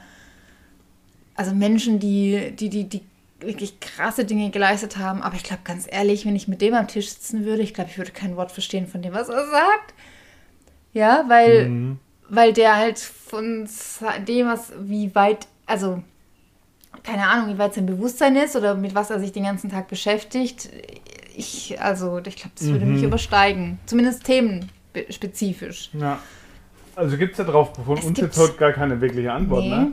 also 1.35 1.53
Menschen, 1.53 1.99
die, 1.99 2.51
die, 2.55 2.69
die, 2.69 2.83
die 2.89 3.01
wirklich 3.39 3.79
krasse 3.79 4.23
Dinge 4.25 4.49
geleistet 4.51 4.97
haben. 4.97 5.21
Aber 5.21 5.35
ich 5.35 5.43
glaube, 5.43 5.63
ganz 5.65 5.85
ehrlich, 5.89 6.25
wenn 6.25 6.35
ich 6.35 6.47
mit 6.47 6.61
dem 6.61 6.73
am 6.75 6.87
Tisch 6.87 7.09
sitzen 7.09 7.43
würde, 7.45 7.61
ich 7.61 7.73
glaube, 7.73 7.89
ich 7.91 7.97
würde 7.97 8.11
kein 8.11 8.35
Wort 8.37 8.51
verstehen 8.51 8.87
von 8.87 9.01
dem, 9.01 9.13
was 9.13 9.29
er 9.29 9.45
sagt. 9.47 9.93
Ja, 10.93 11.25
weil, 11.27 11.69
Mhm. 11.69 11.99
weil 12.29 12.53
der 12.53 12.75
halt 12.77 12.99
von 12.99 13.67
dem, 14.27 14.47
was, 14.47 14.71
wie 14.79 15.13
weit, 15.15 15.47
also 15.65 16.01
keine 17.03 17.27
Ahnung, 17.27 17.53
wie 17.53 17.57
weit 17.57 17.73
sein 17.73 17.85
Bewusstsein 17.85 18.35
ist 18.37 18.55
oder 18.55 18.75
mit 18.75 18.95
was 18.95 19.09
er 19.09 19.19
sich 19.19 19.31
den 19.33 19.43
ganzen 19.43 19.69
Tag 19.69 19.87
beschäftigt. 19.89 20.69
Ich, 21.35 21.81
also, 21.81 22.19
ich 22.19 22.35
glaube, 22.35 22.51
das 22.57 22.67
würde 22.67 22.85
Mhm. 22.85 22.93
mich 22.93 23.03
übersteigen. 23.03 23.79
Zumindest 23.87 24.23
themenspezifisch. 24.23 25.89
ja. 25.93 26.19
Also 26.95 27.17
gibt 27.17 27.31
es 27.31 27.37
da 27.37 27.43
drauf 27.43 27.71
von 27.83 27.97
Es 27.97 28.05
uns 28.05 28.19
jetzt 28.19 28.37
heute 28.37 28.53
gar 28.53 28.71
keine 28.71 29.01
wirkliche 29.01 29.33
Antwort, 29.33 29.63
Nee. 29.63 29.69
ne? 29.69 29.91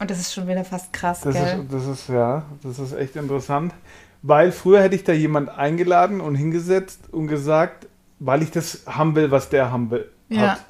Und 0.00 0.10
das 0.10 0.20
ist 0.20 0.32
schon 0.32 0.46
wieder 0.46 0.64
fast 0.64 0.92
krass, 0.92 1.22
Das 1.22 1.34
gell? 1.34 1.60
ist, 1.60 1.72
das 1.72 1.86
ist, 1.86 2.08
ja, 2.08 2.44
das 2.62 2.78
ist 2.78 2.92
echt 2.92 3.16
interessant. 3.16 3.74
Weil 4.22 4.52
früher 4.52 4.82
hätte 4.82 4.94
ich 4.94 5.04
da 5.04 5.12
jemand 5.12 5.48
eingeladen 5.48 6.20
und 6.20 6.34
hingesetzt 6.34 7.12
und 7.12 7.28
gesagt, 7.28 7.86
weil 8.18 8.42
ich 8.42 8.50
das 8.50 8.84
haben 8.86 9.14
will, 9.14 9.30
was 9.30 9.48
der 9.48 9.70
haben 9.70 9.90
will. 9.90 10.10
Ja. 10.28 10.52
Hat. 10.52 10.64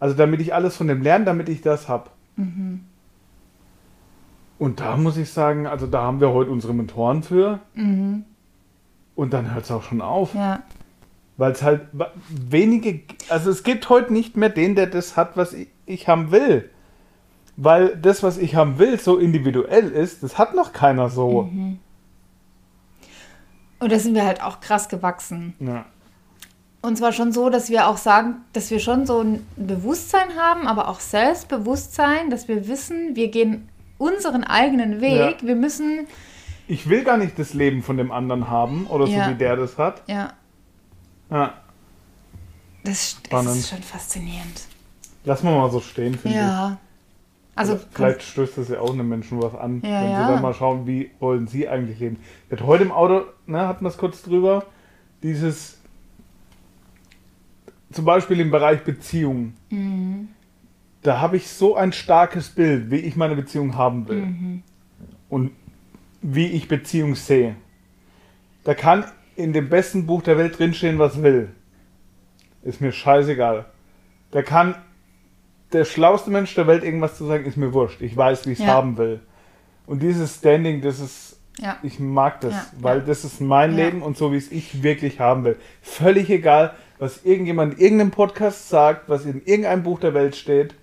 Also 0.00 0.14
damit 0.14 0.40
ich 0.40 0.54
alles 0.54 0.76
von 0.76 0.86
dem 0.86 1.02
lerne, 1.02 1.24
damit 1.24 1.48
ich 1.48 1.60
das 1.60 1.88
hab. 1.88 2.10
Mhm. 2.36 2.84
Und 4.58 4.80
da 4.80 4.96
muss 4.96 5.16
ich 5.16 5.32
sagen, 5.32 5.66
also 5.66 5.86
da 5.86 6.02
haben 6.02 6.20
wir 6.20 6.30
heute 6.30 6.50
unsere 6.50 6.74
Mentoren 6.74 7.22
für. 7.22 7.60
Mhm. 7.74 8.24
Und 9.14 9.32
dann 9.32 9.54
hört 9.54 9.64
es 9.64 9.70
auch 9.70 9.82
schon 9.82 10.00
auf. 10.00 10.34
Ja. 10.34 10.62
Weil 11.36 11.52
es 11.52 11.62
halt 11.62 11.82
wenige, 12.28 13.00
also 13.28 13.50
es 13.50 13.62
gibt 13.62 13.88
heute 13.88 14.12
nicht 14.12 14.36
mehr 14.36 14.48
den, 14.48 14.74
der 14.74 14.86
das 14.86 15.16
hat, 15.16 15.36
was 15.36 15.52
ich, 15.52 15.68
ich 15.86 16.08
haben 16.08 16.30
will. 16.30 16.70
Weil 17.60 17.96
das, 17.96 18.22
was 18.22 18.38
ich 18.38 18.54
haben 18.54 18.78
will, 18.78 19.00
so 19.00 19.18
individuell 19.18 19.88
ist, 19.90 20.22
das 20.22 20.38
hat 20.38 20.54
noch 20.54 20.72
keiner 20.72 21.08
so. 21.10 21.42
Mhm. 21.42 21.80
Und 23.80 23.90
da 23.92 23.98
sind 23.98 24.14
wir 24.14 24.24
halt 24.24 24.42
auch 24.42 24.60
krass 24.60 24.88
gewachsen. 24.88 25.54
Ja. 25.58 25.84
Und 26.82 26.96
zwar 26.96 27.10
schon 27.12 27.32
so, 27.32 27.50
dass 27.50 27.68
wir 27.68 27.88
auch 27.88 27.96
sagen, 27.96 28.36
dass 28.52 28.70
wir 28.70 28.78
schon 28.78 29.06
so 29.06 29.20
ein 29.22 29.44
Bewusstsein 29.56 30.36
haben, 30.36 30.68
aber 30.68 30.86
auch 30.88 31.00
Selbstbewusstsein, 31.00 32.30
dass 32.30 32.46
wir 32.46 32.68
wissen, 32.68 33.16
wir 33.16 33.28
gehen 33.28 33.68
unseren 33.98 34.44
eigenen 34.44 35.00
Weg. 35.00 35.42
Ja. 35.42 35.48
Wir 35.48 35.56
müssen, 35.56 36.06
Ich 36.68 36.88
will 36.88 37.02
gar 37.02 37.16
nicht 37.16 37.36
das 37.40 37.54
Leben 37.54 37.82
von 37.82 37.96
dem 37.96 38.12
anderen 38.12 38.48
haben 38.48 38.86
oder 38.86 39.06
so 39.08 39.12
Ja. 39.12 39.30
wie 39.30 39.34
der 39.34 39.56
das 39.56 39.76
hat. 39.78 40.02
ja, 40.06 40.32
Ja. 41.28 41.54
das, 42.84 43.16
das 43.28 43.46
ist 43.56 43.70
schon 43.70 43.82
faszinierend. 43.82 44.62
Lass 45.24 45.42
mal 45.42 45.56
mal 45.56 45.70
so 45.72 45.80
stehen, 45.80 46.14
finde 46.16 46.36
ich. 46.38 46.42
Ja. 46.44 46.78
Also, 47.58 47.76
Vielleicht 47.90 48.22
stößt 48.22 48.56
das 48.58 48.68
ja 48.68 48.78
auch 48.78 48.92
einem 48.92 49.08
Menschen 49.08 49.42
was 49.42 49.52
an, 49.54 49.82
Ja, 49.82 50.02
wenn 50.02 50.10
ja. 50.10 50.26
sie 50.26 50.32
dann 50.32 50.42
mal 50.42 50.54
schauen, 50.54 50.86
wie 50.86 51.10
wollen 51.18 51.48
sie 51.48 51.68
eigentlich 51.68 51.98
leben. 51.98 52.18
Hatte 52.52 52.64
heute 52.66 52.84
im 52.84 52.92
Auto, 52.92 53.24
ne, 53.46 53.66
hatten 53.66 53.84
wir 53.84 53.88
es 53.88 53.96
kurz 53.98 54.22
drüber, 54.22 54.66
dieses 55.24 55.80
zum 57.90 58.04
Beispiel 58.04 58.38
im 58.38 58.52
Bereich 58.52 58.84
Beziehungen. 58.84 59.56
Mhm. 59.70 60.28
Da 61.02 61.20
habe 61.20 61.36
ich 61.36 61.48
so 61.48 61.74
ein 61.74 61.92
starkes 61.92 62.48
Bild, 62.48 62.92
wie 62.92 62.98
ich 62.98 63.16
meine 63.16 63.34
Beziehung 63.34 63.76
haben 63.76 64.06
will. 64.06 64.26
Mhm. 64.26 64.62
Und 65.28 65.50
wie 66.22 66.46
ich 66.46 66.68
Beziehung 66.68 67.16
sehe. 67.16 67.56
Da 68.62 68.74
kann 68.74 69.04
in 69.34 69.52
dem 69.52 69.68
besten 69.68 70.06
Buch 70.06 70.22
der 70.22 70.38
Welt 70.38 70.58
drinstehen, 70.60 71.00
was 71.00 71.22
will. 71.22 71.48
Ist 72.62 72.80
mir 72.80 72.92
scheißegal. 72.92 73.66
Da 74.30 74.42
kann 74.42 74.76
der 75.72 75.84
schlauste 75.84 76.30
Mensch 76.30 76.54
der 76.54 76.66
Welt 76.66 76.82
irgendwas 76.84 77.16
zu 77.16 77.26
sagen, 77.26 77.44
ist 77.44 77.56
mir 77.56 77.72
wurscht. 77.72 78.00
Ich 78.00 78.16
weiß, 78.16 78.46
wie 78.46 78.52
ich 78.52 78.60
es 78.60 78.66
Ja. 78.66 78.72
haben 78.74 78.96
will. 78.96 79.20
Und 79.86 80.02
dieses 80.02 80.36
Standing, 80.36 80.80
das 80.80 81.00
ist, 81.00 81.36
ja. 81.58 81.76
ich 81.82 81.98
mag 81.98 82.40
das, 82.40 82.52
Ja, 82.52 82.66
weil 82.80 83.00
das 83.02 83.24
ist 83.24 83.40
mein. 83.40 83.74
Leben 83.74 84.02
und 84.02 84.16
so, 84.16 84.32
wie 84.32 84.36
es 84.36 84.50
ich 84.52 84.82
wirklich 84.82 85.20
haben 85.20 85.44
will. 85.44 85.56
Völlig 85.82 86.30
egal, 86.30 86.74
was 86.98 87.24
irgendjemand 87.24 87.74
in 87.74 87.80
irgendeinem 87.80 88.10
Podcast 88.10 88.68
sagt, 88.68 89.08
was 89.08 89.24
in 89.24 89.42
irgendeinem 89.44 89.82
Buch 89.82 90.00
der 90.00 90.14
Welt 90.14 90.36
steht. 90.36 90.74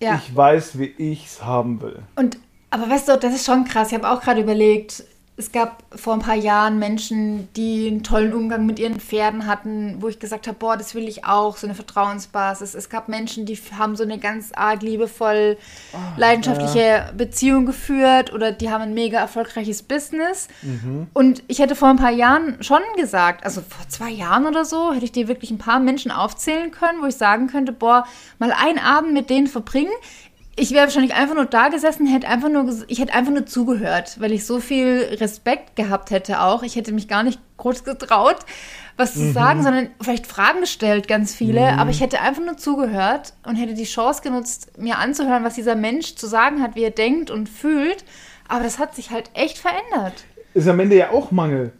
Ich 0.00 0.34
weiß, 0.36 0.78
wie 0.78 0.94
ich 0.96 1.26
es 1.26 1.44
haben 1.44 1.80
will. 1.82 1.98
Und, 2.14 2.38
aber 2.70 2.88
weißt 2.88 3.08
du, 3.08 3.18
das 3.18 3.34
ist 3.34 3.44
schon 3.46 3.64
krass. 3.64 3.88
Ich 3.88 3.94
habe 3.98 4.08
auch 4.08 4.20
gerade 4.20 4.40
überlegt, 4.40 5.02
es 5.38 5.52
gab 5.52 5.84
vor 5.94 6.14
ein 6.14 6.18
paar 6.18 6.34
Jahren 6.34 6.80
Menschen, 6.80 7.48
die 7.54 7.86
einen 7.86 8.02
tollen 8.02 8.34
Umgang 8.34 8.66
mit 8.66 8.80
ihren 8.80 8.98
Pferden 8.98 9.46
hatten, 9.46 9.96
wo 10.00 10.08
ich 10.08 10.18
gesagt 10.18 10.48
habe, 10.48 10.58
boah, 10.58 10.76
das 10.76 10.96
will 10.96 11.06
ich 11.06 11.24
auch, 11.24 11.56
so 11.56 11.68
eine 11.68 11.76
Vertrauensbasis. 11.76 12.74
Es 12.74 12.90
gab 12.90 13.08
Menschen, 13.08 13.46
die 13.46 13.56
haben 13.78 13.94
so 13.94 14.02
eine 14.02 14.18
ganz 14.18 14.50
arg 14.52 14.82
liebevoll, 14.82 15.56
leidenschaftliche 16.16 17.12
Beziehung 17.16 17.66
geführt 17.66 18.32
oder 18.32 18.50
die 18.50 18.68
haben 18.68 18.82
ein 18.82 18.94
mega 18.94 19.20
erfolgreiches 19.20 19.84
Business. 19.84 20.48
Und 21.14 21.44
ich 21.46 21.60
hätte 21.60 21.76
vor 21.76 21.88
ein 21.88 21.96
paar 21.96 22.10
Jahren 22.10 22.60
schon 22.60 22.82
gesagt, 22.96 23.44
also 23.44 23.60
vor 23.60 23.88
zwei 23.88 24.10
Jahren 24.10 24.44
oder 24.44 24.64
so, 24.64 24.92
hätte 24.92 25.04
ich 25.04 25.12
dir 25.12 25.28
wirklich 25.28 25.52
ein 25.52 25.58
paar 25.58 25.78
Menschen 25.78 26.10
aufzählen 26.10 26.72
können, 26.72 27.00
wo 27.00 27.06
ich 27.06 27.16
sagen 27.16 27.46
könnte, 27.46 27.70
boah, 27.70 28.04
mal 28.40 28.52
einen 28.52 28.80
Abend 28.80 29.12
mit 29.12 29.30
denen 29.30 29.46
verbringen. 29.46 29.92
Ich 30.58 30.72
wäre 30.72 30.84
wahrscheinlich 30.86 31.14
einfach 31.14 31.34
nur 31.34 31.44
da 31.46 31.68
gesessen, 31.68 32.06
hätte 32.06 32.26
einfach 32.28 32.48
nur, 32.48 32.68
ich 32.88 32.98
hätte 33.00 33.14
einfach 33.14 33.32
nur 33.32 33.46
zugehört, 33.46 34.20
weil 34.20 34.32
ich 34.32 34.44
so 34.44 34.58
viel 34.60 35.08
Respekt 35.20 35.76
gehabt 35.76 36.10
hätte 36.10 36.40
auch. 36.42 36.62
Ich 36.62 36.76
hätte 36.76 36.92
mich 36.92 37.06
gar 37.08 37.22
nicht 37.22 37.40
groß 37.58 37.84
getraut, 37.84 38.38
was 38.96 39.14
zu 39.14 39.32
sagen, 39.32 39.62
sondern 39.62 39.88
vielleicht 40.00 40.26
Fragen 40.26 40.60
gestellt, 40.60 41.06
ganz 41.08 41.34
viele. 41.34 41.78
Aber 41.78 41.90
ich 41.90 42.00
hätte 42.00 42.20
einfach 42.20 42.44
nur 42.44 42.56
zugehört 42.56 43.34
und 43.44 43.56
hätte 43.56 43.74
die 43.74 43.84
Chance 43.84 44.22
genutzt, 44.22 44.72
mir 44.78 44.98
anzuhören, 44.98 45.44
was 45.44 45.54
dieser 45.54 45.76
Mensch 45.76 46.16
zu 46.16 46.26
sagen 46.26 46.60
hat, 46.62 46.74
wie 46.74 46.82
er 46.84 46.90
denkt 46.90 47.30
und 47.30 47.48
fühlt. 47.48 48.04
Aber 48.48 48.64
das 48.64 48.78
hat 48.78 48.94
sich 48.96 49.10
halt 49.10 49.30
echt 49.34 49.58
verändert. 49.58 50.24
Ist 50.54 50.66
am 50.68 50.80
Ende 50.80 50.96
ja 50.96 51.10
auch 51.10 51.30
Mangel. 51.30 51.72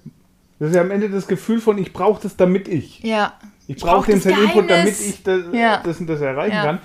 Das 0.60 0.70
ist 0.70 0.74
ja 0.76 0.82
am 0.82 0.90
Ende 0.90 1.08
das 1.08 1.26
Gefühl 1.26 1.60
von, 1.60 1.78
ich 1.78 1.92
brauche 1.92 2.22
das, 2.22 2.36
damit 2.36 2.68
ich. 2.68 3.00
Ja. 3.02 3.32
Ich 3.66 3.76
brauch 3.76 3.98
brauche 4.06 4.12
das 4.12 4.22
seinen 4.24 4.44
Input, 4.44 4.70
damit 4.70 5.00
ich 5.00 5.22
das, 5.22 5.42
Ja. 5.52 5.80
das 5.84 6.00
und 6.00 6.06
das 6.08 6.20
erreichen 6.20 6.54
Ja. 6.56 6.64
kann. 6.64 6.78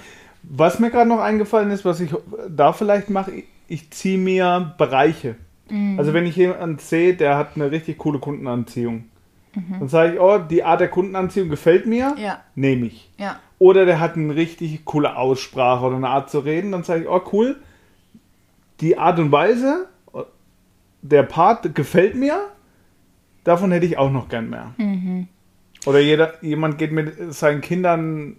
Was 0.44 0.80
mir 0.80 0.92
gerade 0.92 1.10
noch 1.10 1.20
eingefallen 1.20 1.72
ist, 1.72 1.86
was 1.86 2.00
ich 2.00 2.14
da 2.50 2.74
vielleicht 2.74 3.10
mache, 3.10 3.32
ich, 3.68 3.90
ziehe 3.92 4.18
mir 4.18 4.76
Bereiche. 4.78 5.36
Mhm. 5.70 5.98
Also 5.98 6.14
wenn 6.14 6.26
ich 6.26 6.36
jemanden 6.36 6.78
sehe, 6.80 7.14
der 7.16 7.38
hat 7.38 7.52
eine 7.56 7.72
richtig 7.72 7.98
coole 7.98 8.20
Kundenanziehung, 8.20 9.06
Mhm. 9.56 9.76
dann 9.80 9.88
sage 9.88 10.14
ich, 10.16 10.20
oh, 10.20 10.38
die 10.40 10.64
Art 10.64 10.82
der 10.82 10.88
Kundenanziehung 10.90 11.48
gefällt 11.50 11.86
mir, 11.86 12.16
Ja. 12.18 12.40
nehme 12.56 12.88
ich. 12.88 13.10
Ja. 13.18 13.40
Oder 13.60 13.86
der 13.86 14.00
hat 14.00 14.16
eine 14.18 14.36
richtig 14.36 14.84
coole 14.84 15.16
Aussprache 15.16 15.86
oder 15.86 15.96
eine 15.96 16.10
Art 16.10 16.30
zu 16.30 16.40
reden, 16.40 16.72
dann 16.72 16.84
sage 16.84 17.04
ich, 17.04 17.08
oh 17.08 17.22
cool, 17.32 17.58
die 18.82 18.98
Art 18.98 19.20
und 19.20 19.32
Weise, 19.32 19.88
der 21.04 21.24
Part 21.24 21.76
gefällt 21.76 22.16
mir, 22.16 22.40
davon 23.44 23.72
hätte 23.72 23.86
ich 23.86 23.98
auch 23.98 24.12
noch 24.12 24.28
gern 24.28 24.50
mehr. 24.50 24.74
Mhm. 24.78 25.28
Oder 25.86 26.00
jeder, 26.00 26.34
jemand 26.44 26.78
geht 26.78 26.92
mit 26.92 27.34
seinen 27.34 27.62
Kindern 27.62 28.38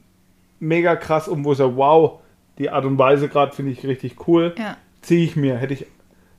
mega 0.60 0.96
krass 0.96 1.28
um, 1.28 1.44
wo 1.44 1.50
er 1.52 1.56
sagt, 1.56 1.76
wow, 1.76 2.20
die 2.58 2.70
Art 2.70 2.84
und 2.84 2.98
Weise 2.98 3.28
gerade 3.28 3.52
finde 3.54 3.72
ich 3.72 3.84
richtig 3.86 4.28
cool, 4.28 4.54
Ja. 4.58 4.76
ziehe 5.02 5.24
ich 5.24 5.36
mir, 5.36 5.56
hätte 5.56 5.74
ich, 5.74 5.86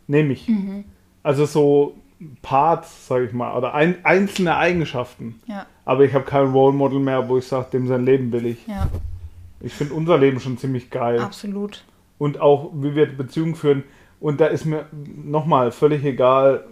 nehme 0.07 0.33
ich. 0.33 0.47
Mhm. 0.47 0.85
Also 1.23 1.45
so 1.45 1.95
Parts, 2.41 3.07
sage 3.07 3.25
ich 3.25 3.33
mal, 3.33 3.55
oder 3.57 3.73
ein, 3.73 3.95
einzelne 4.03 4.55
Eigenschaften. 4.55 5.41
Ja. 5.47 5.65
Aber 5.83 6.03
ich 6.05 6.13
habe 6.13 6.23
kein 6.25 6.51
Role 6.51 6.73
Model 6.73 6.99
mehr, 6.99 7.27
wo 7.27 7.37
ich 7.37 7.45
sage, 7.47 7.67
dem 7.73 7.87
sein 7.87 8.05
Leben 8.05 8.31
will 8.31 8.45
ich. 8.45 8.65
Ja. 8.67 8.87
Ich 9.59 9.73
finde 9.73 9.93
unser 9.93 10.17
Leben 10.17 10.39
schon 10.39 10.57
ziemlich 10.57 10.89
geil. 10.89 11.19
Absolut. 11.19 11.83
Und 12.17 12.39
auch, 12.39 12.71
wie 12.73 12.95
wir 12.95 13.05
Beziehungen 13.07 13.55
führen. 13.55 13.83
Und 14.19 14.39
da 14.39 14.45
ist 14.47 14.65
mir 14.65 14.85
nochmal 15.23 15.71
völlig 15.71 16.03
egal, 16.05 16.63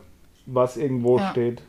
was 0.46 0.78
irgendwo 0.78 1.18
Ja. 1.20 1.32
steht. 1.32 1.62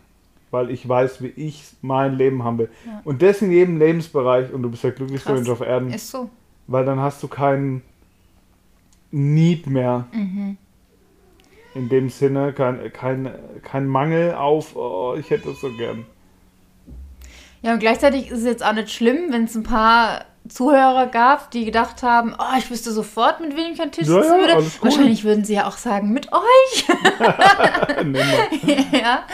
Weil 0.55 0.71
ich 0.71 0.89
weiß, 0.89 1.21
wie 1.21 1.33
ich 1.35 1.65
mein 1.83 2.17
Leben 2.17 2.45
haben 2.45 2.59
will. 2.59 2.71
Ja. 2.87 3.01
Und 3.03 3.23
das 3.23 3.43
in 3.43 3.51
jedem 3.51 3.77
Lebensbereich. 3.77 4.53
Und 4.53 4.63
du 4.63 4.71
bist 4.71 4.85
der 4.85 4.93
glücklichste. 4.93 5.33
Mensch 5.33 5.49
auf 5.49 5.61
Erden. 5.61 5.93
Ist 5.93 6.13
so. 6.13 6.31
Weil 6.69 6.85
dann 6.85 7.01
hast 7.01 7.21
du 7.25 7.27
keinen 7.27 7.83
Need 9.11 9.67
mehr. 9.67 10.07
Mhm. 10.13 10.57
In 11.75 11.89
dem 11.89 12.09
Sinne, 12.09 12.53
kein, 12.53 12.93
kein, 12.93 13.35
kein 13.65 13.89
Mangel 13.89 14.35
auf, 14.35 14.77
oh, 14.77 15.17
ich 15.19 15.29
hätte 15.31 15.51
es 15.51 15.61
so 15.61 15.73
gern. 15.73 16.07
Ja, 17.63 17.73
und 17.73 17.81
gleichzeitig 17.81 18.31
ist 18.31 18.39
es 18.39 18.45
jetzt 18.45 18.65
auch 18.65 18.75
nicht 18.75 18.93
schlimm, 18.93 19.33
wenn 19.33 19.45
es 19.45 19.57
ein 19.57 19.65
paar 19.65 20.25
Zuhörer 20.49 21.09
gab, 21.09 21.51
die 21.51 21.65
gedacht 21.65 22.05
haben, 22.05 22.33
oh, 22.39 22.57
ich 22.57 22.71
wüsste 22.71 22.93
sofort, 22.93 23.41
mit 23.41 23.57
wem 23.57 23.73
ich 23.73 23.83
an 23.83 23.91
Tisch 23.91 24.07
sitzen 24.07 24.23
ja, 24.23 24.39
würde. 24.39 24.65
Wahrscheinlich 24.83 25.25
würden 25.25 25.45
sie 25.45 25.55
ja 25.55 25.67
auch 25.67 25.79
sagen, 25.79 26.13
mit 26.13 26.31
euch. 26.33 26.85
Ja. 28.93 29.25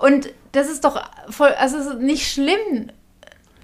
Und 0.00 0.30
das 0.52 0.68
ist 0.68 0.84
doch 0.84 1.00
voll, 1.28 1.50
also 1.58 1.76
es 1.78 1.86
ist 1.86 1.98
nicht 2.00 2.30
schlimm, 2.32 2.90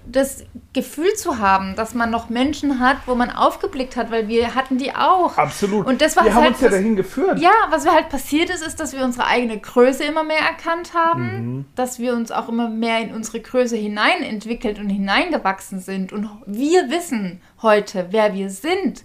das 0.09 0.45
Gefühl 0.71 1.13
zu 1.15 1.39
haben, 1.39 1.75
dass 1.75 1.93
man 1.93 2.09
noch 2.09 2.29
Menschen 2.29 2.79
hat, 2.79 2.95
wo 3.07 3.15
man 3.15 3.29
aufgeblickt 3.29 3.97
hat, 3.97 4.09
weil 4.09 4.29
wir 4.29 4.55
hatten 4.55 4.77
die 4.77 4.95
auch. 4.95 5.37
Absolut. 5.37 5.85
Und 5.85 5.99
das 6.01 6.15
war 6.15 6.23
Wir 6.23 6.33
haben 6.33 6.43
halt 6.43 6.53
uns 6.53 6.61
ja 6.61 6.67
was- 6.67 6.73
dahin 6.75 6.95
geführt. 6.95 7.39
Ja, 7.39 7.51
was 7.71 7.83
wir 7.83 7.91
halt 7.93 8.07
passiert 8.07 8.49
ist, 8.49 8.65
ist, 8.65 8.79
dass 8.79 8.95
wir 8.95 9.03
unsere 9.03 9.27
eigene 9.27 9.59
Größe 9.59 10.05
immer 10.05 10.23
mehr 10.23 10.39
erkannt 10.39 10.93
haben, 10.93 11.65
dass 11.75 11.99
wir 11.99 12.13
uns 12.13 12.31
auch 12.31 12.47
immer 12.47 12.69
mehr 12.69 12.99
in 13.01 13.13
unsere 13.13 13.41
Größe 13.41 13.75
hinein 13.75 14.23
entwickelt 14.23 14.79
und 14.79 14.87
hineingewachsen 14.89 15.81
sind. 15.81 16.13
Und 16.13 16.29
wir 16.45 16.89
wissen 16.89 17.41
heute, 17.61 18.07
wer 18.11 18.33
wir 18.33 18.49
sind 18.49 19.03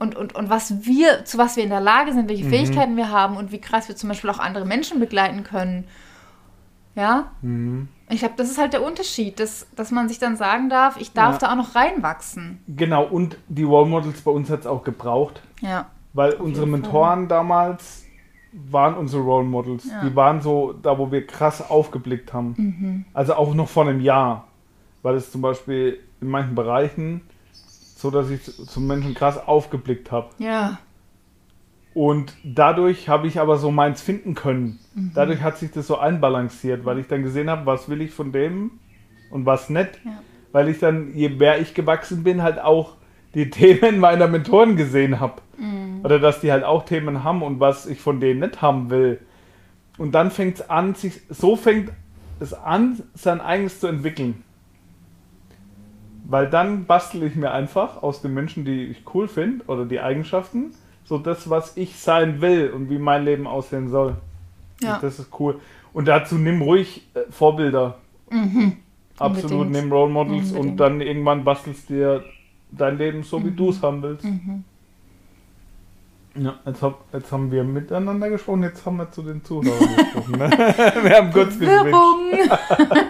und, 0.00 0.16
und, 0.16 0.34
und 0.34 0.50
was 0.50 0.84
wir, 0.84 1.24
zu 1.24 1.38
was 1.38 1.54
wir 1.54 1.62
in 1.62 1.70
der 1.70 1.80
Lage 1.80 2.12
sind, 2.14 2.28
welche 2.28 2.48
Fähigkeiten 2.48 2.96
wir 2.96 3.10
haben 3.10 3.36
und 3.36 3.52
wie 3.52 3.60
krass 3.60 3.86
wir 3.86 3.94
zum 3.94 4.08
Beispiel 4.08 4.30
auch 4.30 4.40
andere 4.40 4.64
Menschen 4.64 4.98
begleiten 4.98 5.44
können. 5.44 5.84
Ja? 6.94 7.30
Ich 8.10 8.18
glaube, 8.20 8.34
das 8.36 8.50
ist 8.50 8.58
halt 8.58 8.72
der 8.74 8.82
Unterschied, 8.84 9.40
dass, 9.40 9.66
dass 9.76 9.90
man 9.90 10.08
sich 10.08 10.18
dann 10.18 10.36
sagen 10.36 10.68
darf, 10.68 11.00
ich 11.00 11.12
darf 11.12 11.34
Ja. 11.34 11.38
da 11.48 11.52
auch 11.52 11.56
noch 11.56 11.74
reinwachsen. 11.74 12.60
Genau, 12.68 13.04
und 13.04 13.38
die 13.48 13.62
Role 13.62 13.88
Models 13.88 14.20
bei 14.20 14.30
uns 14.30 14.50
hat 14.50 14.60
es 14.60 14.66
auch 14.66 14.84
gebraucht. 14.84 15.42
Ja. 15.62 15.86
Weil 16.12 16.34
unsere 16.34 16.66
Mentoren 16.66 17.28
damals 17.28 18.04
waren 18.52 18.94
unsere 18.94 19.22
Role 19.22 19.46
Models. 19.46 19.86
Ja. 19.90 20.04
Die 20.04 20.14
waren 20.14 20.42
so 20.42 20.74
da, 20.74 20.98
wo 20.98 21.10
wir 21.10 21.26
krass 21.26 21.70
aufgeblickt 21.70 22.34
haben. 22.34 22.54
Mhm. 22.58 23.04
Also 23.14 23.34
auch 23.34 23.54
noch 23.54 23.68
vor 23.68 23.88
einem 23.88 24.00
Jahr. 24.00 24.46
Weil 25.00 25.14
es 25.14 25.32
zum 25.32 25.40
Beispiel 25.40 25.98
in 26.20 26.28
manchen 26.28 26.54
Bereichen 26.54 27.22
so, 27.96 28.10
dass 28.10 28.28
ich 28.28 28.42
zu- 28.44 28.66
zum 28.66 28.86
Menschen 28.86 29.14
krass 29.14 29.38
aufgeblickt 29.38 30.12
habe. 30.12 30.28
Ja. 30.38 30.78
Und 31.94 32.34
dadurch 32.42 33.08
habe 33.08 33.26
ich 33.26 33.38
aber 33.38 33.58
so 33.58 33.70
meins 33.70 34.00
finden 34.00 34.34
können. 34.34 34.78
Mhm. 34.94 35.12
Dadurch 35.14 35.42
hat 35.42 35.58
sich 35.58 35.70
das 35.70 35.86
so 35.86 35.98
einbalanciert, 35.98 36.84
weil 36.84 36.98
ich 36.98 37.06
dann 37.06 37.22
gesehen 37.22 37.50
habe, 37.50 37.66
was 37.66 37.88
will 37.88 38.00
ich 38.00 38.12
von 38.12 38.32
dem 38.32 38.72
und 39.30 39.44
was 39.44 39.68
nicht. 39.68 40.00
Ja. 40.04 40.22
Weil 40.52 40.68
ich 40.68 40.78
dann, 40.78 41.14
je 41.14 41.28
mehr 41.28 41.60
ich 41.60 41.74
gewachsen 41.74 42.22
bin, 42.22 42.42
halt 42.42 42.60
auch 42.60 42.96
die 43.34 43.50
Themen 43.50 44.00
meiner 44.00 44.26
Mentoren 44.26 44.76
gesehen 44.76 45.20
habe. 45.20 45.42
Mhm. 45.58 46.00
Oder 46.02 46.18
dass 46.18 46.40
die 46.40 46.50
halt 46.50 46.64
auch 46.64 46.84
Themen 46.84 47.24
haben 47.24 47.42
und 47.42 47.60
was 47.60 47.86
ich 47.86 48.00
von 48.00 48.20
denen 48.20 48.40
nicht 48.40 48.62
haben 48.62 48.88
will. 48.90 49.20
Und 49.98 50.12
dann 50.12 50.30
fängt 50.30 50.56
es 50.56 50.70
an, 50.70 50.94
sich, 50.94 51.20
so 51.28 51.56
fängt 51.56 51.92
es 52.40 52.54
an, 52.54 53.02
sein 53.14 53.40
eigenes 53.40 53.80
zu 53.80 53.86
entwickeln. 53.86 54.42
Weil 56.24 56.48
dann 56.48 56.86
bastel 56.86 57.22
ich 57.24 57.36
mir 57.36 57.50
einfach 57.50 58.02
aus 58.02 58.22
den 58.22 58.32
Menschen, 58.32 58.64
die 58.64 58.84
ich 58.86 59.02
cool 59.14 59.28
finde, 59.28 59.64
oder 59.66 59.84
die 59.84 60.00
Eigenschaften, 60.00 60.72
so 61.04 61.18
das, 61.18 61.48
was 61.50 61.76
ich 61.76 61.96
sein 61.98 62.40
will 62.40 62.70
und 62.70 62.88
wie 62.90 62.98
mein 62.98 63.24
Leben 63.24 63.46
aussehen 63.46 63.88
soll. 63.88 64.16
Ja. 64.80 64.94
Und 64.96 65.02
das 65.02 65.18
ist 65.18 65.28
cool. 65.40 65.60
Und 65.92 66.08
dazu 66.08 66.36
nimm 66.36 66.62
ruhig 66.62 67.06
äh, 67.14 67.20
Vorbilder. 67.30 67.96
Absolut, 68.30 69.50
Mhm. 69.50 69.60
Unbedingt. 69.60 69.70
nimm 69.84 69.92
Role 69.92 70.10
Models 70.12 70.50
und 70.52 70.56
Unbedingt. 70.56 70.80
dann 70.80 71.00
irgendwann 71.00 71.44
bastelst 71.44 71.88
dir 71.90 72.24
dein 72.70 72.96
Leben 72.98 73.22
so, 73.22 73.40
wie 73.44 73.50
Mhm. 73.50 73.56
du 73.56 73.68
es 73.70 73.82
haben 73.82 74.02
willst. 74.02 74.24
Ja, 76.34 76.54
jetzt, 76.64 76.80
hab, 76.80 77.04
jetzt 77.12 77.30
haben 77.30 77.50
wir 77.52 77.62
miteinander 77.62 78.30
gesprochen, 78.30 78.62
jetzt 78.62 78.86
haben 78.86 78.96
wir 78.96 79.10
zu 79.10 79.20
den 79.22 79.44
Zuhörern 79.44 79.96
gesprochen. 79.96 80.32
Ne? 80.38 80.50
wir 81.02 81.16
haben 81.18 81.30
kurz. 81.32 81.58
Werbung. 81.60 82.32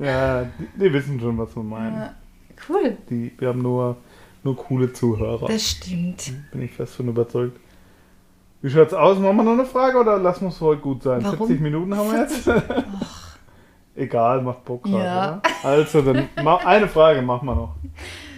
Ja, 0.00 0.44
die, 0.44 0.68
die 0.78 0.92
wissen 0.92 1.18
schon, 1.18 1.36
was 1.38 1.54
wir 1.56 1.62
meinen. 1.64 1.96
Ja. 1.96 2.14
Cool. 2.68 2.96
Die, 3.10 3.32
wir 3.38 3.48
haben 3.48 3.62
nur, 3.62 3.96
nur 4.44 4.56
coole 4.56 4.92
Zuhörer. 4.92 5.46
Das 5.48 5.62
stimmt. 5.70 6.32
Bin 6.52 6.62
ich 6.62 6.72
fest 6.72 6.94
von 6.96 7.08
überzeugt. 7.08 7.58
Wie 8.62 8.70
schaut's 8.70 8.92
aus? 8.94 9.18
Machen 9.18 9.36
wir 9.36 9.44
noch 9.44 9.52
eine 9.52 9.64
Frage 9.66 9.98
oder 9.98 10.18
lassen 10.18 10.42
wir 10.42 10.48
es 10.48 10.60
heute 10.60 10.80
gut 10.80 11.02
sein? 11.02 11.22
Warum? 11.24 11.38
40 11.46 11.60
Minuten 11.60 11.96
haben 11.96 12.10
wir 12.10 12.20
jetzt? 12.20 12.48
Egal, 13.94 14.42
macht 14.42 14.64
Bock 14.64 14.84
gerade, 14.84 15.04
Ja. 15.04 15.28
oder? 15.38 15.42
Also, 15.64 16.02
dann 16.02 16.28
eine 16.64 16.86
Frage 16.88 17.20
machen 17.22 17.46
wir 17.46 17.54
noch. 17.54 17.74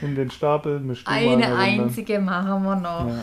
In 0.00 0.14
den 0.14 0.30
Stapel, 0.30 0.80
misch 0.80 1.04
du 1.04 1.10
Eine 1.10 1.32
Runde. 1.32 1.54
einzige 1.56 2.18
machen 2.18 2.62
wir 2.62 2.76
noch. 2.76 3.06
Ja. 3.08 3.22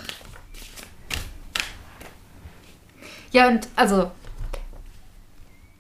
Ja, 3.31 3.47
und 3.49 3.67
also, 3.75 4.11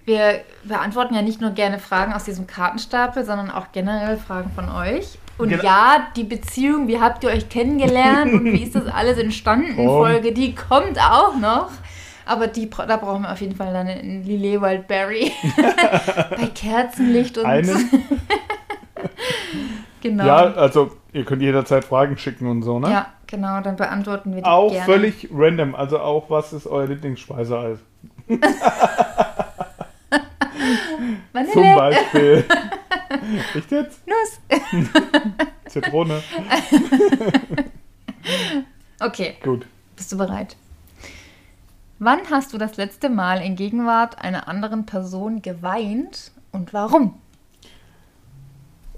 wir 0.05 0.41
beantworten 0.63 1.13
ja 1.15 1.21
nicht 1.21 1.41
nur 1.41 1.51
gerne 1.51 1.79
Fragen 1.79 2.13
aus 2.13 2.23
diesem 2.25 2.47
Kartenstapel, 2.47 3.23
sondern 3.25 3.51
auch 3.51 3.71
generell 3.71 4.17
Fragen 4.17 4.51
von 4.51 4.69
euch. 4.69 5.17
Und 5.37 5.49
Genau. 5.49 5.63
ja, 5.63 6.07
die 6.15 6.23
Beziehung, 6.23 6.87
wie 6.87 6.99
habt 6.99 7.23
ihr 7.23 7.29
euch 7.29 7.49
kennengelernt 7.49 8.33
und 8.33 8.45
wie 8.45 8.63
ist 8.63 8.75
das 8.75 8.87
alles 8.93 9.17
entstanden? 9.17 9.75
Komm. 9.75 9.87
Folge, 9.87 10.31
die 10.31 10.55
kommt 10.55 10.99
auch 10.99 11.35
noch. 11.37 11.69
Aber 12.25 12.47
die, 12.47 12.69
da 12.69 12.97
brauchen 12.97 13.21
wir 13.21 13.31
auf 13.31 13.39
jeden 13.39 13.55
Fall 13.55 13.71
dann 13.71 13.87
einen 13.87 14.23
Lillet 14.23 14.61
Wildberry. 14.61 15.31
Bei 16.31 16.47
Kerzenlicht 16.53 17.37
und 17.37 17.45
Einen? 17.45 17.89
genau. 20.01 20.25
Ja, 20.25 20.35
also 20.53 20.91
ihr 21.13 21.23
könnt 21.23 21.41
jederzeit 21.41 21.85
Fragen 21.85 22.17
schicken 22.17 22.47
und 22.47 22.63
so, 22.63 22.79
ne? 22.79 22.91
Ja, 22.91 23.05
genau, 23.27 23.61
dann 23.61 23.77
beantworten 23.77 24.31
wir 24.35 24.41
die 24.41 24.45
Auch 24.45 24.71
gerne. 24.71 24.85
völlig 24.85 25.29
random. 25.33 25.73
Also 25.75 25.99
auch, 25.99 26.29
was 26.29 26.51
ist 26.51 26.67
euer 26.67 26.87
Lieblingsspeiseeis? 26.87 27.77
Vanille, 31.33 31.53
Zum 31.53 31.75
Beispiel. 31.75 32.45
Echt 33.55 33.71
jetzt? 33.71 34.01
Nuss. 34.07 34.39
Zitrone. 35.67 36.21
Okay, 38.99 39.35
Gut. 39.43 39.65
bist 39.95 40.11
du 40.11 40.17
bereit? 40.17 40.57
Wann 41.99 42.19
hast 42.31 42.51
du 42.51 42.57
das 42.57 42.77
letzte 42.77 43.09
Mal 43.09 43.41
in 43.41 43.55
Gegenwart 43.55 44.19
einer 44.19 44.47
anderen 44.47 44.85
Person 44.85 45.41
geweint 45.41 46.31
und 46.51 46.73
warum? 46.73 47.13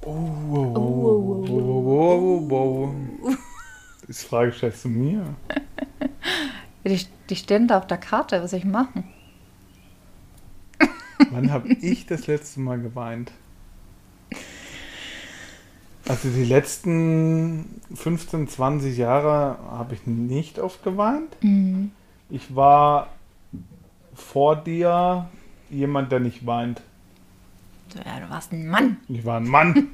Oh, 0.01 0.15
wow, 0.47 0.73
wow, 0.73 1.49
wow, 1.49 2.49
wow, 2.49 2.91
wow. 3.21 3.37
Das 4.07 4.23
Frage 4.23 4.53
stellst 4.53 4.85
du 4.85 4.89
mir. 4.89 5.35
Die, 6.85 7.05
die 7.29 7.35
stehen 7.35 7.67
da 7.67 7.77
auf 7.77 7.87
der 7.87 7.97
Karte, 7.97 8.41
was 8.41 8.51
soll 8.51 8.59
ich 8.59 8.65
machen? 8.65 9.03
Wann 11.31 11.51
habe 11.51 11.69
ich 11.69 12.05
das 12.05 12.27
letzte 12.27 12.59
Mal 12.59 12.79
geweint? 12.79 13.31
Also 16.07 16.29
die 16.29 16.45
letzten 16.45 17.81
15, 17.93 18.47
20 18.47 18.97
Jahre 18.97 19.59
habe 19.69 19.93
ich 19.93 20.07
nicht 20.07 20.57
oft 20.57 20.83
geweint. 20.83 21.35
Mhm. 21.41 21.91
Ich 22.29 22.55
war 22.55 23.09
vor 24.15 24.55
dir 24.55 25.29
jemand, 25.69 26.11
der 26.11 26.19
nicht 26.19 26.45
weint. 26.45 26.81
Ja, 28.05 28.19
du 28.19 28.29
warst 28.29 28.51
ein 28.53 28.67
Mann. 28.67 28.97
Ich 29.07 29.25
war 29.25 29.37
ein 29.37 29.47
Mann 29.47 29.87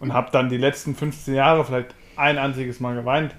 und 0.00 0.12
habe 0.12 0.30
dann 0.32 0.48
die 0.48 0.56
letzten 0.56 0.94
15 0.94 1.34
Jahre 1.34 1.64
vielleicht 1.64 1.94
ein 2.16 2.38
einziges 2.38 2.80
Mal 2.80 2.94
geweint. 2.94 3.34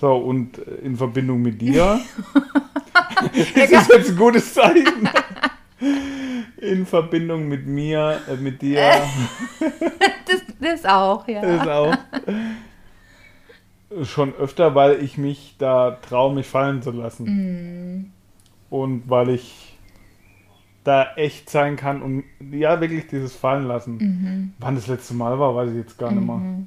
So, 0.00 0.16
und 0.16 0.58
äh, 0.58 0.74
in 0.82 0.96
Verbindung 0.96 1.42
mit 1.42 1.60
dir. 1.60 2.00
das 3.54 3.70
ist 3.70 3.92
jetzt 3.92 4.10
ein 4.10 4.16
gutes 4.16 4.52
Zeichen. 4.52 5.08
In 6.58 6.86
Verbindung 6.86 7.48
mit 7.48 7.66
mir, 7.66 8.20
äh, 8.28 8.36
mit 8.36 8.62
dir, 8.62 8.80
Das, 10.26 10.42
das 10.58 10.84
auch, 10.86 11.28
ja. 11.28 11.42
ist 11.42 11.68
auch 11.68 11.94
schon 14.02 14.34
öfter, 14.34 14.74
weil 14.74 15.02
ich 15.02 15.18
mich 15.18 15.56
da 15.58 15.92
traue, 15.92 16.34
mich 16.34 16.46
fallen 16.46 16.82
zu 16.82 16.90
lassen. 16.90 18.12
Und 18.70 19.08
weil 19.08 19.30
ich 19.30 19.76
da 20.82 21.14
echt 21.16 21.48
sein 21.48 21.76
kann 21.76 22.02
und 22.02 22.24
ja, 22.50 22.80
wirklich 22.80 23.06
dieses 23.06 23.34
Fallen 23.34 23.66
lassen. 23.66 24.54
Wann 24.58 24.74
das 24.74 24.86
letzte 24.86 25.14
Mal 25.14 25.38
war, 25.38 25.54
weiß 25.54 25.70
ich 25.70 25.76
jetzt 25.76 25.98
gar 25.98 26.10
nicht 26.10 26.26
mehr. 26.26 26.66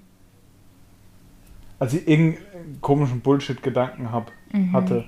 Als 1.79 1.93
ich 1.93 2.07
irgendeinen 2.07 2.81
komischen 2.81 3.21
Bullshit-Gedanken 3.21 4.11
hab, 4.11 4.31
hatte. 4.73 5.05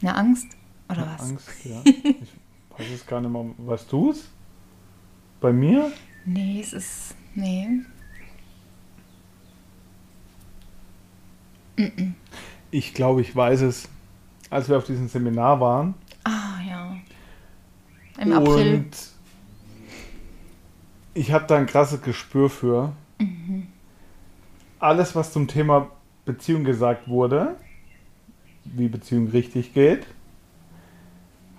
Eine 0.00 0.14
Angst? 0.14 0.46
Oder 0.88 1.06
was? 1.06 1.28
Angst, 1.28 1.64
ja. 1.64 1.82
Ich 1.84 2.39
weiß 2.80 2.90
es 2.90 3.06
gar 3.06 3.20
nicht 3.20 3.30
mehr. 3.30 3.44
Weißt 3.58 3.90
du 3.92 4.10
es? 4.10 4.28
Bei 5.40 5.52
mir? 5.52 5.92
Nee, 6.24 6.60
es 6.60 6.72
ist. 6.72 7.14
Nee. 7.34 7.80
Ich 12.70 12.94
glaube, 12.94 13.20
ich 13.20 13.34
weiß 13.34 13.62
es. 13.62 13.88
Als 14.50 14.68
wir 14.68 14.76
auf 14.76 14.84
diesem 14.84 15.08
Seminar 15.08 15.60
waren. 15.60 15.94
Ah, 16.24 16.60
ja. 16.68 16.96
Im 18.18 18.32
April. 18.32 18.74
Und 18.74 18.96
ich 21.14 21.32
habe 21.32 21.46
da 21.46 21.56
ein 21.56 21.66
krasses 21.66 22.02
Gespür 22.02 22.50
für. 22.50 22.92
Alles, 24.78 25.14
was 25.14 25.32
zum 25.32 25.46
Thema 25.46 25.90
Beziehung 26.24 26.64
gesagt 26.64 27.08
wurde, 27.08 27.56
wie 28.64 28.88
Beziehung 28.88 29.28
richtig 29.28 29.72
geht, 29.74 30.06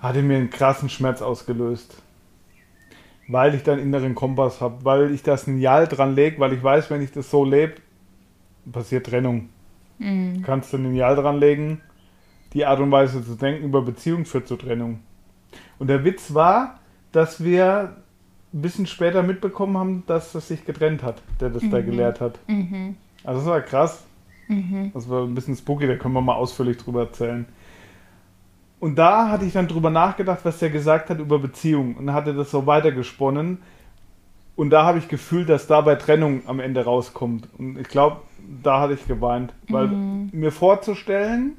hatte 0.02 0.22
mir 0.22 0.38
einen 0.38 0.50
krassen 0.50 0.90
Schmerz 0.90 1.22
ausgelöst. 1.22 2.02
weil 3.28 3.56
ich 3.56 3.64
da 3.64 3.72
einen 3.74 3.84
inneren 3.84 4.14
Kompass 4.14 4.60
habe, 4.60 4.84
weil 4.84 5.12
ich 5.14 5.24
das 5.24 5.48
Lineal 5.48 5.88
dran 5.88 6.16
lege, 6.16 6.40
weil 6.40 6.52
ich 6.52 6.62
weiß, 6.62 6.90
wenn 6.90 7.02
ich 7.02 7.12
das 7.14 7.32
so 7.32 7.46
lebe, 7.46 7.76
passiert 8.70 9.06
Trennung. 9.06 9.48
Mhm. 10.00 10.42
Kannst 10.42 10.74
du 10.74 10.78
ein 10.78 10.84
Lineal 10.84 11.16
dran 11.16 11.40
legen, 11.40 11.82
die 12.54 12.66
Art 12.66 12.80
und 12.82 12.92
Weise 12.92 13.24
zu 13.24 13.36
denken 13.36 13.64
über 13.64 13.84
Beziehung 13.84 14.26
führt 14.26 14.48
zur 14.48 14.60
Trennung. 14.60 15.00
Und 15.80 15.88
der 15.88 16.04
Witz 16.04 16.34
war, 16.34 16.80
dass 17.14 17.42
wir 17.44 17.96
ein 18.54 18.62
bisschen 18.62 18.86
später 18.86 19.24
mitbekommen 19.24 19.78
haben, 19.78 20.04
dass 20.08 20.36
es 20.36 20.50
sich 20.50 20.66
getrennt 20.66 21.02
hat, 21.04 21.22
der 21.40 21.52
das 21.52 21.64
da 21.70 21.80
gelehrt 21.82 22.20
hat. 22.20 22.38
Mhm. 22.48 22.98
Also 23.24 23.40
das 23.40 23.50
war 23.50 23.62
krass. 23.62 24.04
Mhm. 24.50 24.92
Das 24.94 25.10
war 25.10 25.24
ein 25.24 25.36
bisschen 25.36 25.56
spooky, 25.56 25.88
da 25.88 25.96
können 25.96 26.16
wir 26.16 26.22
mal 26.22 26.36
ausführlich 26.36 26.78
drüber 26.78 27.02
erzählen. 27.02 27.46
Und 28.82 28.96
da 28.98 29.30
hatte 29.30 29.46
ich 29.46 29.54
dann 29.54 29.68
drüber 29.68 29.92
nachgedacht, 29.92 30.40
was 30.44 30.58
der 30.58 30.72
gesagt 30.72 31.12
hat 31.12 31.20
über 31.20 31.38
Beziehung 31.38 31.96
und 31.96 32.12
hatte 32.14 32.34
das 32.34 32.50
so 32.50 32.66
weitergesponnen. 32.66 33.60
Und 34.56 34.72
da 34.72 34.84
habe 34.84 34.98
ich 34.98 35.08
gefühlt, 35.08 35.50
dass 35.50 35.68
dabei 35.68 35.96
Trennung 35.96 36.42
am 36.48 36.60
Ende 36.60 36.84
rauskommt. 36.84 37.48
Und 37.60 37.78
ich 37.78 37.88
glaube, 37.88 38.18
da 38.64 38.82
hatte 38.82 38.94
ich 38.96 39.08
geweint. 39.08 39.54
Weil 39.70 39.88
Mhm. 39.88 40.30
mir 40.34 40.52
vorzustellen, 40.52 41.58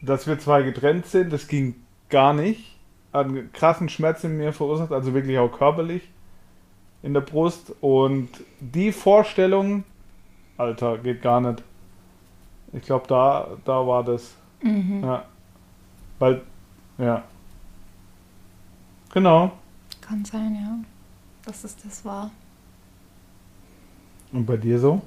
dass 0.00 0.28
wir 0.28 0.38
zwei 0.38 0.62
getrennt 0.62 1.06
sind, 1.06 1.32
das 1.32 1.48
ging 1.48 1.74
gar 2.08 2.32
nicht. 2.32 2.76
Hat 3.12 3.26
einen 3.26 3.52
krassen 3.52 3.88
Schmerz 3.88 4.22
in 4.22 4.36
mir 4.36 4.52
verursacht, 4.52 4.92
also 4.92 5.14
wirklich 5.14 5.38
auch 5.38 5.50
körperlich 5.50 6.08
in 7.02 7.14
der 7.14 7.20
Brust. 7.20 7.74
Und 7.80 8.28
die 8.60 8.92
Vorstellung, 8.92 9.82
Alter, 10.56 10.98
geht 10.98 11.20
gar 11.20 11.40
nicht. 11.40 11.64
Ich 12.72 12.82
glaube, 12.82 13.06
da, 13.08 13.48
da 13.64 13.84
war 13.86 14.04
das. 14.04 14.36
Mhm. 14.62 15.02
Ja. 15.02 15.24
Weil, 16.18 16.42
ja. 16.98 17.24
Genau. 19.12 19.52
Kann 20.00 20.24
sein, 20.24 20.54
ja. 20.54 20.78
Dass 21.44 21.64
es 21.64 21.76
das 21.76 22.04
war. 22.04 22.30
Und 24.32 24.44
bei 24.44 24.56
dir 24.56 24.78
so? 24.78 25.02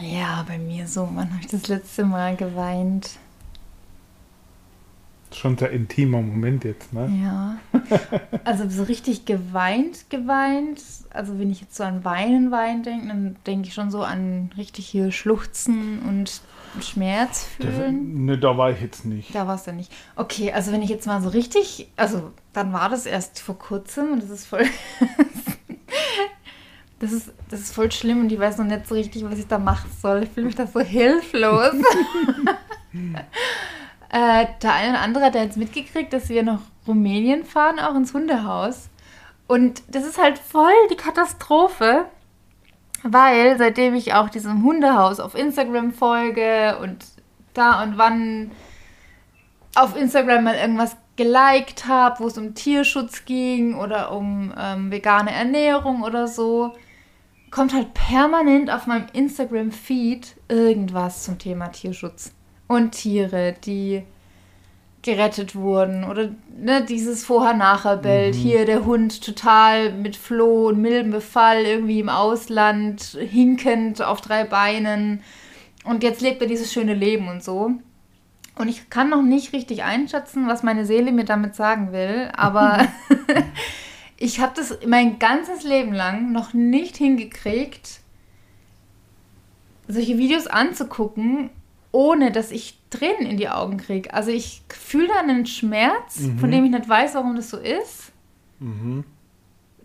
Ja, 0.00 0.44
bei 0.46 0.58
mir 0.58 0.86
so. 0.86 1.08
Wann 1.12 1.30
habe 1.30 1.40
ich 1.40 1.48
das 1.48 1.68
letzte 1.68 2.04
Mal 2.04 2.36
geweint? 2.36 3.18
Schon 5.32 5.52
ein 5.54 5.58
sehr 5.58 5.70
intimer 5.70 6.22
Moment 6.22 6.64
jetzt, 6.64 6.92
ne? 6.92 7.08
Ja. 7.22 7.58
Also 8.44 8.68
so 8.68 8.84
richtig 8.84 9.24
geweint, 9.24 10.08
geweint. 10.08 10.80
Also 11.10 11.38
wenn 11.38 11.50
ich 11.50 11.60
jetzt 11.60 11.74
so 11.74 11.82
an 11.82 12.04
Weinen, 12.04 12.50
Weinen 12.52 12.84
denke, 12.84 13.08
dann 13.08 13.36
denke 13.46 13.68
ich 13.68 13.74
schon 13.74 13.90
so 13.90 14.02
an 14.02 14.50
richtig 14.56 14.86
hier 14.86 15.10
Schluchzen 15.10 16.00
und 16.00 16.40
Schmerz 16.80 17.44
fühlen. 17.44 18.24
ne, 18.24 18.38
da 18.38 18.56
war 18.56 18.70
ich 18.70 18.80
jetzt 18.80 19.04
nicht. 19.04 19.34
Da 19.34 19.46
war 19.46 19.56
es 19.56 19.66
ja 19.66 19.72
nicht. 19.72 19.92
Okay, 20.14 20.52
also 20.52 20.72
wenn 20.72 20.82
ich 20.82 20.90
jetzt 20.90 21.06
mal 21.06 21.20
so 21.22 21.28
richtig, 21.28 21.88
also 21.96 22.32
dann 22.52 22.72
war 22.72 22.88
das 22.88 23.06
erst 23.06 23.40
vor 23.40 23.58
kurzem 23.58 24.12
und 24.12 24.22
das 24.22 24.30
ist 24.30 24.46
voll, 24.46 24.64
das 26.98 27.12
ist, 27.12 27.32
das 27.50 27.60
ist 27.60 27.74
voll 27.74 27.90
schlimm 27.92 28.20
und 28.20 28.32
ich 28.32 28.38
weiß 28.38 28.58
noch 28.58 28.66
nicht 28.66 28.86
so 28.86 28.94
richtig, 28.94 29.24
was 29.24 29.38
ich 29.38 29.46
da 29.46 29.58
machen 29.58 29.90
soll. 30.00 30.24
Ich 30.24 30.30
fühle 30.30 30.46
mich 30.46 30.56
da 30.56 30.66
so 30.66 30.80
hilflos. 30.80 31.74
äh, 34.10 34.46
der 34.62 34.72
eine 34.72 34.90
oder 34.90 35.00
andere 35.00 35.24
hat 35.24 35.34
ja 35.34 35.42
jetzt 35.42 35.56
mitgekriegt, 35.56 36.12
dass 36.12 36.28
wir 36.28 36.42
nach 36.42 36.60
Rumänien 36.86 37.44
fahren, 37.44 37.78
auch 37.78 37.94
ins 37.94 38.14
Hundehaus. 38.14 38.88
Und 39.46 39.82
das 39.88 40.04
ist 40.04 40.18
halt 40.18 40.38
voll 40.38 40.72
die 40.90 40.96
Katastrophe, 40.96 42.06
weil 43.02 43.58
seitdem 43.58 43.94
ich 43.94 44.14
auch 44.14 44.28
diesem 44.28 44.62
Hundehaus 44.62 45.20
auf 45.20 45.34
Instagram 45.34 45.92
folge 45.92 46.78
und 46.80 47.04
da 47.54 47.82
und 47.82 47.98
wann 47.98 48.50
auf 49.74 49.96
Instagram 49.96 50.44
mal 50.44 50.56
irgendwas 50.56 50.96
geliked 51.16 51.86
habe, 51.86 52.20
wo 52.20 52.26
es 52.26 52.38
um 52.38 52.54
Tierschutz 52.54 53.24
ging 53.24 53.74
oder 53.74 54.12
um 54.12 54.52
ähm, 54.58 54.90
vegane 54.90 55.32
Ernährung 55.32 56.02
oder 56.02 56.28
so, 56.28 56.74
kommt 57.50 57.72
halt 57.72 57.94
permanent 57.94 58.70
auf 58.70 58.86
meinem 58.86 59.06
Instagram-Feed 59.12 60.36
irgendwas 60.48 61.24
zum 61.24 61.38
Thema 61.38 61.68
Tierschutz 61.68 62.32
und 62.68 62.92
Tiere, 62.92 63.54
die 63.64 64.02
gerettet 65.06 65.54
wurden 65.54 66.04
oder 66.04 66.28
ne, 66.54 66.84
dieses 66.84 67.24
Vorher-Nachher-Bild. 67.24 68.34
Hier 68.34 68.66
der 68.66 68.84
Hund 68.84 69.24
total 69.24 69.92
mit 69.92 70.16
Floh 70.16 70.68
und 70.68 70.82
Milbenbefall 70.82 71.64
irgendwie 71.64 72.00
im 72.00 72.10
Ausland, 72.10 73.16
hinkend 73.18 74.02
auf 74.02 74.20
drei 74.20 74.44
Beinen 74.44 75.22
und 75.84 76.02
jetzt 76.02 76.20
lebt 76.20 76.42
er 76.42 76.48
dieses 76.48 76.72
schöne 76.72 76.94
Leben 76.94 77.28
und 77.28 77.42
so. 77.42 77.70
Und 78.58 78.68
ich 78.68 78.90
kann 78.90 79.08
noch 79.08 79.22
nicht 79.22 79.52
richtig 79.52 79.84
einschätzen, 79.84 80.48
was 80.48 80.62
meine 80.62 80.84
Seele 80.84 81.12
mir 81.12 81.24
damit 81.24 81.54
sagen 81.54 81.92
will, 81.92 82.30
aber 82.36 82.88
ich 84.16 84.40
habe 84.40 84.52
das 84.56 84.78
mein 84.86 85.18
ganzes 85.18 85.62
Leben 85.62 85.92
lang 85.92 86.32
noch 86.32 86.52
nicht 86.52 86.96
hingekriegt, 86.96 88.00
solche 89.88 90.18
Videos 90.18 90.48
anzugucken, 90.48 91.50
ohne 91.96 92.30
dass 92.30 92.50
ich 92.50 92.78
Tränen 92.90 93.26
in 93.26 93.38
die 93.38 93.48
Augen 93.48 93.78
kriege. 93.78 94.12
Also 94.12 94.30
ich 94.30 94.60
fühle 94.68 95.08
da 95.08 95.20
einen 95.20 95.46
Schmerz, 95.46 96.28
von 96.38 96.50
dem 96.50 96.64
ich 96.66 96.70
nicht 96.70 96.88
weiß, 96.88 97.14
warum 97.14 97.36
das 97.36 97.48
so 97.48 97.56
ist, 97.56 98.12
Mhm. 98.60 99.04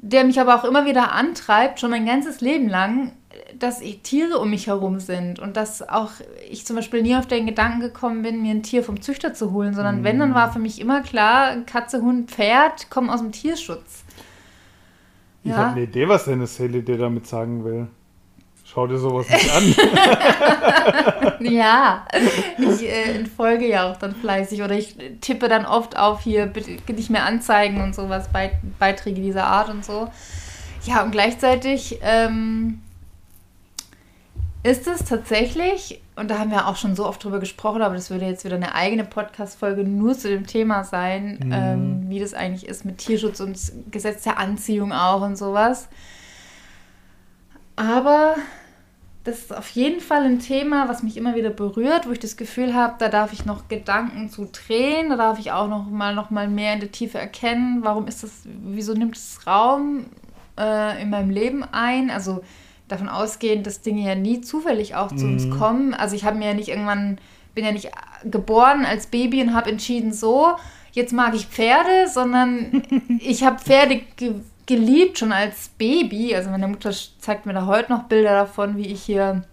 der 0.01 0.25
mich 0.25 0.39
aber 0.39 0.55
auch 0.55 0.65
immer 0.65 0.85
wieder 0.85 1.13
antreibt, 1.13 1.79
schon 1.79 1.91
mein 1.91 2.05
ganzes 2.05 2.41
Leben 2.41 2.67
lang, 2.67 3.13
dass 3.57 3.79
Tiere 4.03 4.39
um 4.39 4.49
mich 4.49 4.67
herum 4.67 4.99
sind 4.99 5.39
und 5.39 5.55
dass 5.55 5.87
auch 5.87 6.11
ich 6.49 6.65
zum 6.65 6.75
Beispiel 6.75 7.01
nie 7.01 7.15
auf 7.15 7.27
den 7.27 7.45
Gedanken 7.45 7.79
gekommen 7.79 8.23
bin, 8.23 8.41
mir 8.41 8.51
ein 8.51 8.63
Tier 8.63 8.83
vom 8.83 9.01
Züchter 9.01 9.33
zu 9.33 9.51
holen, 9.51 9.73
sondern 9.73 10.03
wenn, 10.03 10.19
dann 10.19 10.33
war 10.33 10.51
für 10.51 10.59
mich 10.59 10.81
immer 10.81 11.01
klar, 11.01 11.61
Katze, 11.65 12.01
Hund, 12.01 12.29
Pferd 12.29 12.89
kommen 12.89 13.09
aus 13.09 13.21
dem 13.21 13.31
Tierschutz. 13.31 14.03
Ich 15.43 15.51
Ja. 15.51 15.57
habe 15.57 15.71
eine 15.71 15.83
Idee, 15.83 16.07
was 16.09 16.25
deine 16.25 16.45
Seele 16.47 16.81
dir 16.83 16.97
damit 16.97 17.25
sagen 17.25 17.63
will. 17.63 17.87
Schau 18.73 18.87
dir 18.87 18.97
sowas 18.97 19.27
nicht 19.29 19.53
an. 19.53 19.75
Ja, 21.41 22.05
ich 22.57 22.83
äh, 22.83 23.15
entfolge 23.15 23.67
ja 23.67 23.91
auch 23.91 23.97
dann 23.97 24.15
fleißig 24.15 24.61
oder 24.61 24.75
ich 24.75 24.95
tippe 25.21 25.47
dann 25.49 25.65
oft 25.65 25.97
auf 25.97 26.21
hier, 26.21 26.45
bitte 26.45 26.93
nicht 26.93 27.09
mehr 27.09 27.25
anzeigen 27.25 27.81
und 27.81 27.95
sowas, 27.95 28.29
Beit 28.31 28.53
Beiträge 28.77 29.21
dieser 29.21 29.45
Art 29.45 29.69
und 29.69 29.83
so. 29.83 30.09
Ja, 30.85 31.01
und 31.03 31.11
gleichzeitig 31.11 31.99
ähm, 32.03 32.81
ist 34.63 34.87
es 34.87 35.03
tatsächlich, 35.05 35.99
und 36.15 36.29
da 36.29 36.37
haben 36.37 36.51
wir 36.51 36.67
auch 36.67 36.75
schon 36.75 36.95
so 36.95 37.07
oft 37.07 37.23
drüber 37.23 37.39
gesprochen, 37.39 37.81
aber 37.81 37.95
das 37.95 38.11
würde 38.11 38.25
jetzt 38.25 38.45
wieder 38.45 38.55
eine 38.57 38.75
eigene 38.75 39.03
Podcast-Folge 39.03 39.83
nur 39.83 40.15
zu 40.15 40.29
dem 40.29 40.45
Thema 40.45 40.83
sein, 40.83 41.39
Mhm. 41.43 41.51
ähm, 41.51 42.03
wie 42.09 42.19
das 42.19 42.35
eigentlich 42.35 42.67
ist 42.69 42.85
mit 42.85 42.99
Tierschutz 42.99 43.39
und 43.39 43.57
Gesetz 43.89 44.23
der 44.23 44.37
Anziehung 44.37 44.91
auch 44.93 45.21
und 45.21 45.35
sowas. 45.37 45.87
Aber 47.75 48.35
das 49.23 49.39
ist 49.39 49.55
auf 49.55 49.69
jeden 49.69 50.01
Fall 50.01 50.23
ein 50.23 50.39
Thema, 50.39 50.89
was 50.89 51.03
mich 51.03 51.15
immer 51.15 51.35
wieder 51.35 51.51
berührt, 51.51 52.07
wo 52.07 52.11
ich 52.11 52.19
das 52.19 52.37
Gefühl 52.37 52.73
habe, 52.73 52.95
da 52.97 53.07
darf 53.07 53.33
ich 53.33 53.45
noch 53.45 53.67
Gedanken 53.67 54.29
zu 54.29 54.49
drehen, 54.51 55.09
da 55.09 55.15
darf 55.15 55.37
ich 55.37 55.51
auch 55.51 55.67
noch 55.67 55.87
mal, 55.89 56.15
noch 56.15 56.31
mal 56.31 56.47
mehr 56.47 56.73
in 56.73 56.79
der 56.79 56.91
Tiefe 56.91 57.19
erkennen, 57.19 57.83
warum 57.83 58.07
ist 58.07 58.23
das, 58.23 58.31
wieso 58.45 58.93
nimmt 58.93 59.15
es 59.15 59.45
Raum 59.45 60.07
äh, 60.59 60.99
in 61.01 61.11
meinem 61.11 61.29
Leben 61.29 61.63
ein? 61.71 62.09
Also 62.09 62.41
davon 62.87 63.09
ausgehend, 63.09 63.67
dass 63.67 63.81
Dinge 63.81 64.07
ja 64.07 64.15
nie 64.15 64.41
zufällig 64.41 64.95
auch 64.95 65.15
zu 65.15 65.25
uns 65.25 65.49
kommen. 65.49 65.93
Also 65.93 66.15
ich 66.15 66.25
habe 66.25 66.37
mir 66.37 66.47
ja 66.47 66.53
nicht 66.53 66.69
irgendwann, 66.69 67.19
bin 67.53 67.63
ja 67.63 67.71
nicht 67.71 67.91
geboren 68.23 68.85
als 68.85 69.07
Baby 69.07 69.41
und 69.41 69.53
habe 69.53 69.69
entschieden, 69.69 70.13
so, 70.13 70.55
jetzt 70.91 71.13
mag 71.13 71.35
ich 71.35 71.45
Pferde, 71.45 72.07
sondern 72.09 72.83
ich 73.19 73.43
habe 73.43 73.59
Pferde 73.59 74.01
geliebt 74.75 75.19
schon 75.19 75.31
als 75.31 75.69
Baby. 75.77 76.35
Also 76.35 76.49
meine 76.49 76.67
Mutter 76.67 76.91
zeigt 77.19 77.45
mir 77.45 77.53
da 77.53 77.65
heute 77.65 77.91
noch 77.91 78.03
Bilder 78.03 78.31
davon, 78.31 78.77
wie 78.77 78.87
ich 78.87 79.03
hier 79.03 79.43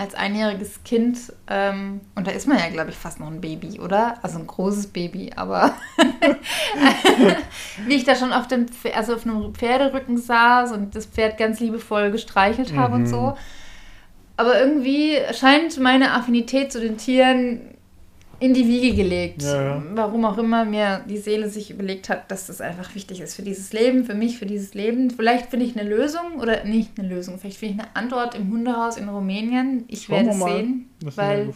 als 0.00 0.14
einjähriges 0.14 0.84
Kind, 0.84 1.18
ähm, 1.48 2.00
und 2.14 2.24
da 2.28 2.30
ist 2.30 2.46
man 2.46 2.56
ja, 2.56 2.68
glaube 2.68 2.90
ich, 2.90 2.96
fast 2.96 3.18
noch 3.18 3.26
ein 3.26 3.40
Baby, 3.40 3.80
oder? 3.80 4.14
Also 4.22 4.38
ein 4.38 4.46
großes 4.46 4.86
Baby, 4.88 5.32
aber 5.34 5.74
wie 7.86 7.94
ich 7.94 8.04
da 8.04 8.14
schon 8.14 8.32
auf 8.32 8.46
dem, 8.46 8.66
Pf- 8.66 8.92
also 8.92 9.14
auf 9.16 9.26
einem 9.26 9.52
Pferderücken 9.54 10.16
saß 10.16 10.70
und 10.70 10.94
das 10.94 11.06
Pferd 11.06 11.36
ganz 11.36 11.58
liebevoll 11.58 12.12
gestreichelt 12.12 12.76
habe 12.76 12.94
und 12.94 13.06
so. 13.06 13.36
Aber 14.36 14.60
irgendwie 14.60 15.16
scheint 15.32 15.80
meine 15.80 16.12
Affinität 16.12 16.70
zu 16.70 16.80
den 16.80 16.96
Tieren 16.96 17.74
in 18.40 18.54
die 18.54 18.68
Wiege 18.68 18.94
gelegt. 18.94 19.42
Ja, 19.42 19.62
ja. 19.62 19.82
Warum 19.94 20.24
auch 20.24 20.38
immer 20.38 20.64
mir 20.64 21.04
die 21.08 21.18
Seele 21.18 21.48
sich 21.48 21.70
überlegt 21.70 22.08
hat, 22.08 22.30
dass 22.30 22.46
das 22.46 22.60
einfach 22.60 22.94
wichtig 22.94 23.20
ist 23.20 23.34
für 23.34 23.42
dieses 23.42 23.72
Leben, 23.72 24.04
für 24.04 24.14
mich, 24.14 24.38
für 24.38 24.46
dieses 24.46 24.74
Leben. 24.74 25.10
Vielleicht 25.10 25.46
finde 25.46 25.66
ich 25.66 25.78
eine 25.78 25.88
Lösung 25.88 26.38
oder 26.40 26.64
nicht 26.64 26.98
eine 26.98 27.08
Lösung, 27.08 27.38
vielleicht 27.38 27.58
finde 27.58 27.74
ich 27.74 27.80
eine 27.80 27.96
Antwort 27.96 28.34
im 28.34 28.50
Hundehaus 28.50 28.96
in 28.96 29.08
Rumänien. 29.08 29.84
Ich 29.88 30.04
Schauen 30.04 30.26
werde 30.26 30.38
mal, 30.38 30.56
sehen, 30.56 30.90
weil 31.16 31.52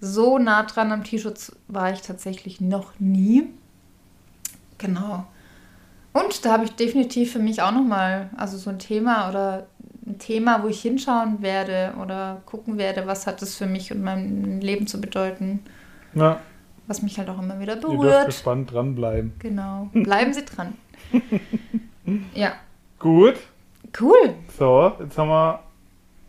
so 0.00 0.38
nah 0.38 0.62
dran 0.64 0.92
am 0.92 1.04
Tierschutz 1.04 1.52
war 1.68 1.92
ich 1.92 2.02
tatsächlich 2.02 2.60
noch 2.60 2.92
nie. 2.98 3.44
Genau. 4.78 5.26
Und 6.12 6.44
da 6.44 6.52
habe 6.52 6.64
ich 6.64 6.72
definitiv 6.72 7.32
für 7.32 7.38
mich 7.38 7.62
auch 7.62 7.72
nochmal, 7.72 8.30
also 8.36 8.58
so 8.58 8.70
ein 8.70 8.78
Thema 8.78 9.28
oder 9.28 9.66
ein 10.06 10.18
Thema, 10.18 10.62
wo 10.62 10.68
ich 10.68 10.80
hinschauen 10.82 11.40
werde 11.40 11.94
oder 12.02 12.42
gucken 12.46 12.78
werde, 12.78 13.06
was 13.06 13.26
hat 13.26 13.42
das 13.42 13.54
für 13.54 13.66
mich 13.66 13.92
und 13.92 14.02
mein 14.02 14.60
Leben 14.60 14.86
zu 14.86 15.00
bedeuten, 15.00 15.60
Ja, 16.14 16.40
was 16.86 17.02
mich 17.02 17.18
halt 17.18 17.28
auch 17.28 17.38
immer 17.40 17.60
wieder 17.60 17.74
ihr 17.74 17.80
dürft 17.80 17.96
berührt. 17.96 18.26
gespannt 18.26 18.72
dranbleiben. 18.72 19.34
Genau. 19.38 19.88
Bleiben 19.92 20.32
Sie 20.32 20.44
dran. 20.44 20.74
Ja. 22.34 22.52
Gut. 22.98 23.34
Cool. 24.00 24.34
So, 24.58 24.92
jetzt 24.98 25.16
haben 25.16 25.28
wir 25.28 25.60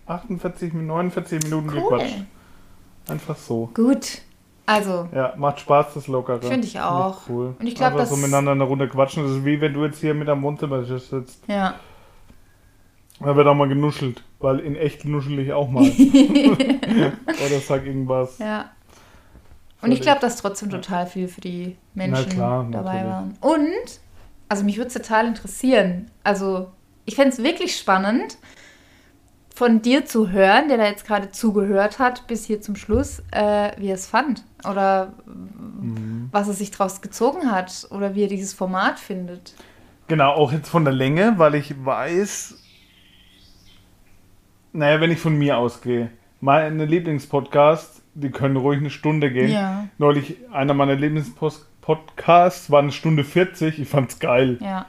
48, 0.06 0.74
49 0.74 1.44
Minuten 1.44 1.70
Cool. 1.70 1.82
gequatscht. 1.82 2.16
Einfach 3.08 3.36
so. 3.36 3.70
Gut. 3.74 4.20
Also, 4.68 5.10
Ja, 5.14 5.34
macht 5.38 5.60
Spaß, 5.62 5.96
das 5.96 6.08
Lockere. 6.08 6.42
Finde 6.42 6.68
ich 6.68 6.80
auch. 6.80 7.18
Echt 7.22 7.30
Cool. 7.30 7.56
Und 7.60 7.66
ich 7.68 7.74
glaub, 7.76 7.94
Einfach 7.94 8.06
so 8.06 8.16
miteinander 8.16 8.52
eine 8.52 8.64
Runde 8.64 8.88
quatschen. 8.88 9.24
Das 9.24 9.32
ist 9.32 9.44
wie 9.46 9.60
wenn 9.60 9.74
du 9.74 9.84
jetzt 9.86 10.00
hier 10.00 10.14
mit 10.14 10.30
am 10.30 10.44
Wohnzimmer 10.44 10.84
sitzt. 10.84 11.44
ja. 11.48 11.76
Da 13.20 13.36
wird 13.36 13.46
auch 13.48 13.54
mal 13.56 13.68
genuschelt. 13.70 14.24
Weil 14.40 14.60
in 14.60 14.76
echt 14.76 15.06
nuschel 15.06 15.38
ich 15.40 15.54
auch 15.54 15.70
mal. 15.70 15.84
Oder 15.86 17.60
sag 17.66 17.86
irgendwas. 17.86 18.40
Ja. 18.40 18.72
Und 19.82 19.92
ich 19.92 20.02
glaube, 20.02 20.20
dass 20.20 20.38
trotzdem 20.38 20.70
total 20.70 21.08
viel 21.08 21.28
für 21.28 21.42
die 21.42 21.76
Menschen 21.94 22.30
klar, 22.30 22.68
dabei 22.72 23.06
waren. 23.06 23.38
Und, 23.42 24.00
also 24.48 24.64
mich 24.64 24.78
würde 24.78 24.88
es 24.90 24.94
total 24.94 25.26
interessieren. 25.28 26.12
Also, 26.24 26.72
ich 27.06 27.16
fände 27.16 27.32
es 27.32 27.44
wirklich 27.44 27.76
spannend, 27.76 28.38
von 29.54 29.82
dir 29.82 30.06
zu 30.06 30.30
hören, 30.30 30.70
der 30.70 30.78
da 30.78 30.86
jetzt 30.86 31.06
gerade 31.06 31.30
zugehört 31.32 32.00
hat, 32.00 32.26
bis 32.28 32.46
hier 32.46 32.62
zum 32.62 32.76
Schluss, 32.76 33.22
äh, 33.32 33.72
wie 33.78 33.90
er 33.90 33.96
es 33.96 34.08
fand. 34.08 34.44
Oder 34.68 35.14
Mhm. 35.26 36.30
was 36.32 36.48
er 36.48 36.54
sich 36.54 36.72
draus 36.72 37.02
gezogen 37.02 37.52
hat. 37.52 37.88
Oder 37.92 38.16
wie 38.16 38.24
er 38.24 38.28
dieses 38.28 38.54
Format 38.54 39.00
findet. 39.00 39.54
Genau, 40.08 40.32
auch 40.34 40.52
jetzt 40.52 40.70
von 40.70 40.84
der 40.84 40.94
Länge, 40.94 41.34
weil 41.38 41.56
ich 41.56 41.74
weiß, 41.84 42.56
naja, 44.74 45.02
wenn 45.02 45.12
ich 45.12 45.20
von 45.20 45.38
mir 45.38 45.58
ausgehe, 45.58 46.12
meine 46.40 46.86
Lieblingspodcasts, 46.86 48.01
die 48.14 48.30
können 48.30 48.58
ruhig 48.58 48.80
eine 48.80 48.90
Stunde 48.90 49.32
gehen. 49.32 49.52
Ja. 49.52 49.86
Neulich, 49.98 50.38
einer 50.52 50.74
meiner 50.74 50.96
Lieblingspodcasts 50.96 52.70
war 52.72 52.80
eine 52.80 52.92
Stunde 52.92 53.24
40, 53.24 53.80
ich 53.80 53.88
fand's 53.88 54.20
geil. 54.20 54.58
Ja. 54.62 54.86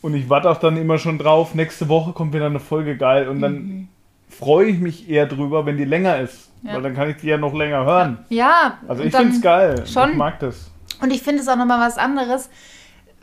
Und 0.00 0.14
ich 0.14 0.28
warte 0.28 0.50
auch 0.50 0.58
dann 0.58 0.76
immer 0.76 0.98
schon 0.98 1.18
drauf, 1.18 1.54
nächste 1.54 1.88
Woche 1.88 2.12
kommt 2.12 2.32
wieder 2.34 2.46
eine 2.46 2.60
Folge 2.60 2.96
geil 2.96 3.28
und 3.28 3.40
dann 3.40 3.88
freue 4.28 4.66
ich 4.66 4.78
mich 4.80 5.08
eher 5.08 5.26
drüber, 5.26 5.64
wenn 5.66 5.76
die 5.76 5.84
länger 5.84 6.18
ist. 6.18 6.50
Mhm. 6.62 6.68
Ja. 6.68 6.74
Weil 6.74 6.82
dann 6.82 6.94
kann 6.94 7.10
ich 7.10 7.16
die 7.18 7.28
ja 7.28 7.36
noch 7.38 7.54
länger 7.54 7.84
hören. 7.84 8.18
Ja. 8.28 8.78
Also 8.88 9.02
ich 9.04 9.14
find's 9.14 9.40
geil. 9.40 9.86
schon- 9.86 10.10
Ich 10.10 10.16
mag 10.16 10.40
das. 10.40 10.70
Und 11.00 11.12
ich 11.12 11.22
finde 11.22 11.42
es 11.42 11.48
auch 11.48 11.56
nochmal 11.56 11.80
was 11.80 11.98
anderes, 11.98 12.48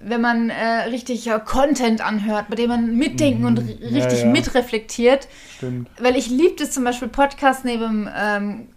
wenn 0.01 0.21
man 0.21 0.49
äh, 0.49 0.83
richtig 0.89 1.27
äh, 1.27 1.39
Content 1.43 2.05
anhört, 2.05 2.45
bei 2.49 2.55
dem 2.55 2.69
man 2.69 2.95
mitdenken 2.95 3.45
und 3.45 3.61
Mhm. 3.63 3.69
Ja, 3.81 3.87
richtig 4.01 4.21
ja. 4.21 4.27
mitreflektiert. 4.27 5.27
Stimmt. 5.57 5.89
Weil 5.99 6.15
ich 6.15 6.29
liebe 6.29 6.63
es 6.63 6.71
zum 6.71 6.83
Beispiel, 6.85 7.07
Podcasts 7.09 7.63
neben 7.63 8.09
ähm, 8.17 8.69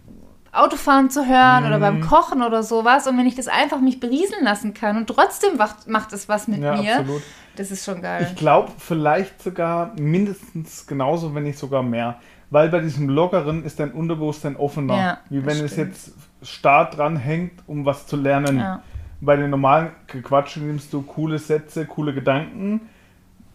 Autofahren 0.52 1.08
zu 1.10 1.26
hören 1.26 1.64
oder 1.66 1.76
Mhm. 1.78 1.80
beim 1.80 2.00
Kochen 2.02 2.42
oder 2.42 2.62
sowas. 2.62 3.06
Und 3.06 3.16
wenn 3.18 3.26
ich 3.26 3.34
das 3.36 3.48
einfach 3.48 3.80
mich 3.80 4.00
berieseln 4.00 4.44
lassen 4.44 4.74
kann 4.74 4.96
und 4.96 5.06
trotzdem 5.06 5.56
macht, 5.56 5.88
macht 5.88 6.12
es 6.12 6.28
was 6.28 6.46
mit 6.48 6.60
Ja, 6.62 6.76
mir, 6.76 6.98
absolut. 6.98 7.22
das 7.56 7.70
ist 7.70 7.84
schon 7.84 8.02
geil. 8.02 8.26
Ich 8.28 8.36
glaube, 8.36 8.70
vielleicht 8.78 9.42
sogar 9.42 9.92
mindestens 9.98 10.86
genauso, 10.86 11.34
wenn 11.34 11.44
nicht 11.44 11.58
sogar 11.58 11.82
mehr. 11.82 12.16
Weil 12.50 12.68
bei 12.68 12.80
diesem 12.80 13.08
Lockeren 13.08 13.64
ist 13.64 13.80
dein 13.80 13.92
Unterbewusstsein 13.92 14.56
offener. 14.56 14.96
Ja, 14.96 15.18
wie 15.30 15.46
wenn 15.46 15.56
es 15.64 15.72
stimmt. 15.72 15.94
jetzt 15.94 16.12
stark 16.42 16.90
dran 16.90 17.16
hängt, 17.16 17.52
um 17.66 17.86
was 17.86 18.06
zu 18.06 18.16
lernen. 18.16 18.58
Ja. 18.58 18.82
Bei 19.24 19.36
den 19.36 19.50
normalen 19.50 19.92
Gequatsche 20.08 20.58
nimmst 20.60 20.92
du 20.92 21.02
coole 21.02 21.38
Sätze, 21.38 21.86
coole 21.86 22.12
Gedanken, 22.12 22.80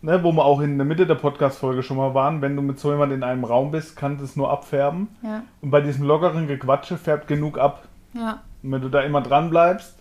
ne, 0.02 0.24
wo 0.24 0.32
wir 0.32 0.46
auch 0.46 0.62
in 0.62 0.78
der 0.78 0.86
Mitte 0.86 1.06
der 1.06 1.16
Podcast-Folge 1.16 1.84
schon 1.84 1.98
mal 1.98 2.14
waren. 2.14 2.42
Wenn 2.42 2.56
du 2.56 2.62
mit 2.62 2.80
so 2.80 2.90
jemand 2.92 3.12
in 3.12 3.22
einem 3.22 3.44
Raum 3.44 3.72
bist, 3.72 3.98
kann 3.98 4.18
das 4.18 4.38
nur 4.38 4.50
abfärben. 4.50 5.10
Ja, 5.22 5.44
Und 5.62 5.70
bei 5.72 5.82
diesem 5.82 6.06
lockeren 6.06 6.48
Gequatsche 6.48 6.98
färbt 6.98 7.28
genug 7.28 7.58
ab. 7.58 7.84
ja, 8.14 8.40
Und 8.64 8.72
wenn 8.72 8.82
du 8.82 8.88
da 8.88 9.02
immer 9.02 9.20
dran 9.20 9.50
bleibst, 9.50 10.00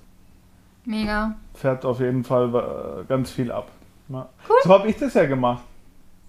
mega. 0.84 1.34
färbt 1.54 1.84
auf 1.84 1.98
jeden 1.98 2.22
Fall 2.22 2.54
äh, 2.54 3.04
ganz 3.08 3.32
viel 3.32 3.50
ab. 3.50 3.66
Ja. 4.08 4.28
So 4.62 4.72
habe 4.72 4.86
ich 4.88 4.96
das 4.98 5.14
ja 5.14 5.26
gemacht. 5.26 5.64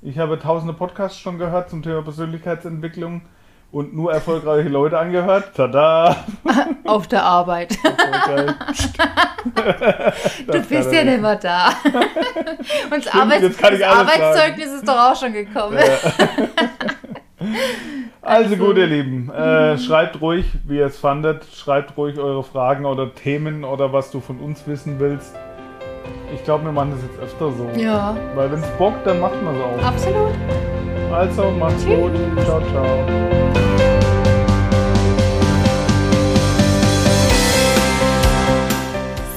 Ich 0.02 0.18
habe 0.18 0.40
tausende 0.40 0.74
Podcasts 0.74 1.20
schon 1.20 1.38
gehört 1.38 1.70
zum 1.70 1.84
Thema 1.84 2.02
Persönlichkeitsentwicklung 2.02 3.22
und 3.72 3.96
nur 3.96 4.14
erfolgreiche 4.14 4.70
Leute 4.70 4.98
angehört. 4.98 5.52
Tada! 5.56 6.16
Auf 6.86 7.08
der 7.08 7.24
Arbeit. 7.24 7.78
Du 10.46 10.62
bist 10.62 10.92
ja 10.92 11.04
nicht 11.06 11.22
mehr 11.22 11.36
da. 11.38 11.70
Und 12.92 13.06
das, 13.06 13.14
Arbeits 13.14 13.42
das 13.58 13.64
alles 13.64 13.80
sagen. 13.80 14.00
Arbeitszeugnis 14.00 14.72
ist 14.74 14.88
doch 14.88 14.98
auch 15.12 15.16
schon 15.16 15.32
gekommen. 15.32 15.78
Also 18.22 18.54
Also- 18.54 18.58
gut, 18.58 18.78
ihr 18.78 18.88
Lieben, 18.88 19.32
äh, 19.32 19.78
schreibt 19.78 20.20
ruhig, 20.22 20.46
wie 20.66 20.78
ihr 20.78 20.88
es 20.88 20.98
fandet. 20.98 21.46
Schreibt 21.56 21.96
ruhig 21.98 22.20
eure 22.20 22.44
Fragen 22.44 22.86
oder 22.86 23.14
Themen 23.16 23.64
oder 23.64 23.94
was 23.94 24.12
du 24.12 24.20
von 24.20 24.38
uns 24.40 24.68
wissen 24.68 25.00
willst. 25.00 25.34
Ich 26.34 26.44
glaube, 26.44 26.66
wir 26.66 26.72
machen 26.72 26.92
das 26.92 27.02
jetzt 27.04 27.20
öfter 27.20 27.52
so. 27.52 27.70
Ja, 27.80 28.16
Weil 28.36 28.52
wenn 28.52 28.60
es 28.60 28.70
bockt, 28.78 29.06
dann 29.08 29.20
macht 29.20 29.42
man 29.44 29.56
es 29.56 29.62
auch. 29.62 29.86
absolut. 29.88 30.32
Also, 31.12 31.52
macht's 31.52 31.84
Tschüss. 31.86 31.96
gut. 31.98 32.12
Ciao, 32.46 32.62
ciao. 32.72 32.98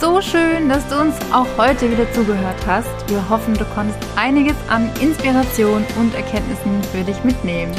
So 0.00 0.20
schön, 0.22 0.68
dass 0.68 0.86
du 0.88 0.98
uns 0.98 1.14
auch 1.32 1.46
heute 1.58 1.90
wieder 1.90 2.10
zugehört 2.12 2.56
hast. 2.66 2.88
Wir 3.08 3.26
hoffen, 3.28 3.54
du 3.54 3.64
konntest 3.74 3.98
einiges 4.16 4.56
an 4.68 4.88
Inspiration 5.00 5.84
und 5.98 6.14
Erkenntnissen 6.14 6.82
für 6.92 7.02
dich 7.04 7.22
mitnehmen. 7.24 7.72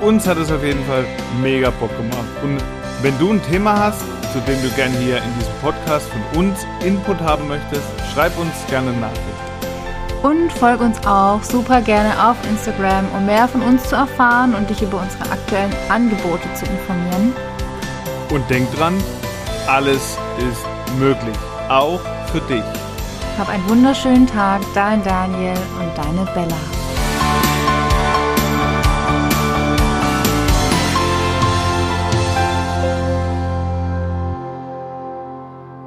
Uns 0.00 0.26
hat 0.26 0.36
es 0.38 0.50
auf 0.50 0.62
jeden 0.64 0.84
Fall 0.84 1.04
mega 1.40 1.70
Bock 1.70 1.96
gemacht. 1.96 2.28
Und 2.42 2.58
wenn 3.02 3.16
du 3.18 3.32
ein 3.32 3.42
Thema 3.42 3.78
hast, 3.78 4.02
zu 4.34 4.40
dem 4.40 4.60
du 4.62 4.68
gerne 4.70 4.98
hier 4.98 5.18
in 5.18 5.38
diesem 5.38 5.54
Podcast 5.62 6.08
von 6.08 6.40
uns 6.40 6.66
Input 6.84 7.20
haben 7.20 7.46
möchtest, 7.46 7.86
schreib 8.12 8.36
uns 8.36 8.52
gerne 8.68 8.92
Nachricht. 8.94 9.44
Und 10.24 10.52
folg 10.54 10.80
uns 10.80 10.98
auch 11.06 11.40
super 11.44 11.80
gerne 11.80 12.10
auf 12.28 12.36
Instagram, 12.50 13.06
um 13.16 13.26
mehr 13.26 13.46
von 13.46 13.62
uns 13.62 13.88
zu 13.88 13.94
erfahren 13.94 14.56
und 14.56 14.68
dich 14.68 14.82
über 14.82 15.00
unsere 15.00 15.30
aktuellen 15.30 15.72
Angebote 15.88 16.52
zu 16.54 16.66
informieren. 16.66 17.32
Und 18.30 18.50
denk 18.50 18.68
dran, 18.74 18.94
alles 19.68 20.18
ist 20.38 20.98
möglich. 20.98 21.36
Auch 21.68 22.00
für 22.32 22.40
dich. 22.40 22.64
Hab 23.38 23.48
einen 23.48 23.68
wunderschönen 23.68 24.26
Tag, 24.26 24.62
dein 24.74 25.00
Daniel 25.04 25.56
und 25.78 25.96
deine 25.96 26.24
Bella. 26.34 26.73